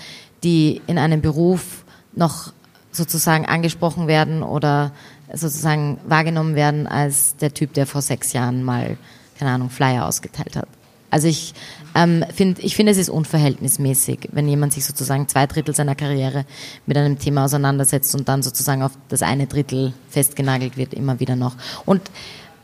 die 0.43 0.81
in 0.87 0.97
einem 0.97 1.21
Beruf 1.21 1.83
noch 2.13 2.53
sozusagen 2.91 3.45
angesprochen 3.45 4.07
werden 4.07 4.41
oder 4.41 4.91
sozusagen 5.33 5.99
wahrgenommen 6.05 6.55
werden 6.55 6.87
als 6.87 7.35
der 7.35 7.53
Typ, 7.53 7.73
der 7.73 7.85
vor 7.85 8.01
sechs 8.01 8.33
Jahren 8.33 8.63
mal, 8.63 8.97
keine 9.37 9.51
Ahnung, 9.51 9.69
Flyer 9.69 10.07
ausgeteilt 10.07 10.55
hat. 10.55 10.67
Also 11.11 11.27
ich 11.27 11.53
ähm, 11.95 12.23
finde, 12.33 12.61
ich 12.61 12.75
finde, 12.75 12.91
es 12.91 12.97
ist 12.97 13.09
unverhältnismäßig, 13.09 14.29
wenn 14.31 14.47
jemand 14.47 14.73
sich 14.73 14.85
sozusagen 14.85 15.27
zwei 15.27 15.47
Drittel 15.47 15.75
seiner 15.75 15.95
Karriere 15.95 16.45
mit 16.85 16.97
einem 16.97 17.17
Thema 17.17 17.45
auseinandersetzt 17.45 18.13
und 18.15 18.29
dann 18.29 18.43
sozusagen 18.43 18.83
auf 18.83 18.91
das 19.09 19.21
eine 19.21 19.47
Drittel 19.47 19.93
festgenagelt 20.09 20.77
wird, 20.77 20.93
immer 20.93 21.19
wieder 21.19 21.35
noch. 21.35 21.55
Und 21.85 22.01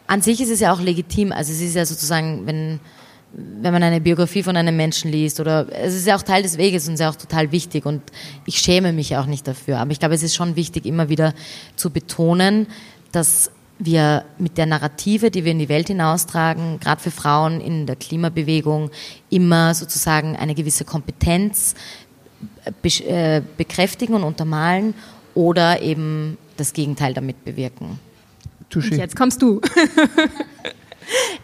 an 0.07 0.21
sich 0.21 0.41
ist 0.41 0.51
es 0.51 0.59
ja 0.59 0.73
auch 0.73 0.81
legitim. 0.81 1.31
Also 1.31 1.51
es 1.51 1.61
ist 1.61 1.75
ja 1.75 1.85
sozusagen, 1.85 2.45
wenn 2.45 2.79
wenn 3.37 3.73
man 3.73 3.83
eine 3.83 3.99
Biografie 3.99 4.43
von 4.43 4.55
einem 4.55 4.77
Menschen 4.77 5.11
liest 5.11 5.41
oder 5.41 5.67
es 5.69 5.93
ist 5.93 6.07
ja 6.07 6.15
auch 6.15 6.21
Teil 6.21 6.41
des 6.41 6.57
Weges 6.57 6.87
und 6.87 6.93
ist 6.93 7.01
ja 7.01 7.09
auch 7.09 7.17
total 7.17 7.51
wichtig 7.51 7.85
und 7.85 8.01
ich 8.45 8.59
schäme 8.59 8.93
mich 8.93 9.17
auch 9.17 9.25
nicht 9.25 9.45
dafür. 9.45 9.79
Aber 9.79 9.91
ich 9.91 9.99
glaube, 9.99 10.15
es 10.15 10.23
ist 10.23 10.35
schon 10.35 10.55
wichtig, 10.55 10.85
immer 10.85 11.09
wieder 11.09 11.33
zu 11.75 11.89
betonen, 11.89 12.67
dass 13.11 13.51
wir 13.77 14.25
mit 14.37 14.57
der 14.57 14.65
Narrative, 14.65 15.31
die 15.31 15.43
wir 15.43 15.51
in 15.51 15.59
die 15.59 15.69
Welt 15.69 15.87
hinaustragen, 15.87 16.79
gerade 16.79 17.01
für 17.01 17.11
Frauen 17.11 17.59
in 17.59 17.85
der 17.85 17.95
Klimabewegung, 17.95 18.89
immer 19.29 19.73
sozusagen 19.73 20.35
eine 20.35 20.55
gewisse 20.55 20.85
Kompetenz 20.85 21.75
äh, 22.83 23.41
bekräftigen 23.57 24.15
und 24.15 24.23
untermalen 24.23 24.93
oder 25.33 25.81
eben 25.81 26.37
das 26.57 26.73
Gegenteil 26.73 27.13
damit 27.13 27.43
bewirken. 27.43 27.99
Und 28.73 28.97
jetzt 28.97 29.15
kommst 29.15 29.41
du. 29.41 29.61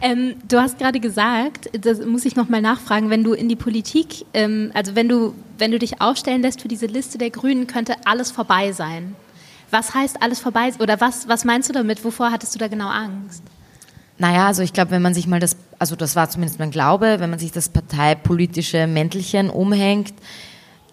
Ähm, 0.01 0.35
du 0.47 0.59
hast 0.59 0.79
gerade 0.79 0.99
gesagt, 0.99 1.69
das 1.79 2.03
muss 2.03 2.25
ich 2.25 2.35
nochmal 2.35 2.61
nachfragen, 2.61 3.11
wenn 3.11 3.23
du 3.23 3.33
in 3.33 3.47
die 3.47 3.55
Politik, 3.55 4.25
ähm, 4.33 4.71
also 4.73 4.95
wenn 4.95 5.07
du, 5.07 5.35
wenn 5.59 5.71
du 5.71 5.77
dich 5.77 6.01
aufstellen 6.01 6.41
lässt 6.41 6.61
für 6.61 6.67
diese 6.67 6.87
Liste 6.87 7.19
der 7.19 7.29
Grünen, 7.29 7.67
könnte 7.67 7.95
alles 8.05 8.31
vorbei 8.31 8.71
sein. 8.71 9.15
Was 9.71 9.95
heißt 9.95 10.21
alles 10.21 10.39
vorbei? 10.39 10.71
Oder 10.79 11.01
was, 11.01 11.27
was 11.27 11.45
meinst 11.45 11.69
du 11.69 11.73
damit? 11.73 12.03
Wovor 12.03 12.31
hattest 12.31 12.53
du 12.53 12.59
da 12.59 12.67
genau 12.67 12.89
Angst? 12.89 13.41
Naja, 14.17 14.45
also 14.47 14.61
ich 14.61 14.73
glaube, 14.73 14.91
wenn 14.91 15.01
man 15.01 15.13
sich 15.15 15.25
mal 15.25 15.39
das, 15.39 15.55
also 15.79 15.95
das 15.95 16.15
war 16.15 16.29
zumindest 16.29 16.59
mein 16.59 16.69
Glaube, 16.69 17.15
wenn 17.19 17.29
man 17.29 17.39
sich 17.39 17.51
das 17.51 17.69
parteipolitische 17.69 18.85
Mäntelchen 18.85 19.49
umhängt, 19.49 20.13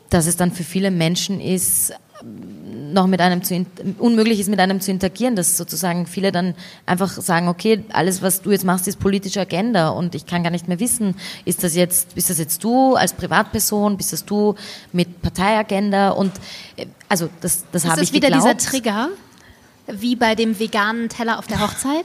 dass 0.08 0.26
es 0.26 0.36
dann 0.36 0.52
für 0.52 0.64
viele 0.64 0.90
Menschen 0.90 1.40
ist, 1.40 1.92
noch 2.22 3.06
mit 3.06 3.20
einem 3.20 3.42
zu, 3.42 3.64
unmöglich 3.98 4.40
ist, 4.40 4.48
mit 4.48 4.60
einem 4.60 4.80
zu 4.80 4.90
interagieren, 4.90 5.36
dass 5.36 5.56
sozusagen 5.56 6.06
viele 6.06 6.32
dann 6.32 6.54
einfach 6.86 7.10
sagen, 7.10 7.48
okay, 7.48 7.84
alles, 7.90 8.22
was 8.22 8.42
du 8.42 8.50
jetzt 8.50 8.64
machst, 8.64 8.88
ist 8.88 8.98
politische 8.98 9.40
Agenda 9.40 9.90
und 9.90 10.14
ich 10.14 10.26
kann 10.26 10.42
gar 10.42 10.50
nicht 10.50 10.68
mehr 10.68 10.80
wissen, 10.80 11.14
ist 11.44 11.62
das 11.62 11.74
jetzt, 11.74 12.14
bist 12.14 12.30
das 12.30 12.38
jetzt 12.38 12.64
du 12.64 12.94
als 12.94 13.12
Privatperson, 13.12 13.96
bist 13.96 14.12
das 14.12 14.24
du 14.24 14.54
mit 14.92 15.22
Parteiagenda 15.22 16.10
und 16.10 16.32
äh, 16.76 16.86
also 17.08 17.28
das, 17.40 17.64
das 17.72 17.84
habe 17.84 18.02
ich 18.02 18.12
Ist 18.12 18.22
das 18.22 18.30
wieder 18.30 18.36
dieser 18.36 18.56
Trigger, 18.56 19.08
wie 19.86 20.16
bei 20.16 20.34
dem 20.34 20.58
veganen 20.58 21.08
Teller 21.08 21.38
auf 21.38 21.46
der 21.46 21.60
Hochzeit? 21.60 22.04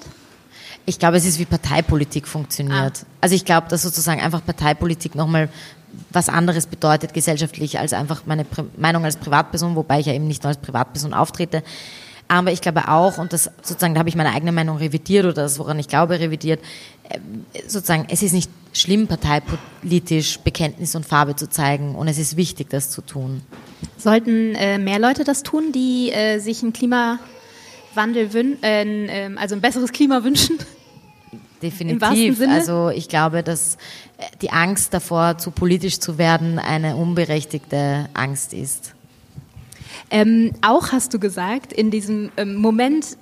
Ich 0.86 0.99
glaube, 0.99 1.18
es 1.18 1.26
ist 1.26 1.39
wie 1.39 1.45
Parteipolitik 1.45 2.28
funktioniert. 2.28 3.03
Ah. 3.03 3.07
Also 3.22 3.36
ich 3.36 3.45
glaube, 3.45 3.68
dass 3.70 3.84
sozusagen 3.84 4.20
einfach 4.20 4.43
Parteipolitik 4.45 5.16
nochmal 5.16 5.49
was 6.11 6.29
anderes 6.29 6.67
bedeutet 6.67 7.13
gesellschaftlich 7.13 7.79
als 7.79 7.93
einfach 7.93 8.23
meine 8.25 8.45
Pri 8.45 8.63
Meinung 8.77 9.05
als 9.05 9.17
Privatperson, 9.17 9.75
wobei 9.75 9.99
ich 9.99 10.07
ja 10.07 10.13
eben 10.13 10.27
nicht 10.27 10.43
nur 10.43 10.49
als 10.49 10.57
Privatperson 10.57 11.13
auftrete. 11.13 11.63
Aber 12.27 12.51
ich 12.51 12.61
glaube 12.61 12.87
auch, 12.87 13.17
und 13.17 13.33
das 13.33 13.51
sozusagen, 13.61 13.93
da 13.93 13.99
habe 13.99 14.09
ich 14.09 14.15
meine 14.15 14.31
eigene 14.31 14.51
Meinung 14.51 14.77
revidiert 14.77 15.25
oder 15.25 15.33
das, 15.33 15.59
woran 15.59 15.77
ich 15.77 15.87
glaube, 15.87 16.19
revidiert, 16.19 16.61
äh, 17.09 17.19
sozusagen, 17.67 18.07
es 18.09 18.23
ist 18.23 18.33
nicht 18.33 18.49
schlimm, 18.71 19.07
parteipolitisch 19.07 20.39
Bekenntnis 20.39 20.95
und 20.95 21.05
Farbe 21.05 21.35
zu 21.35 21.49
zeigen 21.49 21.95
und 21.95 22.07
es 22.07 22.17
ist 22.17 22.37
wichtig, 22.37 22.69
das 22.69 22.89
zu 22.89 23.01
tun. 23.01 23.41
Sollten 23.97 24.55
äh, 24.55 24.77
mehr 24.79 24.99
Leute 24.99 25.23
das 25.23 25.43
tun, 25.43 25.71
die 25.73 26.11
äh, 26.11 26.39
sich 26.39 26.63
einen 26.63 26.73
Klimawandel 26.73 27.19
äh, 28.33 28.57
ähm, 28.63 29.37
also 29.37 29.55
ein 29.55 29.61
besseres 29.61 29.91
Klima 29.91 30.23
wünschen? 30.23 30.57
Definitiv. 31.64 32.41
Also 32.47 32.89
ich 32.89 33.07
glaube, 33.07 33.41
dass 33.41 33.78
äh, 34.18 34.26
die 34.41 34.51
Angst 34.51 34.93
davor, 34.93 35.38
zu 35.38 35.51
politisch 35.51 35.99
zu 35.99 36.18
werden, 36.18 36.59
eine 36.59 36.95
unberechtigte 36.97 38.09
Angst 38.14 38.53
ist. 38.53 38.93
Ähm, 40.11 40.51
auch 40.61 40.91
hast 40.91 41.14
du 41.14 41.20
gesagt, 41.20 41.72
in 41.72 41.89
diesem 41.89 42.32
ähm, 42.38 42.55
Moment 42.55 43.18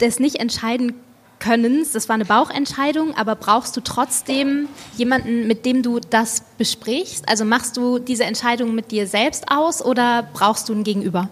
des 0.00 0.18
nicht 0.18 0.36
entscheiden 0.36 0.94
Könnens, 1.38 1.92
das 1.92 2.08
war 2.08 2.14
eine 2.14 2.24
Bauchentscheidung, 2.24 3.14
aber 3.14 3.34
brauchst 3.34 3.76
du 3.76 3.82
trotzdem 3.82 4.68
jemanden, 4.96 5.46
mit 5.46 5.66
dem 5.66 5.82
du 5.82 6.00
das 6.00 6.42
besprichst? 6.56 7.28
Also 7.28 7.44
machst 7.44 7.76
du 7.76 7.98
diese 7.98 8.24
Entscheidung 8.24 8.74
mit 8.74 8.90
dir 8.90 9.06
selbst 9.06 9.44
aus 9.50 9.84
oder 9.84 10.26
brauchst 10.32 10.70
du 10.70 10.72
ein 10.72 10.82
Gegenüber? 10.82 11.28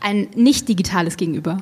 Ein 0.00 0.28
nicht 0.36 0.68
digitales 0.68 1.16
Gegenüber? 1.16 1.58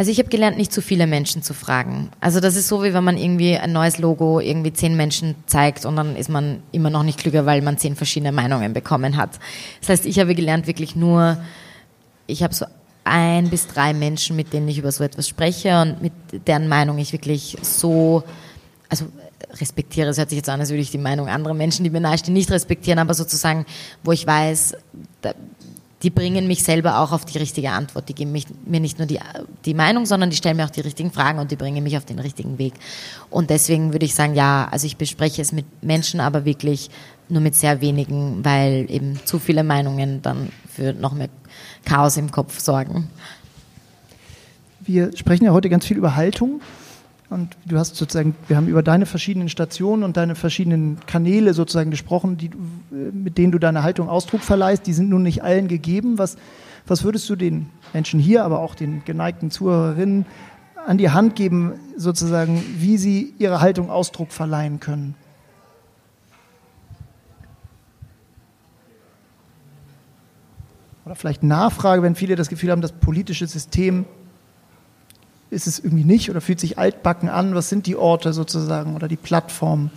Also 0.00 0.10
ich 0.10 0.18
habe 0.18 0.30
gelernt, 0.30 0.56
nicht 0.56 0.72
zu 0.72 0.80
viele 0.80 1.06
Menschen 1.06 1.42
zu 1.42 1.52
fragen. 1.52 2.08
Also 2.20 2.40
das 2.40 2.56
ist 2.56 2.68
so, 2.68 2.82
wie 2.82 2.94
wenn 2.94 3.04
man 3.04 3.18
irgendwie 3.18 3.58
ein 3.58 3.70
neues 3.70 3.98
Logo 3.98 4.40
irgendwie 4.40 4.72
zehn 4.72 4.96
Menschen 4.96 5.34
zeigt 5.44 5.84
und 5.84 5.94
dann 5.94 6.16
ist 6.16 6.30
man 6.30 6.62
immer 6.72 6.88
noch 6.88 7.02
nicht 7.02 7.18
klüger, 7.18 7.44
weil 7.44 7.60
man 7.60 7.76
zehn 7.76 7.96
verschiedene 7.96 8.32
Meinungen 8.32 8.72
bekommen 8.72 9.18
hat. 9.18 9.38
Das 9.80 9.90
heißt, 9.90 10.06
ich 10.06 10.18
habe 10.18 10.34
gelernt, 10.34 10.66
wirklich 10.66 10.96
nur, 10.96 11.36
ich 12.26 12.42
habe 12.42 12.54
so 12.54 12.64
ein 13.04 13.50
bis 13.50 13.66
drei 13.66 13.92
Menschen, 13.92 14.36
mit 14.36 14.54
denen 14.54 14.68
ich 14.68 14.78
über 14.78 14.90
so 14.90 15.04
etwas 15.04 15.28
spreche 15.28 15.82
und 15.82 16.00
mit 16.00 16.14
deren 16.46 16.66
Meinung 16.66 16.96
ich 16.96 17.12
wirklich 17.12 17.58
so, 17.60 18.22
also 18.88 19.04
respektiere, 19.60 20.08
es 20.08 20.16
hört 20.16 20.30
sich 20.30 20.38
jetzt 20.38 20.48
an, 20.48 20.60
als 20.60 20.70
würde 20.70 20.80
ich 20.80 20.90
die 20.90 20.96
Meinung 20.96 21.28
anderer 21.28 21.52
Menschen, 21.52 21.84
die 21.84 21.90
mir 21.90 22.00
nahestehen, 22.00 22.32
nicht 22.32 22.50
respektieren, 22.50 23.00
aber 23.00 23.12
sozusagen, 23.12 23.66
wo 24.02 24.12
ich 24.12 24.26
weiß, 24.26 24.76
da, 25.20 25.34
die 26.02 26.10
bringen 26.10 26.46
mich 26.46 26.62
selber 26.62 27.00
auch 27.00 27.12
auf 27.12 27.24
die 27.26 27.38
richtige 27.38 27.70
Antwort. 27.70 28.08
Die 28.08 28.14
geben 28.14 28.32
mich, 28.32 28.46
mir 28.64 28.80
nicht 28.80 28.98
nur 28.98 29.06
die, 29.06 29.20
die 29.66 29.74
Meinung, 29.74 30.06
sondern 30.06 30.30
die 30.30 30.36
stellen 30.36 30.56
mir 30.56 30.64
auch 30.64 30.70
die 30.70 30.80
richtigen 30.80 31.12
Fragen 31.12 31.38
und 31.38 31.50
die 31.50 31.56
bringen 31.56 31.84
mich 31.84 31.96
auf 31.96 32.06
den 32.06 32.18
richtigen 32.18 32.58
Weg. 32.58 32.74
Und 33.28 33.50
deswegen 33.50 33.92
würde 33.92 34.06
ich 34.06 34.14
sagen, 34.14 34.34
ja, 34.34 34.66
also 34.70 34.86
ich 34.86 34.96
bespreche 34.96 35.42
es 35.42 35.52
mit 35.52 35.66
Menschen, 35.82 36.20
aber 36.20 36.44
wirklich 36.44 36.90
nur 37.28 37.42
mit 37.42 37.54
sehr 37.54 37.80
wenigen, 37.80 38.44
weil 38.44 38.86
eben 38.90 39.20
zu 39.24 39.38
viele 39.38 39.62
Meinungen 39.62 40.22
dann 40.22 40.50
für 40.68 40.94
noch 40.94 41.12
mehr 41.12 41.28
Chaos 41.84 42.16
im 42.16 42.30
Kopf 42.30 42.60
sorgen. 42.60 43.08
Wir 44.80 45.14
sprechen 45.16 45.44
ja 45.44 45.52
heute 45.52 45.68
ganz 45.68 45.86
viel 45.86 45.98
über 45.98 46.16
Haltung. 46.16 46.62
Und 47.30 47.56
du 47.64 47.78
hast 47.78 47.94
sozusagen, 47.94 48.34
wir 48.48 48.56
haben 48.56 48.66
über 48.66 48.82
deine 48.82 49.06
verschiedenen 49.06 49.48
Stationen 49.48 50.02
und 50.02 50.16
deine 50.16 50.34
verschiedenen 50.34 50.98
Kanäle 51.06 51.54
sozusagen 51.54 51.92
gesprochen, 51.92 52.36
die, 52.36 52.50
mit 52.90 53.38
denen 53.38 53.52
du 53.52 53.60
deine 53.60 53.84
Haltung 53.84 54.08
Ausdruck 54.08 54.40
verleihst. 54.40 54.84
Die 54.88 54.92
sind 54.92 55.08
nun 55.08 55.22
nicht 55.22 55.44
allen 55.44 55.68
gegeben. 55.68 56.18
Was, 56.18 56.36
was 56.88 57.04
würdest 57.04 57.30
du 57.30 57.36
den 57.36 57.70
Menschen 57.92 58.18
hier, 58.18 58.44
aber 58.44 58.58
auch 58.58 58.74
den 58.74 59.04
geneigten 59.04 59.52
Zuhörerinnen 59.52 60.26
an 60.84 60.98
die 60.98 61.10
Hand 61.10 61.36
geben, 61.36 61.74
sozusagen, 61.96 62.60
wie 62.78 62.96
sie 62.96 63.32
ihre 63.38 63.60
Haltung 63.60 63.90
Ausdruck 63.90 64.32
verleihen 64.32 64.80
können? 64.80 65.14
Oder 71.04 71.14
vielleicht 71.14 71.44
Nachfrage, 71.44 72.02
wenn 72.02 72.16
viele 72.16 72.34
das 72.34 72.48
Gefühl 72.48 72.72
haben, 72.72 72.82
das 72.82 72.92
politische 72.92 73.46
System 73.46 74.04
ist 75.50 75.66
es 75.66 75.78
irgendwie 75.78 76.04
nicht 76.04 76.30
oder 76.30 76.40
fühlt 76.40 76.60
sich 76.60 76.78
altbacken 76.78 77.28
an? 77.28 77.54
Was 77.54 77.68
sind 77.68 77.86
die 77.86 77.96
Orte 77.96 78.32
sozusagen 78.32 78.94
oder 78.94 79.08
die 79.08 79.16
Plattformen? 79.16 79.90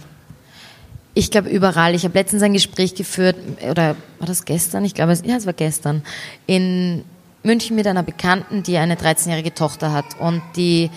Ich 1.14 1.30
glaube 1.30 1.50
überall. 1.50 1.94
Ich 1.94 2.04
habe 2.06 2.18
letztens 2.18 2.42
ein 2.42 2.54
Gespräch 2.54 2.96
geführt, 2.96 3.36
oder 3.70 3.96
war 4.18 4.28
das 4.28 4.46
gestern? 4.46 4.84
Ich 4.84 4.96
glaube, 4.96 5.16
ja, 5.24 5.36
es 5.36 5.46
war 5.46 5.54
gestern, 5.54 6.02
in 6.48 7.04
München 7.44 7.76
mit 7.76 7.86
einer 7.86 8.02
Bekannten, 8.02 8.64
die 8.64 8.78
eine 8.78 8.96
13-jährige 8.96 9.54
Tochter 9.54 9.94
hat. 9.94 10.20
Und 10.20 10.42
die 10.56 10.90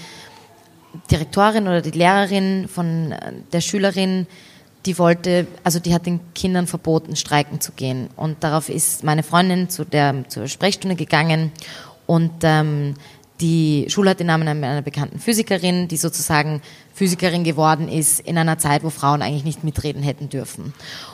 Direktorin 1.11 1.65
oder 1.65 1.83
die 1.83 1.91
Lehrerin 1.91 2.67
von 2.69 3.15
der 3.53 3.61
Schülerin, 3.61 4.27
die 4.87 4.99
wollte, 4.99 5.47
also 5.65 5.81
die 5.81 5.93
hat 5.93 6.07
den 6.07 6.21
Kindern 6.35 6.67
verboten, 6.67 7.17
streiken 7.17 7.61
zu 7.61 7.73
gehen. 7.73 8.09
Und 8.17 8.43
darauf 8.43 8.71
ist 8.71 9.05
meine 9.05 9.23
Freundin 9.23 9.69
zu 9.69 9.85
der, 9.85 10.25
zur 10.29 10.49
Sprechstunde 10.49 10.97
gegangen 10.97 11.53
und 12.07 12.33
ähm, 12.43 12.95
die 13.41 13.87
Schule 13.89 14.11
hat 14.11 14.21
den 14.21 14.29
Namen 14.29 14.49
einer 14.49 14.83
bekannten 14.83 15.19
Physikerin, 15.19 15.89
die 15.89 15.97
sozusagen 15.97 16.63
Physikerin 16.95 17.45
geworden 17.45 17.89
ist 17.89 18.21
in 18.21 18.39
einer 18.39 18.57
Zeit, 18.57 18.83
wo 18.83 18.89
Frauen 18.89 19.21
eigentlich 19.21 19.45
nicht 19.45 19.63
mitreden 19.63 20.03
hätten 20.03 20.31
dürfen. 20.31 20.73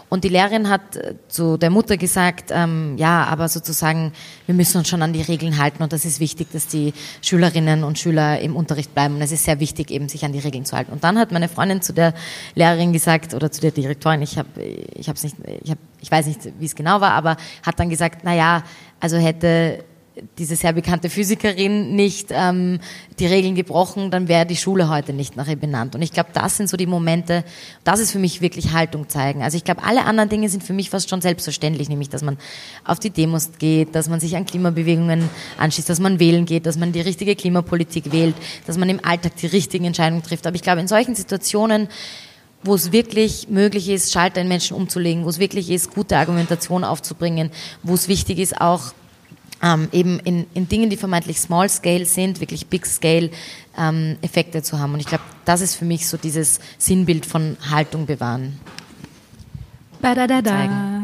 Und 0.09 0.23
die 0.23 0.29
Lehrerin 0.29 0.68
hat 0.68 0.97
äh, 0.97 1.14
zu 1.27 1.57
der 1.57 1.70
Mutter 1.70 1.97
gesagt, 1.97 2.51
ähm, 2.53 2.97
ja, 2.99 3.25
aber 3.25 3.49
sozusagen, 3.49 4.12
wir 4.47 4.55
müssen 4.55 4.79
uns 4.79 4.89
schon 4.89 5.03
an 5.03 5.12
die 5.12 5.23
Regeln 5.23 5.59
halten 5.59 5.83
und 5.83 5.93
das 5.93 6.05
ist 6.05 6.20
wichtig, 6.20 6.49
dass 6.53 6.68
die 6.68 6.95
Schülerinnen 7.23 7.83
und 7.83 7.99
Schüler 7.99 8.39
im 8.39 8.55
Unterricht 8.55 8.95
bleiben. 8.95 9.16
Und 9.16 9.23
es 9.23 9.33
ist 9.33 9.45
sehr 9.45 9.59
wichtig, 9.59 9.91
eben 9.91 10.09
sich 10.09 10.25
an 10.25 10.33
die 10.33 10.39
Regeln 10.39 10.64
zu 10.64 10.77
halten. 10.77 10.93
Und 10.93 11.03
dann 11.03 11.18
hat 11.18 11.33
meine 11.33 11.49
Freundin 11.49 11.83
zu 11.83 11.93
der 11.93 12.14
Lehrerin 12.55 12.93
gesagt 12.93 13.35
oder 13.35 13.51
zu 13.51 13.61
der 13.61 13.73
Direktorin, 13.73 14.23
ich 14.23 14.39
habe, 14.39 14.49
ich 14.61 15.09
habe 15.09 15.18
nicht, 15.20 15.37
ich 15.64 15.70
habe, 15.70 15.81
ich 16.01 16.11
weiß 16.11 16.27
nicht, 16.27 16.41
wie 16.61 16.64
es 16.64 16.77
genau 16.77 17.01
war, 17.01 17.12
aber 17.12 17.37
hat 17.64 17.81
dann 17.81 17.91
gesagt, 17.91 18.20
na 18.23 18.35
ja, 18.35 18.62
also 19.01 19.16
hätte 19.16 19.85
diese 20.39 20.57
sehr 20.57 20.73
bekannte 20.73 21.09
Physikerin 21.09 21.97
nicht 21.97 22.29
ähm, 22.31 22.81
die 23.19 23.27
Regeln 23.27 23.55
gebrochen, 23.55 24.11
dann 24.11 24.29
wäre 24.29 24.45
die 24.45 24.57
Schule 24.57 24.89
heute 24.89 25.13
nicht 25.13 25.37
nach 25.37 25.49
ihr 25.49 25.57
benannt. 25.57 25.95
Und 25.95 26.03
ich 26.03 26.13
glaube, 26.13 26.31
das 26.35 26.57
sind 26.57 26.69
so 26.69 26.77
die 26.77 26.87
Momente, 26.87 27.45
das 27.85 27.99
ist 27.99 28.13
für 28.13 28.19
mich 28.19 28.41
wirklich 28.41 28.73
Haltung 28.73 29.09
zeigen. 29.09 29.43
Also 29.43 29.57
ich 29.57 29.65
glaube, 29.65 29.83
alle 29.85 30.05
anderen 30.05 30.29
Dinge 30.29 30.49
sind 30.49 30.63
für 30.63 30.75
mich 30.75 30.91
fast 30.91 31.09
schon 31.09 31.23
selbstverständlich, 31.23 31.89
nämlich, 31.89 32.11
dass 32.11 32.23
man 32.23 32.37
auf 32.85 32.99
die 32.99 33.11
Demos 33.11 33.51
geht, 33.59 33.95
dass 33.95 34.09
man 34.09 34.21
sich 34.21 34.37
an 34.37 34.45
Klimabewegungen 34.45 35.31
anschließt, 35.59 35.89
dass 35.89 36.01
man 36.01 36.21
wählen 36.21 36.45
geht, 36.45 36.67
dass 36.67 36.77
man 36.77 36.93
die 36.93 37.01
richtige 37.01 37.35
Klimapolitik 37.35 38.13
wählt, 38.13 38.35
dass 38.67 38.77
man 38.77 38.91
im 38.91 39.03
Alltag 39.05 39.37
die 39.37 39.47
richtigen 39.47 39.87
Entscheidungen 39.87 40.23
trifft. 40.23 40.47
Aber 40.47 40.57
ich 40.57 40.63
glaube, 40.63 40.81
in 40.81 40.89
solchen 40.89 41.15
Situationen, 41.15 41.89
wo 42.63 42.75
es 42.75 42.93
wirklich 42.93 43.49
möglich 43.49 43.89
ist, 43.89 44.13
Schalter 44.13 44.41
in 44.41 44.49
Menschen 44.49 44.77
umzulegen, 44.77 45.25
wo 45.25 45.31
es 45.31 45.39
wirklich 45.39 45.71
ist, 45.71 45.95
gute 45.95 46.19
Argumentation 46.19 46.85
aufzubringen, 46.85 47.51
wo 47.83 47.95
es 47.95 48.09
wichtig 48.09 48.39
ist, 48.39 48.61
auch 48.61 48.93
ähm, 49.63 49.89
eben 49.93 50.19
in, 50.21 50.47
in 50.55 50.69
Dingen, 50.69 50.91
die 50.91 50.97
vermeintlich 50.97 51.41
Small 51.41 51.69
Scale 51.69 52.05
sind, 52.05 52.41
wirklich 52.41 52.67
Big 52.67 52.87
Scale 52.87 53.31
ähm, 53.79 54.17
Effekte 54.23 54.63
zu 54.63 54.79
haben. 54.79 54.95
Und 54.95 55.01
ich 55.01 55.07
glaube, 55.07 55.25
das 55.45 55.61
ist 55.61 55.77
für 55.77 55.85
mich 55.85 56.09
so 56.09 56.17
dieses 56.17 56.61
Sinnbild 56.79 57.27
von 57.27 57.57
Haltung 57.71 58.07
bewahren. 58.07 58.59
Ba 60.01 60.15
da 60.15 60.27
da 60.27 60.43
da. 60.43 61.02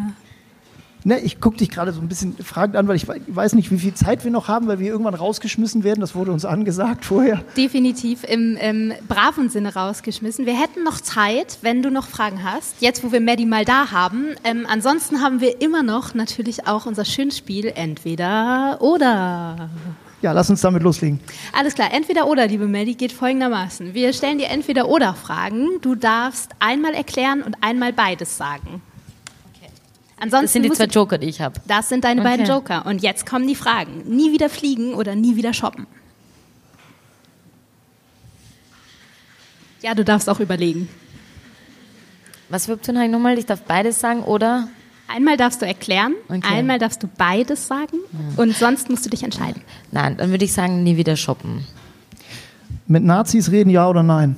Ne, 1.08 1.20
ich 1.20 1.40
gucke 1.40 1.56
dich 1.56 1.70
gerade 1.70 1.90
so 1.94 2.02
ein 2.02 2.08
bisschen 2.08 2.36
fragend 2.36 2.76
an, 2.76 2.86
weil 2.86 2.96
ich 2.96 3.06
weiß 3.08 3.54
nicht, 3.54 3.70
wie 3.70 3.78
viel 3.78 3.94
Zeit 3.94 4.24
wir 4.24 4.30
noch 4.30 4.48
haben, 4.48 4.66
weil 4.66 4.78
wir 4.78 4.88
irgendwann 4.88 5.14
rausgeschmissen 5.14 5.82
werden. 5.82 6.02
Das 6.02 6.14
wurde 6.14 6.32
uns 6.32 6.44
angesagt 6.44 7.06
vorher. 7.06 7.42
Definitiv 7.56 8.24
im, 8.24 8.58
im 8.58 8.92
braven 9.08 9.48
Sinne 9.48 9.74
rausgeschmissen. 9.74 10.44
Wir 10.44 10.52
hätten 10.52 10.84
noch 10.84 11.00
Zeit, 11.00 11.60
wenn 11.62 11.82
du 11.82 11.90
noch 11.90 12.08
Fragen 12.08 12.44
hast. 12.44 12.82
Jetzt, 12.82 13.02
wo 13.02 13.10
wir 13.10 13.22
Maddie 13.22 13.46
mal 13.46 13.64
da 13.64 13.90
haben. 13.90 14.34
Ähm, 14.44 14.66
ansonsten 14.68 15.22
haben 15.22 15.40
wir 15.40 15.62
immer 15.62 15.82
noch 15.82 16.12
natürlich 16.12 16.66
auch 16.66 16.84
unser 16.84 17.06
schönes 17.06 17.38
Spiel 17.38 17.72
Entweder 17.74 18.76
oder. 18.82 19.70
Ja, 20.20 20.32
lass 20.32 20.50
uns 20.50 20.60
damit 20.60 20.82
loslegen. 20.82 21.20
Alles 21.58 21.72
klar, 21.72 21.88
entweder 21.90 22.26
oder, 22.26 22.46
liebe 22.46 22.68
Melly, 22.68 22.92
geht 22.92 23.12
folgendermaßen. 23.12 23.94
Wir 23.94 24.12
stellen 24.12 24.36
dir 24.36 24.48
entweder 24.48 24.90
oder 24.90 25.14
Fragen. 25.14 25.80
Du 25.80 25.94
darfst 25.94 26.50
einmal 26.58 26.92
erklären 26.92 27.40
und 27.42 27.56
einmal 27.62 27.94
beides 27.94 28.36
sagen. 28.36 28.82
Ansonsten 30.20 30.44
das 30.44 30.52
sind 30.52 30.62
die 30.64 30.72
zwei 30.72 30.84
Joker, 30.84 31.18
die 31.18 31.28
ich 31.28 31.40
habe. 31.40 31.60
Das 31.66 31.88
sind 31.88 32.04
deine 32.04 32.20
okay. 32.20 32.30
beiden 32.30 32.46
Joker. 32.46 32.86
Und 32.86 33.02
jetzt 33.02 33.26
kommen 33.26 33.46
die 33.46 33.54
Fragen. 33.54 34.02
Nie 34.06 34.32
wieder 34.32 34.48
fliegen 34.48 34.94
oder 34.94 35.14
nie 35.14 35.36
wieder 35.36 35.52
shoppen? 35.52 35.86
Ja, 39.80 39.94
du 39.94 40.04
darfst 40.04 40.28
auch 40.28 40.40
überlegen. 40.40 40.88
Was 42.48 42.66
für 42.66 42.72
Optionen 42.72 43.00
habe 43.00 43.06
ich 43.06 43.12
nochmal? 43.12 43.38
Ich 43.38 43.46
darf 43.46 43.62
beides 43.62 44.00
sagen 44.00 44.22
oder? 44.22 44.68
Einmal 45.06 45.38
darfst 45.38 45.62
du 45.62 45.66
erklären, 45.66 46.14
okay. 46.28 46.42
einmal 46.44 46.78
darfst 46.78 47.02
du 47.02 47.06
beides 47.06 47.66
sagen 47.66 47.96
ja. 48.12 48.42
und 48.42 48.54
sonst 48.54 48.90
musst 48.90 49.06
du 49.06 49.10
dich 49.10 49.22
entscheiden. 49.22 49.62
Nein, 49.90 50.18
dann 50.18 50.30
würde 50.30 50.44
ich 50.44 50.52
sagen, 50.52 50.82
nie 50.82 50.98
wieder 50.98 51.16
shoppen. 51.16 51.64
Mit 52.86 53.04
Nazis 53.04 53.50
reden, 53.50 53.70
ja 53.70 53.88
oder 53.88 54.02
nein? 54.02 54.36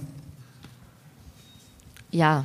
Ja. 2.13 2.45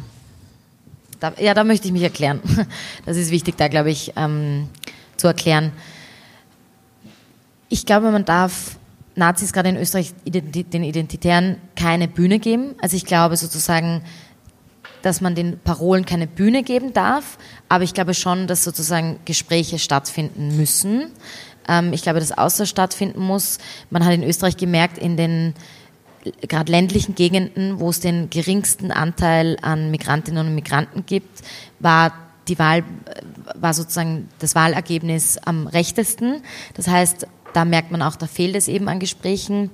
Da, 1.19 1.33
ja, 1.39 1.53
da 1.53 1.63
möchte 1.63 1.87
ich 1.87 1.93
mich 1.93 2.03
erklären. 2.03 2.41
Das 3.05 3.17
ist 3.17 3.31
wichtig, 3.31 3.55
da 3.57 3.67
glaube 3.67 3.91
ich, 3.91 4.13
ähm, 4.15 4.69
zu 5.17 5.27
erklären. 5.27 5.71
Ich 7.69 7.85
glaube, 7.85 8.11
man 8.11 8.25
darf 8.25 8.77
Nazis 9.15 9.53
gerade 9.53 9.69
in 9.69 9.77
Österreich 9.77 10.13
den 10.25 10.83
Identitären 10.83 11.57
keine 11.75 12.07
Bühne 12.07 12.39
geben. 12.39 12.75
Also 12.81 12.97
ich 12.97 13.05
glaube 13.05 13.37
sozusagen, 13.37 14.01
dass 15.01 15.21
man 15.21 15.35
den 15.35 15.59
Parolen 15.59 16.05
keine 16.05 16.27
Bühne 16.27 16.63
geben 16.63 16.93
darf, 16.93 17.37
aber 17.69 17.83
ich 17.83 17.93
glaube 17.93 18.13
schon, 18.13 18.47
dass 18.47 18.63
sozusagen 18.63 19.19
Gespräche 19.25 19.79
stattfinden 19.79 20.57
müssen. 20.57 21.11
Ähm, 21.67 21.93
ich 21.93 22.01
glaube, 22.01 22.19
dass 22.19 22.31
Austausch 22.31 22.69
stattfinden 22.69 23.21
muss. 23.21 23.59
Man 23.89 24.03
hat 24.05 24.13
in 24.13 24.23
Österreich 24.23 24.57
gemerkt, 24.57 24.97
in 24.97 25.15
den 25.15 25.53
gerade 26.41 26.71
ländlichen 26.71 27.15
Gegenden, 27.15 27.79
wo 27.79 27.89
es 27.89 27.99
den 27.99 28.29
geringsten 28.29 28.91
Anteil 28.91 29.57
an 29.61 29.91
Migrantinnen 29.91 30.47
und 30.47 30.55
Migranten 30.55 31.05
gibt, 31.05 31.41
war 31.79 32.13
die 32.47 32.59
Wahl, 32.59 32.83
war 33.55 33.73
sozusagen 33.73 34.29
das 34.39 34.55
Wahlergebnis 34.55 35.37
am 35.37 35.67
rechtesten. 35.67 36.41
Das 36.75 36.87
heißt, 36.87 37.27
da 37.53 37.65
merkt 37.65 37.91
man 37.91 38.01
auch, 38.01 38.15
da 38.15 38.27
fehlt 38.27 38.55
es 38.55 38.67
eben 38.67 38.87
an 38.87 38.99
Gesprächen. 38.99 39.69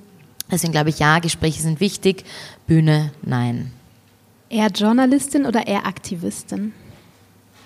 Deswegen 0.50 0.72
glaube 0.72 0.90
ich, 0.90 0.98
ja, 0.98 1.18
Gespräche 1.18 1.62
sind 1.62 1.80
wichtig, 1.80 2.24
Bühne, 2.66 3.12
nein. 3.22 3.72
Eher 4.48 4.68
Journalistin 4.68 5.46
oder 5.46 5.66
eher 5.66 5.86
Aktivistin? 5.86 6.72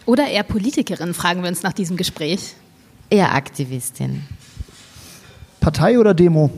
Oder 0.04 0.28
eher 0.28 0.44
Politikerin, 0.44 1.14
fragen 1.14 1.42
wir 1.42 1.48
uns 1.48 1.64
nach 1.64 1.72
diesem 1.72 1.96
Gespräch. 1.96 2.54
Eher 3.10 3.34
Aktivistin. 3.34 4.24
Partei 5.58 5.98
oder 5.98 6.14
Demo? 6.14 6.50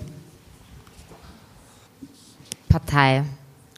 Partei. 2.68 3.24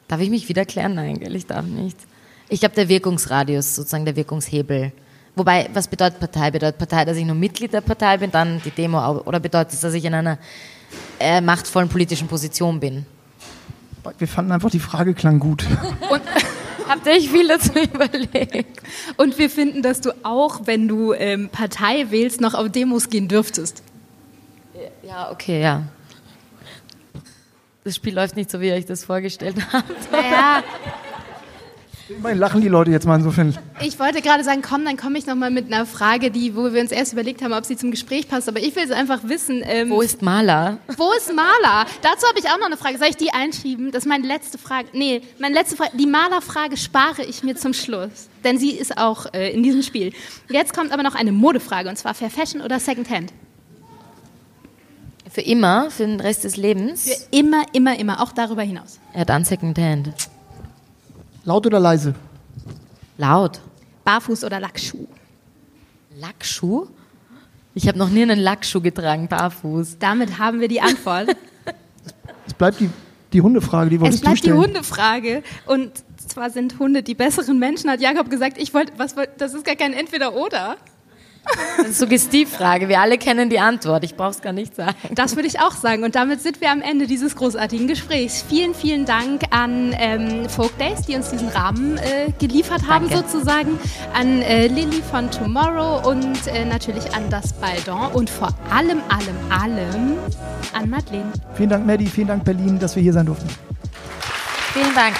Darf 0.07 0.19
ich 0.19 0.29
mich 0.29 0.49
wieder 0.49 0.65
klären? 0.65 0.95
Nein, 0.95 1.21
ich 1.21 1.45
darf 1.45 1.65
nicht. 1.65 1.97
Ich 2.49 2.59
glaube, 2.59 2.75
der 2.75 2.89
Wirkungsradius, 2.89 3.75
sozusagen 3.75 4.03
der 4.03 4.15
Wirkungshebel. 4.15 4.91
Wobei, 5.35 5.69
was 5.73 5.87
bedeutet 5.87 6.19
Partei? 6.19 6.51
Bedeutet 6.51 6.77
Partei, 6.77 7.05
dass 7.05 7.15
ich 7.15 7.25
nur 7.25 7.35
Mitglied 7.35 7.71
der 7.71 7.81
Partei 7.81 8.17
bin, 8.17 8.29
dann 8.29 8.61
die 8.65 8.71
Demo, 8.71 9.21
oder 9.21 9.39
bedeutet 9.39 9.73
es, 9.73 9.79
dass 9.79 9.93
ich 9.93 10.03
in 10.03 10.13
einer 10.13 10.37
äh, 11.19 11.39
machtvollen 11.39 11.87
politischen 11.87 12.27
Position 12.27 12.81
bin? 12.81 13.05
Wir 14.17 14.27
fanden 14.27 14.51
einfach, 14.51 14.69
die 14.69 14.79
Frage 14.79 15.13
klang 15.13 15.39
gut. 15.39 15.65
Und 16.09 16.21
habt 16.89 17.05
ihr 17.05 17.13
euch 17.13 17.29
viel 17.29 17.47
dazu 17.47 17.71
überlegt? 17.79 18.81
Und 19.15 19.37
wir 19.37 19.49
finden, 19.49 19.81
dass 19.81 20.01
du 20.01 20.11
auch, 20.23 20.61
wenn 20.65 20.89
du 20.89 21.13
ähm, 21.13 21.47
Partei 21.49 22.07
wählst, 22.09 22.41
noch 22.41 22.53
auf 22.53 22.69
Demos 22.69 23.09
gehen 23.09 23.29
dürftest. 23.29 23.81
Ja, 25.03 25.31
okay, 25.31 25.61
ja 25.61 25.83
das 27.83 27.95
Spiel 27.95 28.13
läuft 28.13 28.35
nicht 28.35 28.51
so, 28.51 28.59
wie 28.61 28.67
ihr 28.67 28.75
euch 28.75 28.85
das 28.85 29.05
vorgestellt 29.05 29.55
habt. 29.73 30.11
Naja, 30.11 30.63
Immerhin 32.17 32.39
lachen 32.39 32.61
die 32.61 32.67
Leute 32.67 32.91
jetzt 32.91 33.05
mal 33.05 33.15
insofern. 33.15 33.57
Ich 33.81 33.97
wollte 33.99 34.21
gerade 34.21 34.43
sagen, 34.43 34.61
komm, 34.61 34.83
dann 34.85 34.97
komme 34.97 35.17
ich 35.17 35.25
nochmal 35.25 35.49
mit 35.49 35.71
einer 35.71 35.85
Frage, 35.85 36.29
die, 36.31 36.55
wo 36.55 36.73
wir 36.73 36.81
uns 36.81 36.91
erst 36.91 37.13
überlegt 37.13 37.41
haben, 37.41 37.53
ob 37.53 37.65
sie 37.65 37.77
zum 37.77 37.91
Gespräch 37.91 38.27
passt. 38.27 38.49
Aber 38.49 38.59
ich 38.59 38.75
will 38.75 38.83
es 38.83 38.91
einfach 38.91 39.19
wissen. 39.23 39.61
Ähm, 39.65 39.89
wo 39.89 40.01
ist 40.01 40.21
Maler? 40.21 40.77
Wo 40.97 41.11
ist 41.13 41.33
Maler? 41.33 41.85
Dazu 42.01 42.27
habe 42.27 42.39
ich 42.39 42.47
auch 42.47 42.57
noch 42.59 42.65
eine 42.65 42.77
Frage. 42.77 42.97
Soll 42.97 43.07
ich 43.09 43.17
die 43.17 43.31
einschieben? 43.33 43.91
Das 43.91 44.03
ist 44.03 44.09
meine 44.09 44.27
letzte 44.27 44.57
Frage. 44.57 44.89
Nee, 44.93 45.21
meine 45.39 45.55
letzte 45.55 45.75
Frage. 45.75 45.95
Die 45.97 46.07
Malerfrage 46.07 46.77
spare 46.77 47.23
ich 47.23 47.43
mir 47.43 47.55
zum 47.55 47.73
Schluss. 47.73 48.29
Denn 48.43 48.57
sie 48.57 48.71
ist 48.71 48.97
auch 48.97 49.33
äh, 49.33 49.51
in 49.51 49.63
diesem 49.63 49.83
Spiel. 49.83 50.11
Jetzt 50.49 50.73
kommt 50.73 50.91
aber 50.91 51.03
noch 51.03 51.15
eine 51.15 51.31
Modefrage. 51.31 51.89
Und 51.89 51.97
zwar 51.97 52.13
Fair 52.13 52.29
Fashion 52.29 52.61
oder 52.61 52.79
Secondhand? 52.79 53.31
Für 55.31 55.41
immer? 55.41 55.89
Für 55.89 56.05
den 56.05 56.19
Rest 56.19 56.43
des 56.43 56.57
Lebens? 56.57 57.03
Für 57.03 57.37
immer, 57.37 57.63
immer, 57.71 57.97
immer. 57.97 58.21
Auch 58.21 58.33
darüber 58.33 58.63
hinaus. 58.63 58.99
Ja, 59.15 59.23
dann 59.23 59.45
Secondhand. 59.45 60.13
Laut 61.45 61.65
oder 61.65 61.79
leise? 61.79 62.13
Laut. 63.17 63.61
Barfuß 64.03 64.43
oder 64.43 64.59
Lackschuh? 64.59 65.07
Lackschuh? 66.17 66.87
Ich 67.73 67.87
habe 67.87 67.97
noch 67.97 68.09
nie 68.09 68.23
einen 68.23 68.39
Lackschuh 68.39 68.81
getragen, 68.81 69.29
barfuß. 69.29 69.97
Damit 69.99 70.37
haben 70.37 70.59
wir 70.59 70.67
die 70.67 70.81
Antwort. 70.81 71.29
es 72.45 72.53
bleibt 72.53 72.81
die, 72.81 72.89
die 73.31 73.41
Hundefrage, 73.41 73.89
die 73.89 73.95
stellen. 73.95 74.13
Es 74.13 74.19
bleibt 74.19 74.45
die 74.45 74.51
Hundefrage. 74.51 75.43
Und 75.65 75.91
zwar 76.27 76.49
sind 76.49 76.77
Hunde 76.77 77.03
die 77.03 77.15
besseren 77.15 77.57
Menschen, 77.57 77.89
hat 77.89 78.01
Jakob 78.01 78.29
gesagt. 78.29 78.57
Ich 78.57 78.73
wollte, 78.73 78.91
was, 78.97 79.15
das 79.37 79.53
ist 79.53 79.63
gar 79.63 79.77
kein 79.77 79.93
Entweder-Oder. 79.93 80.75
Ist 81.83 81.97
Suggestivfrage. 81.99 82.87
Wir 82.87 82.99
alle 82.99 83.17
kennen 83.17 83.49
die 83.49 83.59
Antwort. 83.59 84.03
Ich 84.03 84.15
brauche 84.15 84.31
es 84.31 84.41
gar 84.41 84.53
nicht 84.53 84.75
sagen. 84.75 84.95
Das 85.15 85.35
würde 85.35 85.47
ich 85.47 85.59
auch 85.59 85.71
sagen. 85.71 86.03
Und 86.03 86.15
damit 86.15 86.41
sind 86.41 86.61
wir 86.61 86.71
am 86.71 86.81
Ende 86.81 87.07
dieses 87.07 87.35
großartigen 87.35 87.87
Gesprächs. 87.87 88.43
Vielen, 88.47 88.73
vielen 88.73 89.05
Dank 89.05 89.43
an 89.49 89.95
ähm, 89.97 90.47
Folk 90.49 90.77
Days, 90.77 91.01
die 91.07 91.15
uns 91.15 91.29
diesen 91.29 91.49
Rahmen 91.49 91.97
äh, 91.97 92.31
geliefert 92.39 92.87
haben, 92.87 93.09
Danke. 93.09 93.29
sozusagen. 93.29 93.79
An 94.13 94.41
äh, 94.41 94.67
Lilly 94.67 95.01
von 95.01 95.29
Tomorrow 95.31 96.07
und 96.07 96.47
äh, 96.47 96.65
natürlich 96.65 97.13
an 97.13 97.29
das 97.29 97.53
Baldon 97.53 98.11
und 98.13 98.29
vor 98.29 98.53
allem, 98.69 99.01
allem, 99.09 99.37
allem 99.49 100.17
an 100.73 100.89
Madeleine. 100.89 101.31
Vielen 101.55 101.69
Dank, 101.69 101.85
Maddie. 101.85 102.07
Vielen 102.07 102.27
Dank, 102.27 102.43
Berlin, 102.43 102.79
dass 102.79 102.95
wir 102.95 103.03
hier 103.03 103.13
sein 103.13 103.25
durften. 103.25 103.49
Vielen 104.73 104.93
Dank. 104.95 105.15